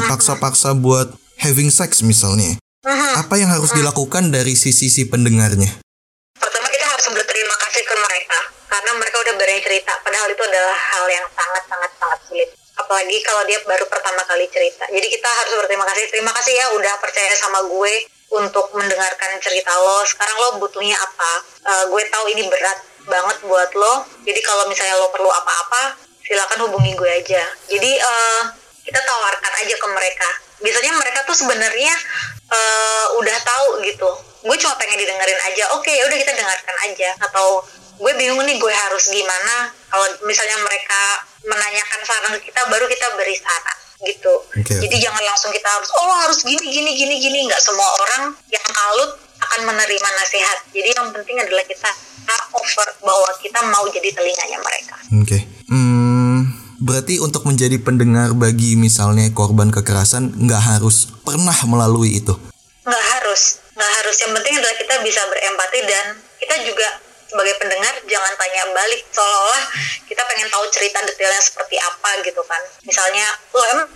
dipaksa-paksa 0.00 0.76
buat 0.76 1.12
having 1.40 1.68
sex 1.72 2.00
misalnya. 2.04 2.56
Apa 3.16 3.40
yang 3.40 3.48
harus 3.48 3.72
dilakukan 3.72 4.28
dari 4.28 4.52
sisi 4.52 4.92
si 4.92 5.08
pendengarnya? 5.08 5.84
Udah 9.24 9.34
berani 9.40 9.60
cerita 9.64 9.96
padahal 10.04 10.28
itu 10.28 10.42
adalah 10.44 10.76
hal 10.76 11.04
yang 11.08 11.26
sangat 11.32 11.64
sangat 11.64 11.90
sangat 11.96 12.20
sulit. 12.28 12.48
Apalagi 12.74 13.16
kalau 13.24 13.42
dia 13.48 13.58
baru 13.64 13.86
pertama 13.88 14.20
kali 14.28 14.44
cerita. 14.52 14.84
Jadi 14.90 15.06
kita 15.08 15.28
harus 15.30 15.52
berterima 15.64 15.86
kasih. 15.88 16.04
Terima 16.12 16.32
kasih 16.36 16.52
ya 16.52 16.66
udah 16.76 16.94
percaya 17.00 17.32
sama 17.38 17.64
gue 17.64 17.94
untuk 18.34 18.66
mendengarkan 18.76 19.40
cerita 19.40 19.72
lo. 19.78 20.04
Sekarang 20.04 20.36
lo 20.36 20.48
butuhnya 20.60 20.98
apa? 20.98 21.32
Uh, 21.64 21.84
gue 21.94 22.02
tahu 22.12 22.24
ini 22.36 22.50
berat 22.50 22.78
banget 23.08 23.36
buat 23.48 23.70
lo. 23.78 24.04
Jadi 24.26 24.40
kalau 24.44 24.68
misalnya 24.68 25.00
lo 25.00 25.08
perlu 25.08 25.30
apa-apa 25.30 25.96
silakan 26.26 26.68
hubungi 26.68 26.92
gue 26.98 27.10
aja. 27.10 27.42
Jadi 27.70 27.90
uh, 28.02 28.42
kita 28.84 29.00
tawarkan 29.00 29.52
aja 29.64 29.74
ke 29.78 29.88
mereka. 29.88 30.30
Biasanya 30.60 30.92
mereka 30.98 31.18
tuh 31.24 31.36
sebenarnya 31.38 31.94
uh, 32.50 33.06
udah 33.22 33.38
tahu 33.40 33.86
gitu. 33.86 34.10
Gue 34.44 34.56
cuma 34.60 34.76
pengen 34.76 34.98
didengerin 34.98 35.40
aja. 35.48 35.78
Oke 35.78 35.88
okay, 35.94 36.04
udah 36.04 36.16
kita 36.18 36.32
dengarkan 36.34 36.76
aja. 36.90 37.10
Atau 37.22 37.62
gue 37.94 38.12
bingung 38.18 38.42
nih 38.42 38.56
gue 38.58 38.74
harus 38.74 39.04
gimana? 39.10 39.70
Kalau 39.90 40.06
misalnya 40.26 40.58
mereka 40.62 41.00
menanyakan 41.44 42.00
saran 42.02 42.34
kita 42.40 42.60
baru 42.72 42.86
kita 42.88 43.06
beri 43.14 43.36
saran 43.38 43.78
gitu. 44.04 44.34
Okay. 44.52 44.84
jadi 44.84 45.08
jangan 45.08 45.22
langsung 45.24 45.48
kita 45.48 45.64
harus 45.64 45.88
oh 45.96 46.12
harus 46.26 46.44
gini 46.44 46.66
gini 46.68 46.90
gini 46.92 47.14
gini. 47.20 47.38
Nggak 47.48 47.62
semua 47.62 47.88
orang 47.88 48.36
yang 48.52 48.66
kalut 48.68 49.16
akan 49.40 49.60
menerima 49.70 50.08
nasihat. 50.20 50.58
Jadi 50.72 50.88
yang 50.92 51.08
penting 51.14 51.36
adalah 51.40 51.64
kita 51.64 51.90
offer 52.54 52.88
bahwa 53.04 53.30
kita 53.42 53.60
mau 53.68 53.84
jadi 53.90 54.08
telinganya 54.14 54.58
mereka. 54.62 54.96
Oke. 55.20 55.26
Okay. 55.26 55.40
hmm, 55.68 56.38
berarti 56.80 57.20
untuk 57.20 57.44
menjadi 57.44 57.76
pendengar 57.82 58.32
bagi 58.32 58.78
misalnya 58.78 59.28
korban 59.34 59.68
kekerasan 59.74 60.32
nggak 60.38 60.62
harus 60.62 61.10
pernah 61.26 61.56
melalui 61.68 62.22
itu? 62.22 62.34
Nggak 62.86 63.04
harus. 63.18 63.60
Nggak 63.74 63.92
harus. 64.02 64.16
Yang 64.22 64.32
penting 64.40 64.54
adalah 64.60 64.76
kita 64.78 64.94
bisa 65.02 65.20
berempati 65.28 65.78
dan 65.84 66.04
kita 66.40 66.54
juga 66.64 66.88
sebagai 67.34 67.58
pendengar 67.58 67.90
jangan 68.06 68.32
tanya 68.38 68.62
balik. 68.70 69.02
Seolah-olah 69.10 69.64
kita 70.06 70.22
pengen 70.22 70.46
tahu 70.54 70.64
cerita 70.70 71.02
detailnya 71.02 71.42
seperti 71.42 71.74
apa 71.82 72.22
gitu 72.22 72.38
kan. 72.46 72.62
Misalnya 72.86 73.26
lo 73.50 73.62
emang 73.74 73.86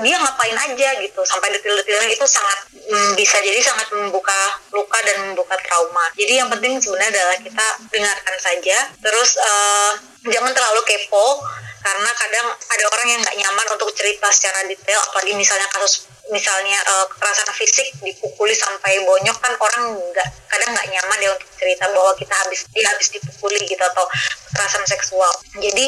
dia 0.00 0.16
ngapain 0.16 0.56
aja? 0.56 0.88
gitu. 0.96 1.20
Sampai 1.28 1.52
detail-detailnya 1.52 2.08
itu 2.08 2.24
sangat 2.24 2.72
mm, 2.72 3.12
bisa 3.20 3.36
jadi 3.44 3.60
sangat 3.60 3.92
membuka 3.92 4.56
luka 4.72 4.96
dan 5.04 5.28
membuka 5.28 5.60
trauma. 5.60 6.08
Jadi 6.16 6.40
yang 6.40 6.48
penting 6.48 6.80
sebenarnya 6.80 7.20
adalah 7.20 7.36
kita 7.44 7.66
dengarkan 7.92 8.36
saja. 8.40 8.76
Terus 9.04 9.36
uh, 9.36 9.92
jangan 10.32 10.56
terlalu 10.56 10.80
kepo 10.88 11.44
karena 11.86 12.10
kadang 12.18 12.46
ada 12.50 12.84
orang 12.90 13.06
yang 13.14 13.20
nggak 13.22 13.36
nyaman 13.38 13.66
untuk 13.78 13.94
cerita 13.94 14.26
secara 14.34 14.66
detail 14.66 14.98
apalagi 15.06 15.38
misalnya 15.38 15.70
kasus 15.70 16.10
misalnya 16.34 16.74
uh, 16.82 17.06
kekerasan 17.06 17.54
fisik 17.54 17.86
dipukuli 18.02 18.50
sampai 18.50 18.98
bonyok 19.06 19.38
kan 19.38 19.54
orang 19.54 19.94
nggak 19.94 20.28
kadang 20.50 20.74
nggak 20.74 20.88
nyaman 20.90 21.18
ya 21.22 21.30
untuk 21.30 21.50
cerita 21.54 21.86
bahwa 21.94 22.10
kita 22.18 22.34
habis 22.34 22.66
dia 22.74 22.90
habis 22.90 23.08
dipukuli 23.14 23.62
gitu 23.70 23.78
atau 23.78 24.02
kekerasan 24.50 24.82
seksual 24.82 25.30
jadi 25.62 25.86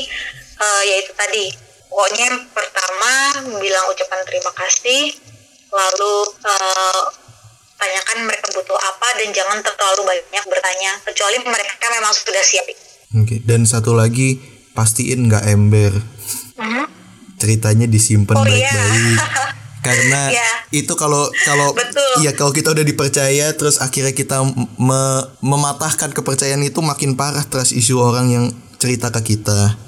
uh, 0.62 0.82
ya 0.86 1.03
itu 1.03 1.11
tadi 1.18 1.51
pokoknya 1.90 2.46
pertama 2.55 3.12
bilang 3.59 3.90
ucapan 3.90 4.22
terima 4.22 4.55
kasih 4.55 5.18
lalu 5.74 6.14
uh, 6.46 7.03
tanyakan 7.74 8.18
mereka 8.26 8.46
butuh 8.55 8.78
apa 8.78 9.09
dan 9.18 9.34
jangan 9.34 9.59
terlalu 9.66 10.14
banyak 10.14 10.44
bertanya 10.46 10.92
kecuali 11.07 11.38
mereka 11.46 11.86
memang 11.94 12.11
sudah 12.11 12.42
siap. 12.42 12.66
Oke 12.66 12.78
okay. 13.14 13.38
dan 13.46 13.64
satu 13.64 13.94
lagi 13.94 14.57
pastiin 14.79 15.26
nggak 15.26 15.51
ember. 15.51 15.91
-huh. 15.99 16.87
Ceritanya 17.43 17.91
disimpan 17.91 18.39
oh, 18.39 18.47
iya. 18.47 18.70
baik-baik. 18.70 19.18
Iya. 19.79 19.95
karena 19.95 20.22
ya. 20.35 20.51
itu 20.74 20.91
kalau 20.99 21.31
kalau 21.47 21.70
iya 22.18 22.35
kalau 22.35 22.51
kita 22.51 22.74
udah 22.74 22.83
dipercaya 22.83 23.55
terus 23.55 23.79
akhirnya 23.79 24.11
kita 24.11 24.43
me, 24.74 25.03
mematahkan 25.39 26.11
kepercayaan 26.11 26.61
itu 26.66 26.83
makin 26.83 27.14
parah 27.14 27.47
terus 27.47 27.70
isu 27.70 28.03
orang 28.03 28.26
yang 28.29 28.45
cerita 28.83 29.14
ke 29.14 29.22
kita. 29.22 29.79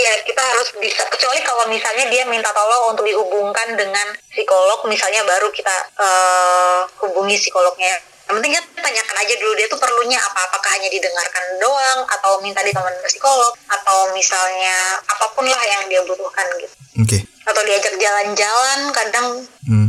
Iya, 0.00 0.12
kita 0.24 0.40
harus 0.40 0.70
bisa 0.80 1.02
kecuali 1.12 1.44
kalau 1.44 1.68
misalnya 1.68 2.08
dia 2.08 2.24
minta 2.30 2.48
tolong 2.56 2.94
untuk 2.96 3.04
dihubungkan 3.04 3.76
dengan 3.76 4.16
psikolog 4.32 4.86
misalnya 4.88 5.26
baru 5.28 5.52
kita 5.52 5.76
uh, 5.98 6.80
hubungi 7.04 7.36
psikolognya 7.36 8.00
yang 8.30 8.38
penting 8.38 8.54
kita 8.54 8.78
tanyakan 8.78 9.16
aja 9.26 9.34
dulu 9.42 9.52
dia 9.58 9.66
tuh 9.66 9.80
perlunya 9.82 10.18
apa 10.22 10.38
apakah 10.46 10.70
hanya 10.78 10.86
didengarkan 10.86 11.44
doang 11.58 12.00
atau 12.06 12.38
minta 12.38 12.62
ditemenin 12.62 13.02
psikolog 13.02 13.50
atau 13.66 14.14
misalnya 14.14 15.02
apa 15.02 15.26
pun 15.34 15.50
lah 15.50 15.58
yang 15.66 15.90
dia 15.90 15.98
butuhkan 16.06 16.46
gitu 16.62 16.70
oke 16.70 17.10
okay. 17.10 17.20
atau 17.26 17.62
diajak 17.66 17.98
jalan-jalan 17.98 18.78
kadang 18.94 19.26
hmm. 19.66 19.88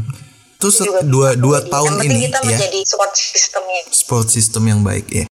terus 0.58 0.82
dua 1.06 1.38
dua 1.38 1.62
tahun 1.70 2.02
ini 2.02 2.34
kita 2.34 2.42
ya 2.42 2.50
menjadi 2.50 2.80
support 2.82 3.14
systemnya 3.14 3.82
support 3.94 4.26
system 4.34 4.66
yang 4.66 4.82
baik 4.82 5.06
ya 5.14 5.30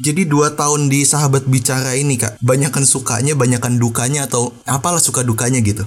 jadi 0.00 0.24
dua 0.24 0.56
tahun 0.56 0.88
di 0.88 1.02
sahabat 1.02 1.50
bicara 1.50 1.98
ini 1.98 2.14
kak, 2.14 2.38
banyakkan 2.38 2.86
sukanya, 2.86 3.34
banyakkan 3.34 3.82
dukanya 3.82 4.30
atau 4.30 4.54
apalah 4.62 5.02
suka 5.02 5.26
dukanya 5.26 5.58
gitu? 5.58 5.82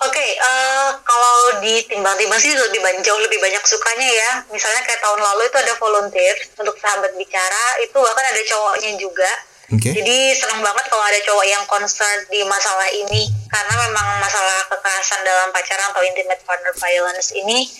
Oke, 0.00 0.16
okay, 0.16 0.30
uh, 0.40 0.48
eh, 0.48 0.69
kalau 1.10 1.58
ditimbang-timbang 1.58 2.38
sih 2.38 2.54
lebih 2.54 2.78
banyak, 2.78 3.02
jauh 3.02 3.18
lebih 3.18 3.42
banyak 3.42 3.62
sukanya 3.66 4.06
ya. 4.06 4.30
Misalnya 4.54 4.86
kayak 4.86 5.02
tahun 5.02 5.18
lalu 5.18 5.42
itu 5.50 5.58
ada 5.58 5.74
volunteer 5.82 6.36
untuk 6.62 6.78
sahabat 6.78 7.10
bicara, 7.18 7.64
itu 7.82 7.98
bahkan 7.98 8.24
ada 8.30 8.42
cowoknya 8.46 8.90
juga. 8.94 9.30
Okay. 9.70 9.94
Jadi 9.94 10.34
senang 10.34 10.66
banget 10.66 10.86
kalau 10.90 11.02
ada 11.02 11.18
cowok 11.22 11.46
yang 11.46 11.62
concern 11.70 12.18
di 12.26 12.42
masalah 12.46 12.90
ini 12.90 13.30
karena 13.50 13.74
memang 13.86 14.18
masalah 14.18 14.66
kekerasan 14.66 15.22
dalam 15.22 15.54
pacaran 15.54 15.94
atau 15.94 16.02
intimate 16.02 16.42
partner 16.42 16.74
violence 16.74 17.30
ini 17.38 17.70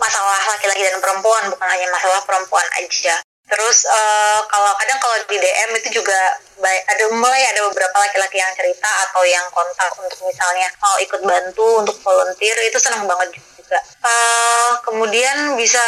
masalah 0.00 0.40
laki-laki 0.56 0.84
dan 0.88 0.96
perempuan 1.04 1.48
bukan 1.52 1.68
hanya 1.68 1.88
masalah 1.92 2.20
perempuan 2.24 2.64
aja. 2.80 3.23
Terus 3.44 3.84
uh, 3.84 4.40
kalau 4.48 4.72
kadang 4.80 4.98
kalau 5.04 5.16
di 5.28 5.36
DM 5.36 5.70
itu 5.76 6.00
juga 6.00 6.16
baik, 6.56 6.82
ada 6.88 7.04
mulai 7.12 7.44
ada 7.52 7.60
beberapa 7.68 7.96
laki-laki 8.00 8.40
yang 8.40 8.52
cerita 8.56 8.88
atau 9.08 9.20
yang 9.28 9.44
kontak 9.52 9.92
untuk 10.00 10.16
misalnya 10.24 10.68
mau 10.80 10.96
ikut 10.96 11.20
bantu 11.20 11.84
untuk 11.84 11.96
volunteer 12.00 12.56
itu 12.64 12.80
senang 12.80 13.04
banget 13.04 13.36
juga. 13.36 13.78
Uh, 14.00 14.80
kemudian 14.88 15.60
bisa 15.60 15.80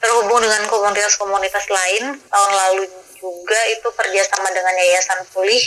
terhubung 0.00 0.40
dengan 0.40 0.64
komunitas-komunitas 0.72 1.68
lain. 1.68 2.16
Tahun 2.16 2.52
lalu 2.52 2.88
juga 3.20 3.60
itu 3.72 3.88
kerjasama 3.92 4.48
dengan 4.56 4.72
Yayasan 4.72 5.20
Pulih, 5.36 5.60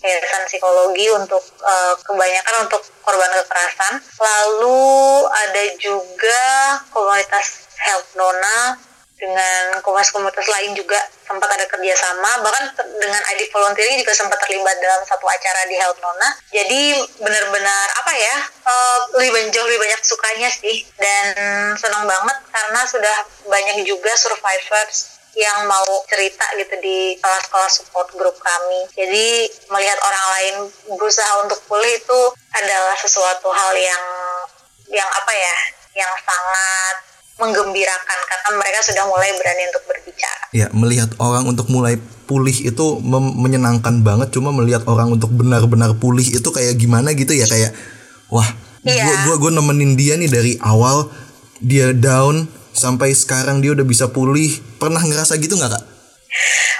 Yayasan 0.00 0.48
Psikologi 0.48 1.12
untuk 1.12 1.44
uh, 1.60 1.94
kebanyakan 2.08 2.64
untuk 2.64 2.80
korban 3.04 3.32
kekerasan. 3.44 4.00
Lalu 4.16 4.80
ada 5.28 5.62
juga 5.76 6.40
komunitas 6.88 7.68
Help 7.80 8.04
Nona 8.16 8.89
dengan 9.20 9.78
komunitas-komunitas 9.84 10.48
lain 10.48 10.72
juga 10.72 10.96
sempat 11.28 11.46
ada 11.52 11.68
kerjasama 11.68 12.40
bahkan 12.42 12.72
dengan 12.96 13.22
ID 13.36 13.52
volunteering 13.52 14.00
juga 14.00 14.16
sempat 14.16 14.40
terlibat 14.42 14.80
dalam 14.80 15.04
satu 15.04 15.28
acara 15.28 15.68
di 15.68 15.76
Health 15.76 16.00
Nona 16.00 16.28
jadi 16.48 16.98
benar-benar 17.20 17.86
apa 18.00 18.12
ya 18.16 18.36
uh, 18.64 18.98
lebih 19.20 19.30
banyak 19.36 19.52
lebih 19.52 19.78
banyak 19.78 20.00
sukanya 20.02 20.48
sih 20.48 20.82
dan 20.96 21.36
senang 21.76 22.08
banget 22.08 22.36
karena 22.50 22.80
sudah 22.88 23.16
banyak 23.46 23.84
juga 23.84 24.10
survivors 24.16 25.20
yang 25.38 25.62
mau 25.70 25.86
cerita 26.10 26.42
gitu 26.58 26.74
di 26.82 27.14
kelas-kelas 27.22 27.82
support 27.82 28.10
grup 28.18 28.34
kami. 28.42 28.90
Jadi 28.98 29.46
melihat 29.70 29.98
orang 30.02 30.26
lain 30.34 30.54
berusaha 30.90 31.46
untuk 31.46 31.62
pulih 31.70 31.94
itu 31.94 32.20
adalah 32.58 32.98
sesuatu 32.98 33.46
hal 33.46 33.72
yang 33.78 34.04
yang 34.90 35.06
apa 35.06 35.30
ya, 35.30 35.56
yang 36.02 36.12
sangat 36.18 37.09
menggembirakan 37.40 38.18
karena 38.28 38.48
mereka 38.60 38.78
sudah 38.84 39.04
mulai 39.08 39.32
berani 39.34 39.62
untuk 39.72 39.84
berbicara. 39.88 40.42
Ya, 40.52 40.66
melihat 40.76 41.10
orang 41.16 41.48
untuk 41.48 41.66
mulai 41.72 41.96
pulih 42.28 42.54
itu 42.54 42.86
menyenangkan 43.34 44.04
banget. 44.04 44.30
Cuma 44.30 44.52
melihat 44.52 44.86
orang 44.86 45.16
untuk 45.16 45.32
benar-benar 45.32 45.96
pulih 45.98 46.24
itu 46.24 46.48
kayak 46.52 46.78
gimana 46.78 47.16
gitu 47.16 47.34
ya 47.34 47.48
kayak 47.48 47.74
wah, 48.30 48.46
iya. 48.86 49.02
gua 49.02 49.16
gua 49.26 49.36
gua 49.48 49.50
nemenin 49.58 49.98
dia 49.98 50.14
nih 50.14 50.30
dari 50.30 50.52
awal 50.62 51.10
dia 51.58 51.90
down 51.90 52.46
sampai 52.70 53.16
sekarang 53.16 53.64
dia 53.64 53.74
udah 53.74 53.86
bisa 53.88 54.12
pulih. 54.12 54.60
Pernah 54.78 55.02
ngerasa 55.02 55.40
gitu 55.40 55.58
nggak 55.58 55.72
kak? 55.74 55.84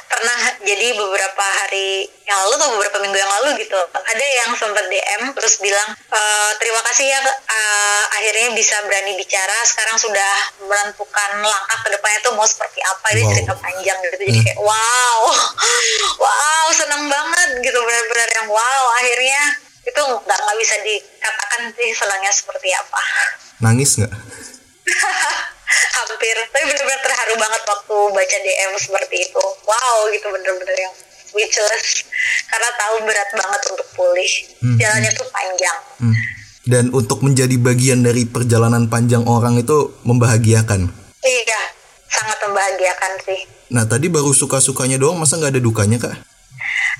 Pernah. 0.06 0.40
Jadi 0.62 0.86
beberapa 0.94 1.46
hari 1.64 2.06
yang 2.30 2.38
lalu 2.46 2.54
atau 2.62 2.68
beberapa 2.78 2.96
minggu 3.02 3.18
yang 3.18 3.32
lalu 3.40 3.58
gitu 3.58 3.74
ada 3.90 4.22
yang 4.22 4.54
sempat 4.54 4.86
DM 4.86 5.34
terus 5.34 5.58
bilang 5.58 5.90
e, 5.98 6.20
terima 6.62 6.78
kasih 6.86 7.10
ya 7.10 7.18
uh, 7.26 8.04
akhirnya 8.14 8.54
bisa 8.54 8.78
berani 8.86 9.18
bicara 9.18 9.58
sekarang 9.66 9.98
sudah 9.98 10.32
menentukan 10.62 11.30
langkah 11.42 11.78
ke 11.82 11.88
depannya 11.90 12.18
tuh 12.22 12.32
mau 12.38 12.46
seperti 12.46 12.78
apa 12.86 13.06
ini 13.18 13.22
wow. 13.26 13.30
cerita 13.34 13.54
panjang 13.58 13.98
gitu 13.98 14.16
jadi 14.22 14.30
hmm. 14.30 14.44
kayak 14.46 14.60
wow 14.62 15.18
wow 16.22 16.66
senang 16.70 17.10
banget 17.10 17.48
gitu 17.66 17.78
benar-benar 17.82 18.28
yang 18.30 18.46
wow 18.46 18.84
akhirnya 19.02 19.42
itu 19.90 20.02
nggak 20.22 20.38
nggak 20.38 20.58
bisa 20.62 20.74
dikatakan 20.86 21.60
sih 21.74 21.90
senangnya 21.98 22.30
seperti 22.30 22.68
apa 22.78 23.02
nangis 23.58 23.98
nggak 23.98 24.12
hampir. 25.98 26.36
Tapi 26.50 26.64
benar-benar 26.66 27.00
terharu 27.02 27.34
banget 27.38 27.62
waktu 27.66 27.96
baca 28.12 28.36
DM 28.42 28.72
seperti 28.78 29.16
itu. 29.30 29.44
Wow 29.66 29.96
gitu 30.10 30.26
bener-bener 30.30 30.76
yang 30.76 30.94
speechless. 31.28 32.06
Karena 32.50 32.68
tahu 32.76 32.94
berat 33.06 33.30
banget 33.34 33.62
untuk 33.74 33.88
pulih. 33.94 34.32
Hmm. 34.60 34.76
jalannya 34.78 35.10
tuh 35.14 35.28
panjang. 35.30 35.80
Hmm. 36.00 36.16
dan 36.60 36.92
untuk 36.94 37.24
menjadi 37.24 37.56
bagian 37.56 38.04
dari 38.04 38.28
perjalanan 38.28 38.86
panjang 38.86 39.26
orang 39.26 39.58
itu 39.58 39.90
membahagiakan? 40.06 40.92
Iya 41.24 41.60
sangat 42.10 42.38
membahagiakan 42.44 43.12
sih. 43.24 43.40
Nah 43.72 43.86
tadi 43.86 44.10
baru 44.10 44.34
suka-sukanya 44.34 44.98
doang 44.98 45.16
masa 45.16 45.38
nggak 45.38 45.56
ada 45.56 45.62
dukanya 45.62 45.96
kak? 46.02 46.16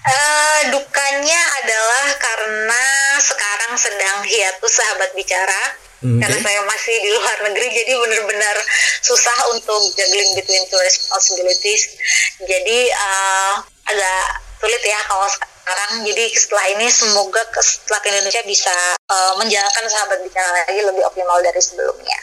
Uh, 0.00 0.60
dukanya 0.72 1.40
adalah 1.60 2.06
karena 2.16 2.84
sekarang 3.20 3.72
sedang 3.76 4.16
hiatus 4.24 4.72
sahabat 4.72 5.12
bicara 5.12 5.76
Okay. 6.00 6.16
Karena 6.16 6.38
saya 6.40 6.60
masih 6.64 6.96
di 6.96 7.10
luar 7.12 7.36
negeri, 7.44 7.66
jadi 7.76 7.92
benar-benar 7.92 8.56
susah 9.04 9.36
untuk 9.52 9.84
juggling 9.92 10.32
between 10.32 10.64
two 10.72 10.80
responsibilities. 10.80 12.00
Jadi 12.40 12.88
uh, 12.88 13.60
agak 13.84 14.24
sulit 14.56 14.80
ya 14.80 15.00
kalau 15.04 15.28
sekarang. 15.28 15.92
Jadi 16.08 16.24
setelah 16.32 16.66
ini 16.72 16.86
semoga 16.88 17.42
setelah 17.60 18.00
ke 18.00 18.08
Indonesia 18.16 18.42
bisa 18.48 18.74
uh, 18.96 19.32
menjalankan 19.36 19.84
sahabat 19.92 20.24
bicara 20.24 20.48
lagi 20.56 20.80
lebih 20.80 21.04
optimal 21.04 21.36
dari 21.44 21.60
sebelumnya. 21.60 22.18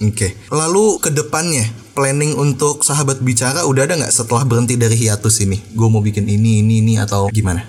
Oke, 0.00 0.16
okay. 0.16 0.30
lalu 0.48 0.96
ke 0.96 1.12
depannya 1.12 1.68
planning 1.92 2.32
untuk 2.40 2.80
sahabat 2.80 3.20
bicara 3.20 3.68
udah 3.68 3.84
ada 3.84 4.00
nggak 4.00 4.08
setelah 4.08 4.48
berhenti 4.48 4.80
dari 4.80 4.96
hiatus 4.96 5.44
ini? 5.44 5.60
Gue 5.76 5.92
mau 5.92 6.00
bikin 6.00 6.24
ini, 6.24 6.64
ini, 6.64 6.80
ini 6.80 6.96
atau 6.96 7.28
gimana? 7.28 7.60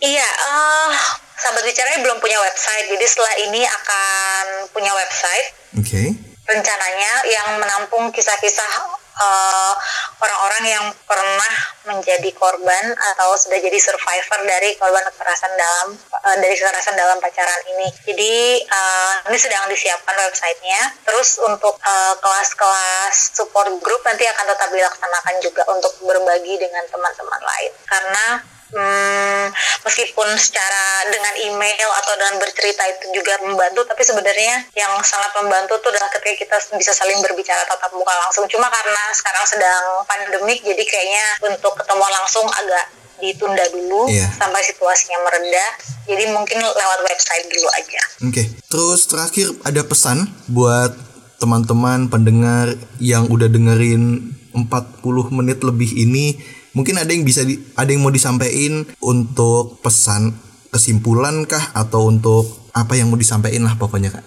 Iya, 0.00 0.24
uh, 0.24 0.92
sahabat 1.36 1.62
bicara 1.64 2.00
belum 2.00 2.18
punya 2.18 2.38
website, 2.40 2.88
jadi 2.90 3.04
setelah 3.06 3.34
ini 3.48 3.62
akan 3.64 4.44
punya 4.72 4.92
website. 4.92 5.46
Oke. 5.76 5.88
Okay. 5.88 6.08
Rencananya 6.46 7.12
yang 7.26 7.58
menampung 7.58 8.14
kisah-kisah 8.14 8.72
uh, 9.18 9.74
orang-orang 10.22 10.64
yang 10.68 10.84
pernah 11.08 11.52
menjadi 11.90 12.30
korban 12.38 12.94
atau 12.94 13.34
sudah 13.34 13.58
jadi 13.58 13.74
survivor 13.74 14.46
dari 14.46 14.78
korban 14.78 15.02
kekerasan 15.10 15.52
dalam 15.58 15.98
uh, 15.98 16.36
dari 16.38 16.54
kekerasan 16.54 16.94
dalam 16.94 17.18
pacaran 17.18 17.62
ini. 17.74 17.88
Jadi 18.06 18.62
uh, 18.62 19.26
ini 19.26 19.38
sedang 19.42 19.66
disiapkan 19.66 20.14
websitenya. 20.14 21.02
Terus 21.02 21.40
untuk 21.42 21.74
kelas 21.82 22.54
kelas-kelas 22.56 23.16
support 23.34 23.70
group 23.80 24.02
nanti 24.04 24.28
akan 24.28 24.44
tetap 24.52 24.68
dilaksanakan 24.70 25.34
juga 25.42 25.62
untuk 25.72 25.92
berbagi 26.04 26.60
dengan 26.60 26.84
teman-teman 26.90 27.40
lain 27.42 27.72
karena 27.88 28.26
hmm, 28.72 29.44
meskipun 29.86 30.28
secara 30.38 31.06
dengan 31.10 31.34
email 31.46 31.88
atau 32.02 32.12
dengan 32.18 32.40
bercerita 32.42 32.82
itu 32.90 33.22
juga 33.22 33.38
membantu 33.44 33.86
tapi 33.86 34.02
sebenarnya 34.02 34.66
yang 34.74 34.92
sangat 35.04 35.30
membantu 35.38 35.78
itu 35.78 35.88
adalah 35.92 36.10
ketika 36.14 36.34
kita 36.46 36.56
bisa 36.74 36.92
saling 36.96 37.18
berbicara 37.22 37.62
tatap 37.68 37.92
muka 37.94 38.14
langsung 38.26 38.48
cuma 38.50 38.66
karena 38.72 39.02
sekarang 39.14 39.44
sedang 39.46 39.84
pandemik 40.08 40.62
jadi 40.64 40.82
kayaknya 40.82 41.26
untuk 41.52 41.78
ketemu 41.78 42.06
langsung 42.10 42.46
agak 42.50 42.86
ditunda 43.20 43.64
dulu 43.72 44.12
yeah. 44.12 44.28
sampai 44.36 44.60
situasinya 44.60 45.16
mereda. 45.24 45.66
Jadi 46.04 46.24
mungkin 46.30 46.60
lewat 46.60 47.00
website 47.08 47.48
dulu 47.48 47.68
aja. 47.72 48.02
Oke. 48.28 48.32
Okay. 48.32 48.46
Terus 48.68 49.00
terakhir 49.08 49.46
ada 49.64 49.82
pesan 49.82 50.28
buat 50.52 50.92
teman-teman 51.40 52.08
pendengar 52.08 52.76
yang 53.00 53.28
udah 53.28 53.48
dengerin 53.48 54.32
40 54.56 55.36
menit 55.36 55.60
lebih 55.60 55.90
ini 55.92 56.40
Mungkin 56.76 57.00
ada 57.00 57.08
yang 57.08 57.24
bisa 57.24 57.40
di, 57.40 57.56
ada 57.72 57.88
yang 57.88 58.04
mau 58.04 58.12
disampaikan 58.12 58.84
untuk 59.00 59.80
pesan 59.80 60.28
kesimpulan 60.68 61.48
kah 61.48 61.72
atau 61.72 62.12
untuk 62.12 62.68
apa 62.76 62.92
yang 62.92 63.08
mau 63.08 63.16
disampaikan 63.16 63.64
lah 63.64 63.80
pokoknya 63.80 64.12
kak? 64.12 64.20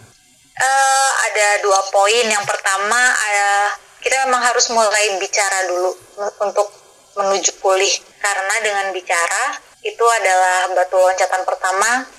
Uh, 0.58 1.12
ada 1.30 1.62
dua 1.62 1.78
poin. 1.94 2.26
Yang 2.26 2.50
pertama 2.50 2.98
uh, 2.98 3.70
kita 4.02 4.26
memang 4.26 4.42
harus 4.42 4.66
mulai 4.74 5.22
bicara 5.22 5.70
dulu 5.70 5.94
untuk 6.42 6.74
menuju 7.22 7.62
pulih 7.62 7.94
karena 8.18 8.56
dengan 8.66 8.86
bicara 8.98 9.62
itu 9.86 10.02
adalah 10.02 10.74
batu 10.74 10.98
loncatan 10.98 11.46
pertama 11.46 12.10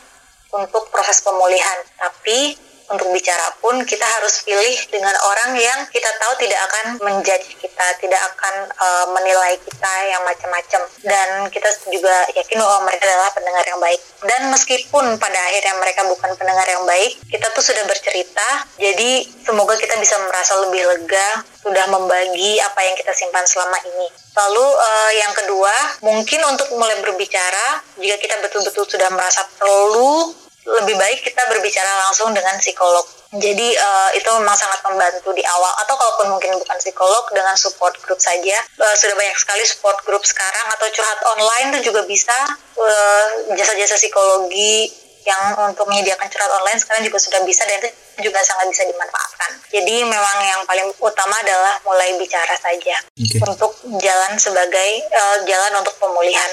untuk 0.55 0.87
proses 0.95 1.19
pemulihan. 1.27 1.79
Tapi 1.99 2.55
untuk 2.91 3.09
bicara 3.15 3.55
pun 3.63 3.79
kita 3.87 4.03
harus 4.03 4.43
pilih 4.43 4.75
dengan 4.91 5.15
orang 5.31 5.55
yang 5.55 5.79
kita 5.95 6.11
tahu 6.19 6.43
tidak 6.43 6.59
akan 6.67 6.87
menjudge 6.99 7.55
kita, 7.63 7.87
tidak 8.03 8.21
akan 8.35 8.55
uh, 8.75 9.07
menilai 9.15 9.55
kita 9.63 9.93
yang 10.11 10.23
macam-macam 10.27 10.83
dan 11.07 11.29
kita 11.55 11.71
juga 11.87 12.27
yakin 12.35 12.59
bahwa 12.59 12.91
mereka 12.91 13.07
adalah 13.07 13.31
pendengar 13.31 13.65
yang 13.65 13.81
baik. 13.81 14.01
Dan 14.27 14.41
meskipun 14.51 15.05
pada 15.23 15.39
akhirnya 15.39 15.75
mereka 15.79 16.03
bukan 16.11 16.31
pendengar 16.35 16.67
yang 16.67 16.83
baik, 16.83 17.15
kita 17.31 17.47
tuh 17.55 17.63
sudah 17.63 17.85
bercerita, 17.87 18.49
jadi 18.77 19.23
semoga 19.47 19.79
kita 19.79 19.95
bisa 20.03 20.19
merasa 20.27 20.59
lebih 20.67 20.83
lega 20.83 21.47
sudah 21.63 21.87
membagi 21.93 22.59
apa 22.59 22.81
yang 22.83 22.97
kita 22.99 23.15
simpan 23.15 23.47
selama 23.47 23.79
ini. 23.87 24.09
Lalu 24.35 24.67
uh, 24.67 25.11
yang 25.15 25.33
kedua, 25.37 25.75
mungkin 26.03 26.41
untuk 26.49 26.73
mulai 26.75 26.99
berbicara, 27.05 27.85
jika 28.01 28.17
kita 28.19 28.35
betul-betul 28.43 28.85
sudah 28.89 29.09
merasa 29.15 29.47
perlu 29.61 30.50
lebih 30.79 30.95
baik 30.95 31.21
kita 31.27 31.43
berbicara 31.51 31.91
langsung 32.07 32.31
dengan 32.31 32.55
psikolog. 32.63 33.03
Jadi 33.31 33.79
uh, 33.79 34.11
itu 34.19 34.27
memang 34.43 34.59
sangat 34.59 34.83
membantu 34.83 35.31
di 35.31 35.43
awal 35.47 35.71
atau 35.87 35.95
kalaupun 35.95 36.35
mungkin 36.35 36.51
bukan 36.59 36.79
psikolog 36.83 37.31
dengan 37.31 37.55
support 37.55 37.95
group 38.03 38.19
saja 38.19 38.59
uh, 38.83 38.95
sudah 38.99 39.15
banyak 39.15 39.39
sekali 39.39 39.63
support 39.63 40.03
group 40.03 40.27
sekarang 40.27 40.67
atau 40.75 40.91
curhat 40.91 41.21
online 41.39 41.79
itu 41.79 41.95
juga 41.95 42.03
bisa 42.11 42.35
jasa 42.75 43.55
jasa-jasa 43.55 43.95
psikologi 44.03 44.91
yang 45.23 45.55
untuk 45.63 45.87
menyediakan 45.87 46.27
curhat 46.27 46.51
online 46.59 46.81
sekarang 46.83 47.07
juga 47.07 47.23
sudah 47.23 47.41
bisa 47.47 47.63
dan 47.71 47.79
itu 47.79 47.91
juga 48.19 48.43
sangat 48.43 48.67
bisa 48.67 48.83
dimanfaatkan. 48.91 49.51
Jadi 49.79 50.03
memang 50.03 50.37
yang 50.43 50.67
paling 50.67 50.91
utama 50.99 51.39
adalah 51.39 51.79
mulai 51.87 52.19
bicara 52.19 52.59
saja 52.59 52.99
okay. 53.15 53.39
untuk 53.47 53.79
jalan 54.03 54.33
sebagai 54.43 54.91
uh, 55.07 55.39
jalan 55.47 55.73
untuk 55.79 55.95
pemulihan. 56.03 56.51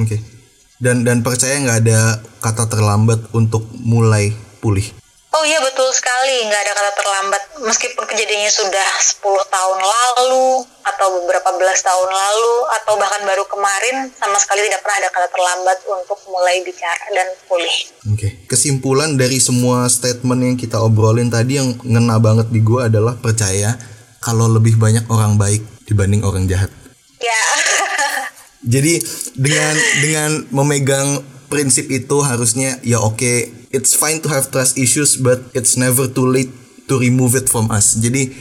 Oke. 0.00 0.16
Okay 0.16 0.35
dan 0.76 1.04
dan 1.04 1.24
percaya 1.24 1.56
nggak 1.60 1.80
ada 1.86 2.20
kata 2.44 2.68
terlambat 2.68 3.32
untuk 3.32 3.64
mulai 3.80 4.32
pulih. 4.60 4.84
Oh 5.36 5.44
iya 5.44 5.60
betul 5.60 5.92
sekali, 5.92 6.48
nggak 6.48 6.62
ada 6.64 6.72
kata 6.72 6.92
terlambat. 6.96 7.42
Meskipun 7.68 8.08
kejadiannya 8.08 8.48
sudah 8.48 8.88
10 9.20 9.20
tahun 9.52 9.78
lalu, 9.84 10.64
atau 10.80 11.06
beberapa 11.20 11.52
belas 11.60 11.84
tahun 11.84 12.08
lalu, 12.08 12.54
atau 12.80 12.96
bahkan 12.96 13.20
baru 13.20 13.44
kemarin, 13.44 14.08
sama 14.16 14.40
sekali 14.40 14.64
tidak 14.64 14.80
pernah 14.80 15.04
ada 15.04 15.10
kata 15.12 15.28
terlambat 15.28 15.78
untuk 15.92 16.16
mulai 16.32 16.64
bicara 16.64 17.04
dan 17.12 17.28
pulih. 17.44 17.76
Oke, 18.08 18.16
okay. 18.16 18.30
kesimpulan 18.48 19.20
dari 19.20 19.36
semua 19.36 19.84
statement 19.92 20.40
yang 20.40 20.56
kita 20.56 20.80
obrolin 20.80 21.28
tadi 21.28 21.60
yang 21.60 21.76
ngena 21.84 22.16
banget 22.16 22.48
di 22.48 22.64
gue 22.64 22.88
adalah 22.88 23.12
percaya 23.20 23.76
kalau 24.24 24.48
lebih 24.48 24.80
banyak 24.80 25.04
orang 25.12 25.36
baik 25.36 25.60
dibanding 25.84 26.24
orang 26.24 26.48
jahat. 26.48 26.72
Ya. 27.20 27.42
Jadi 28.66 28.98
dengan 29.38 29.74
dengan 30.02 30.30
memegang 30.50 31.22
prinsip 31.46 31.86
itu 31.86 32.18
harusnya 32.26 32.82
ya 32.82 32.98
oke 32.98 33.22
okay, 33.22 33.54
it's 33.70 33.94
fine 33.94 34.18
to 34.18 34.26
have 34.26 34.50
trust 34.50 34.74
issues 34.74 35.14
but 35.22 35.38
it's 35.54 35.78
never 35.78 36.10
too 36.10 36.26
late 36.26 36.50
to 36.90 36.98
remove 36.98 37.38
it 37.38 37.46
from 37.46 37.70
us. 37.70 37.94
Jadi 37.94 38.34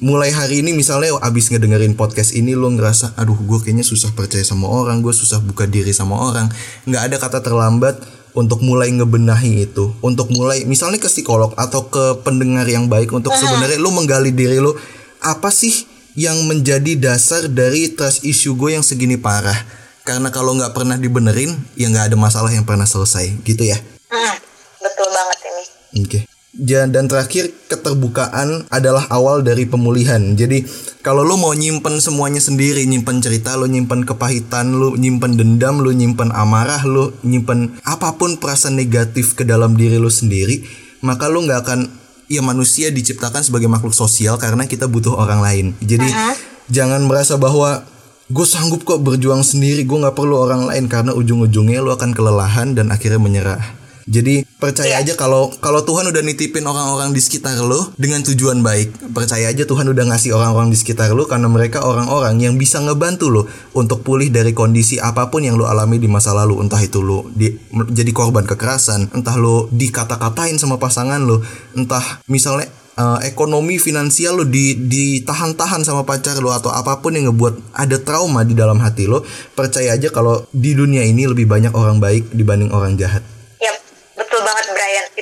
mulai 0.00 0.32
hari 0.32 0.64
ini 0.64 0.72
misalnya 0.72 1.20
abis 1.20 1.52
ngedengerin 1.52 1.98
podcast 1.98 2.32
ini 2.32 2.56
lo 2.56 2.70
ngerasa 2.72 3.18
aduh 3.20 3.36
gue 3.36 3.58
kayaknya 3.60 3.84
susah 3.84 4.14
percaya 4.14 4.46
sama 4.46 4.70
orang 4.70 5.04
gue 5.04 5.12
susah 5.12 5.44
buka 5.44 5.68
diri 5.68 5.92
sama 5.92 6.16
orang. 6.16 6.48
Nggak 6.88 7.02
ada 7.04 7.16
kata 7.20 7.38
terlambat 7.44 8.00
untuk 8.32 8.64
mulai 8.64 8.88
ngebenahi 8.88 9.68
itu. 9.68 9.92
Untuk 10.00 10.32
mulai 10.32 10.64
misalnya 10.64 10.96
ke 10.96 11.12
psikolog 11.12 11.52
atau 11.60 11.92
ke 11.92 12.24
pendengar 12.24 12.64
yang 12.64 12.88
baik 12.88 13.12
untuk 13.12 13.36
sebenarnya 13.36 13.76
lo 13.76 13.92
menggali 13.92 14.32
diri 14.32 14.64
lo 14.64 14.72
apa 15.18 15.50
sih 15.52 15.97
yang 16.18 16.50
menjadi 16.50 16.98
dasar 16.98 17.46
dari 17.46 17.94
trust 17.94 18.26
issue 18.26 18.58
gue 18.58 18.74
yang 18.74 18.82
segini 18.82 19.14
parah. 19.14 19.54
Karena 20.02 20.34
kalau 20.34 20.58
nggak 20.58 20.74
pernah 20.74 20.98
dibenerin, 20.98 21.54
ya 21.78 21.86
nggak 21.86 22.10
ada 22.10 22.16
masalah 22.18 22.50
yang 22.50 22.66
pernah 22.66 22.90
selesai, 22.90 23.38
gitu 23.46 23.62
ya? 23.62 23.78
Hmm, 24.10 24.34
betul 24.82 25.08
banget 25.14 25.38
ini. 25.46 25.64
Oke. 26.02 26.10
Okay. 26.10 26.22
Dan 26.58 27.06
terakhir 27.06 27.54
keterbukaan 27.70 28.66
adalah 28.72 29.06
awal 29.14 29.46
dari 29.46 29.62
pemulihan. 29.68 30.34
Jadi 30.34 30.66
kalau 31.06 31.22
lo 31.22 31.38
mau 31.38 31.54
nyimpen 31.54 32.02
semuanya 32.02 32.42
sendiri, 32.42 32.82
nyimpen 32.82 33.22
cerita, 33.22 33.54
lo 33.54 33.70
nyimpen 33.70 34.02
kepahitan, 34.02 34.74
lo 34.74 34.98
nyimpen 34.98 35.38
dendam, 35.38 35.78
lo 35.78 35.94
nyimpen 35.94 36.34
amarah, 36.34 36.82
lo 36.82 37.14
nyimpen 37.22 37.78
apa 37.86 38.18
pun 38.18 38.42
perasaan 38.42 38.74
negatif 38.74 39.38
ke 39.38 39.46
dalam 39.46 39.78
diri 39.78 40.02
lo 40.02 40.10
sendiri, 40.10 40.66
maka 40.98 41.30
lo 41.30 41.46
nggak 41.46 41.60
akan 41.62 41.80
ya 42.28 42.44
manusia 42.44 42.92
diciptakan 42.92 43.40
sebagai 43.40 43.66
makhluk 43.66 43.96
sosial 43.96 44.36
karena 44.36 44.68
kita 44.68 44.86
butuh 44.86 45.16
orang 45.16 45.40
lain. 45.40 45.66
Jadi 45.80 46.06
uh 46.06 46.14
-huh. 46.14 46.34
jangan 46.68 47.02
merasa 47.08 47.40
bahwa 47.40 47.82
gue 48.28 48.46
sanggup 48.46 48.84
kok 48.84 49.00
berjuang 49.00 49.40
sendiri 49.40 49.88
gue 49.88 49.98
nggak 49.98 50.12
perlu 50.12 50.36
orang 50.36 50.68
lain 50.68 50.84
karena 50.84 51.16
ujung-ujungnya 51.16 51.80
lo 51.80 51.96
akan 51.96 52.12
kelelahan 52.12 52.76
dan 52.76 52.92
akhirnya 52.92 53.16
menyerah 53.16 53.64
jadi 54.08 54.40
percaya 54.56 55.04
aja 55.04 55.12
kalau 55.20 55.52
kalau 55.60 55.84
Tuhan 55.84 56.08
udah 56.08 56.24
nitipin 56.24 56.64
orang-orang 56.64 57.12
di 57.12 57.20
sekitar 57.20 57.60
lo 57.60 57.92
dengan 58.00 58.24
tujuan 58.24 58.64
baik. 58.64 59.12
Percaya 59.12 59.52
aja 59.52 59.68
Tuhan 59.68 59.84
udah 59.92 60.08
ngasih 60.08 60.32
orang-orang 60.32 60.72
di 60.72 60.80
sekitar 60.80 61.12
lo 61.12 61.28
karena 61.28 61.44
mereka 61.52 61.84
orang-orang 61.84 62.40
yang 62.40 62.56
bisa 62.56 62.80
ngebantu 62.80 63.28
lo 63.28 63.42
untuk 63.76 64.00
pulih 64.00 64.32
dari 64.32 64.56
kondisi 64.56 64.96
apa 64.96 65.28
pun 65.28 65.44
yang 65.44 65.60
lo 65.60 65.68
alami 65.68 66.00
di 66.00 66.08
masa 66.08 66.32
lalu. 66.32 66.56
Entah 66.64 66.80
itu 66.80 67.04
lo 67.04 67.28
di, 67.36 67.52
jadi 67.92 68.08
korban 68.16 68.48
kekerasan, 68.48 69.12
entah 69.12 69.36
lo 69.36 69.68
dikata-katain 69.68 70.56
sama 70.56 70.80
pasangan 70.80 71.20
lo, 71.20 71.44
entah 71.76 72.24
misalnya 72.32 72.72
uh, 72.96 73.20
ekonomi 73.20 73.76
finansial 73.76 74.40
lo 74.40 74.44
di 74.48 74.72
ditahan-tahan 74.88 75.84
sama 75.84 76.08
pacar 76.08 76.40
lo 76.40 76.56
atau 76.56 76.72
apa 76.72 77.04
pun 77.04 77.12
yang 77.12 77.28
ngebuat 77.28 77.76
ada 77.76 78.00
trauma 78.00 78.40
di 78.42 78.56
dalam 78.56 78.80
hati 78.80 79.04
lo 79.04 79.20
percaya 79.52 79.94
aja 79.94 80.08
kalau 80.08 80.48
di 80.50 80.72
dunia 80.72 81.04
ini 81.06 81.28
lebih 81.28 81.44
banyak 81.44 81.76
orang 81.76 82.02
baik 82.02 82.32
dibanding 82.34 82.74
orang 82.74 82.98
jahat 82.98 83.22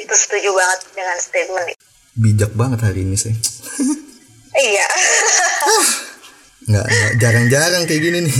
itu 0.06 0.14
setuju 0.14 0.54
banget 0.54 0.80
dengan 0.94 1.16
statement. 1.18 1.66
Itu 1.74 1.86
bijak 2.16 2.52
banget 2.54 2.80
hari 2.86 3.02
ini 3.02 3.18
sih. 3.18 3.34
Iya. 4.56 4.88
Nggak, 6.64 6.86
nggak 6.88 7.12
jarang-jarang 7.20 7.84
kayak 7.84 8.00
gini 8.08 8.18
nih. 8.24 8.36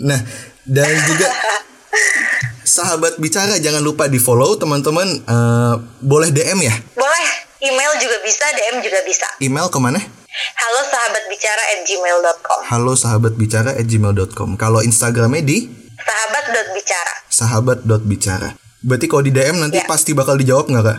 Nah 0.00 0.16
dan 0.64 0.88
juga 1.04 1.28
sahabat 2.64 3.20
bicara 3.20 3.60
jangan 3.60 3.84
lupa 3.84 4.08
di 4.08 4.16
follow 4.16 4.56
teman-teman. 4.56 5.20
Uh, 5.28 5.84
boleh 6.00 6.32
DM 6.32 6.64
ya? 6.64 6.72
Boleh. 6.96 7.28
Email 7.60 7.92
juga 8.00 8.24
bisa 8.24 8.48
DM 8.56 8.80
juga 8.80 9.04
bisa. 9.04 9.28
Email 9.44 9.68
ke 9.68 9.76
mana? 9.76 10.00
Halo 10.32 10.80
sahabat 10.88 11.24
bicara 11.28 11.62
at 11.76 11.80
gmail.com 11.86 12.60
Halo 12.64 12.92
sahabat 12.96 13.32
bicara 13.36 13.70
at 13.76 13.86
gmail.com 13.86 14.56
Kalau 14.56 14.80
Instagramnya 14.82 15.46
di? 15.46 15.68
Sahabat.bicara 15.94 17.14
Sahabat.bicara 17.30 18.63
Berarti 18.84 19.06
kalau 19.08 19.24
di 19.24 19.32
DM 19.32 19.56
nanti 19.64 19.80
ya. 19.80 19.88
pasti 19.88 20.12
bakal 20.12 20.36
dijawab 20.36 20.68
nggak 20.68 20.84
kak? 20.84 20.98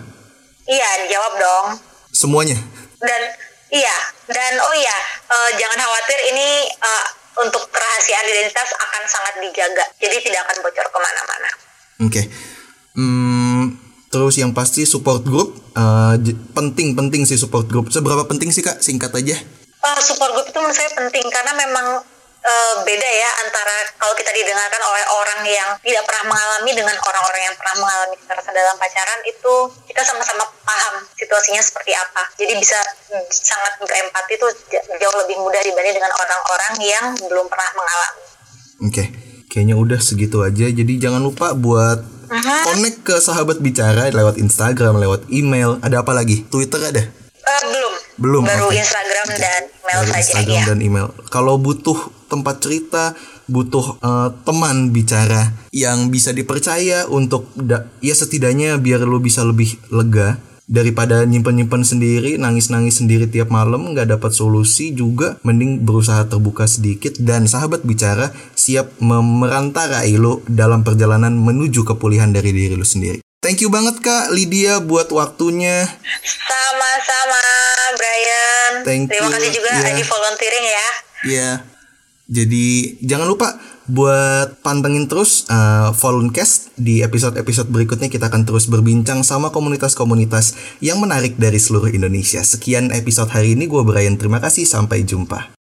Iya 0.66 0.90
dijawab 1.06 1.34
dong. 1.38 1.68
Semuanya? 2.10 2.58
Dan 2.98 3.22
iya 3.70 3.98
dan 4.26 4.54
oh 4.58 4.74
iya 4.74 4.98
uh, 5.30 5.50
jangan 5.54 5.78
khawatir 5.78 6.20
ini 6.34 6.66
uh, 6.82 7.08
untuk 7.46 7.70
kerahasiaan 7.70 8.26
identitas 8.26 8.74
akan 8.74 9.04
sangat 9.06 9.34
dijaga. 9.38 9.86
Jadi 10.02 10.18
tidak 10.26 10.50
akan 10.50 10.58
bocor 10.66 10.88
ke 10.90 11.00
mana-mana. 11.00 11.50
Oke. 12.02 12.10
Okay. 12.10 12.26
Hmm, 12.96 13.78
terus 14.10 14.42
yang 14.42 14.56
pasti 14.58 14.88
support 14.90 15.22
group 15.22 15.54
uh, 15.78 16.18
penting 16.58 16.98
penting 16.98 17.22
sih 17.30 17.38
support 17.38 17.70
group. 17.70 17.94
Seberapa 17.94 18.26
penting 18.26 18.50
sih 18.50 18.66
kak? 18.66 18.82
Singkat 18.82 19.14
aja. 19.14 19.38
Uh, 19.86 20.00
support 20.02 20.34
group 20.34 20.50
itu 20.50 20.58
menurut 20.58 20.74
saya 20.74 20.90
penting 20.98 21.30
karena 21.30 21.54
memang 21.54 22.02
uh, 22.46 22.74
beda 22.86 23.10
ya 23.10 23.30
antara 23.44 23.76
kalau 23.98 24.14
kita 24.14 24.32
didengarkan 24.32 24.82
oleh 24.86 25.06
orang 25.18 25.42
yang 25.50 25.70
tidak 25.82 26.04
pernah 26.06 26.24
mengalami 26.30 26.72
dengan 26.78 26.96
orang-orang 27.02 27.42
yang 27.50 27.56
pernah 27.58 27.76
mengalami 27.82 28.16
kekerasan 28.22 28.54
dalam 28.54 28.76
pacaran 28.78 29.20
itu 29.26 29.56
kita 29.90 30.02
sama-sama 30.06 30.46
paham 30.64 30.96
situasinya 31.18 31.62
seperti 31.62 31.92
apa. 31.98 32.22
Jadi 32.38 32.54
bisa 32.62 32.78
sangat 33.34 33.82
berempati 33.82 34.34
itu 34.38 34.48
jauh 35.02 35.16
lebih 35.26 35.38
mudah 35.42 35.62
dibanding 35.66 35.96
dengan 35.98 36.14
orang-orang 36.14 36.74
yang 36.82 37.06
belum 37.26 37.46
pernah 37.50 37.70
mengalami. 37.74 38.24
Oke. 38.86 38.94
Okay. 38.94 39.08
Kayaknya 39.46 39.76
udah 39.80 40.00
segitu 40.04 40.44
aja. 40.44 40.68
Jadi 40.68 41.00
jangan 41.00 41.24
lupa 41.24 41.56
buat 41.56 42.04
uh-huh. 42.04 42.62
connect 42.68 43.08
ke 43.08 43.16
sahabat 43.24 43.64
bicara 43.64 44.12
lewat 44.12 44.36
Instagram, 44.36 45.00
lewat 45.00 45.32
email. 45.32 45.80
Ada 45.80 46.04
apa 46.04 46.12
lagi? 46.12 46.44
Twitter 46.52 46.84
ada? 46.84 47.25
Uh, 47.46 47.64
belum. 47.70 47.94
Belum. 48.18 48.44
Baru 48.44 48.68
okay. 48.74 48.82
Instagram 48.82 49.28
dan 49.38 49.62
email 49.70 50.00
Baru 50.02 50.10
saja. 50.10 50.22
Instagram 50.22 50.58
ya. 50.58 50.66
dan 50.66 50.80
email. 50.82 51.08
Kalau 51.30 51.56
butuh 51.62 52.00
tempat 52.26 52.58
cerita, 52.58 53.14
butuh 53.46 54.02
uh, 54.02 54.34
teman 54.42 54.90
bicara 54.90 55.54
yang 55.70 56.10
bisa 56.10 56.34
dipercaya 56.34 57.06
untuk 57.06 57.46
ya 58.02 58.16
setidaknya 58.18 58.82
biar 58.82 59.06
lu 59.06 59.22
bisa 59.22 59.46
lebih 59.46 59.78
lega 59.94 60.42
daripada 60.66 61.22
nyimpen-nyimpen 61.30 61.86
sendiri, 61.86 62.42
nangis-nangis 62.42 62.98
sendiri 62.98 63.30
tiap 63.30 63.54
malam 63.54 63.94
nggak 63.94 64.18
dapat 64.18 64.34
solusi 64.34 64.98
juga 64.98 65.38
mending 65.46 65.86
berusaha 65.86 66.26
terbuka 66.26 66.66
sedikit 66.66 67.14
dan 67.22 67.46
sahabat 67.46 67.86
bicara 67.86 68.34
siap 68.58 68.98
memerantarai 68.98 70.18
lo 70.18 70.42
dalam 70.50 70.82
perjalanan 70.82 71.38
menuju 71.38 71.86
kepulihan 71.86 72.34
dari 72.34 72.50
diri 72.50 72.74
lu 72.74 72.86
sendiri. 72.86 73.25
Thank 73.46 73.62
you 73.62 73.70
banget 73.70 74.02
Kak 74.02 74.34
Lydia 74.34 74.82
buat 74.82 75.06
waktunya. 75.14 75.86
Sama-sama 76.26 77.46
Brian. 77.94 78.72
Thank 78.82 79.14
Terima 79.14 79.30
you. 79.30 79.34
kasih 79.38 79.52
juga 79.54 79.70
yeah. 79.86 80.02
volunteering 80.02 80.66
ya. 80.66 80.74
Iya. 80.74 80.90
Yeah. 81.30 81.56
Jadi 82.26 82.98
jangan 83.06 83.30
lupa 83.30 83.62
buat 83.86 84.66
pantengin 84.66 85.06
terus 85.06 85.46
uh, 85.46 85.94
Voluncast 85.94 86.74
di 86.74 87.06
episode-episode 87.06 87.70
berikutnya 87.70 88.10
kita 88.10 88.34
akan 88.34 88.50
terus 88.50 88.66
berbincang 88.66 89.22
sama 89.22 89.54
komunitas-komunitas 89.54 90.58
yang 90.82 90.98
menarik 90.98 91.38
dari 91.38 91.62
seluruh 91.62 91.94
Indonesia. 91.94 92.42
Sekian 92.42 92.90
episode 92.90 93.30
hari 93.30 93.54
ini 93.54 93.70
gue 93.70 93.86
Brian. 93.86 94.18
Terima 94.18 94.42
kasih 94.42 94.66
sampai 94.66 95.06
jumpa. 95.06 95.55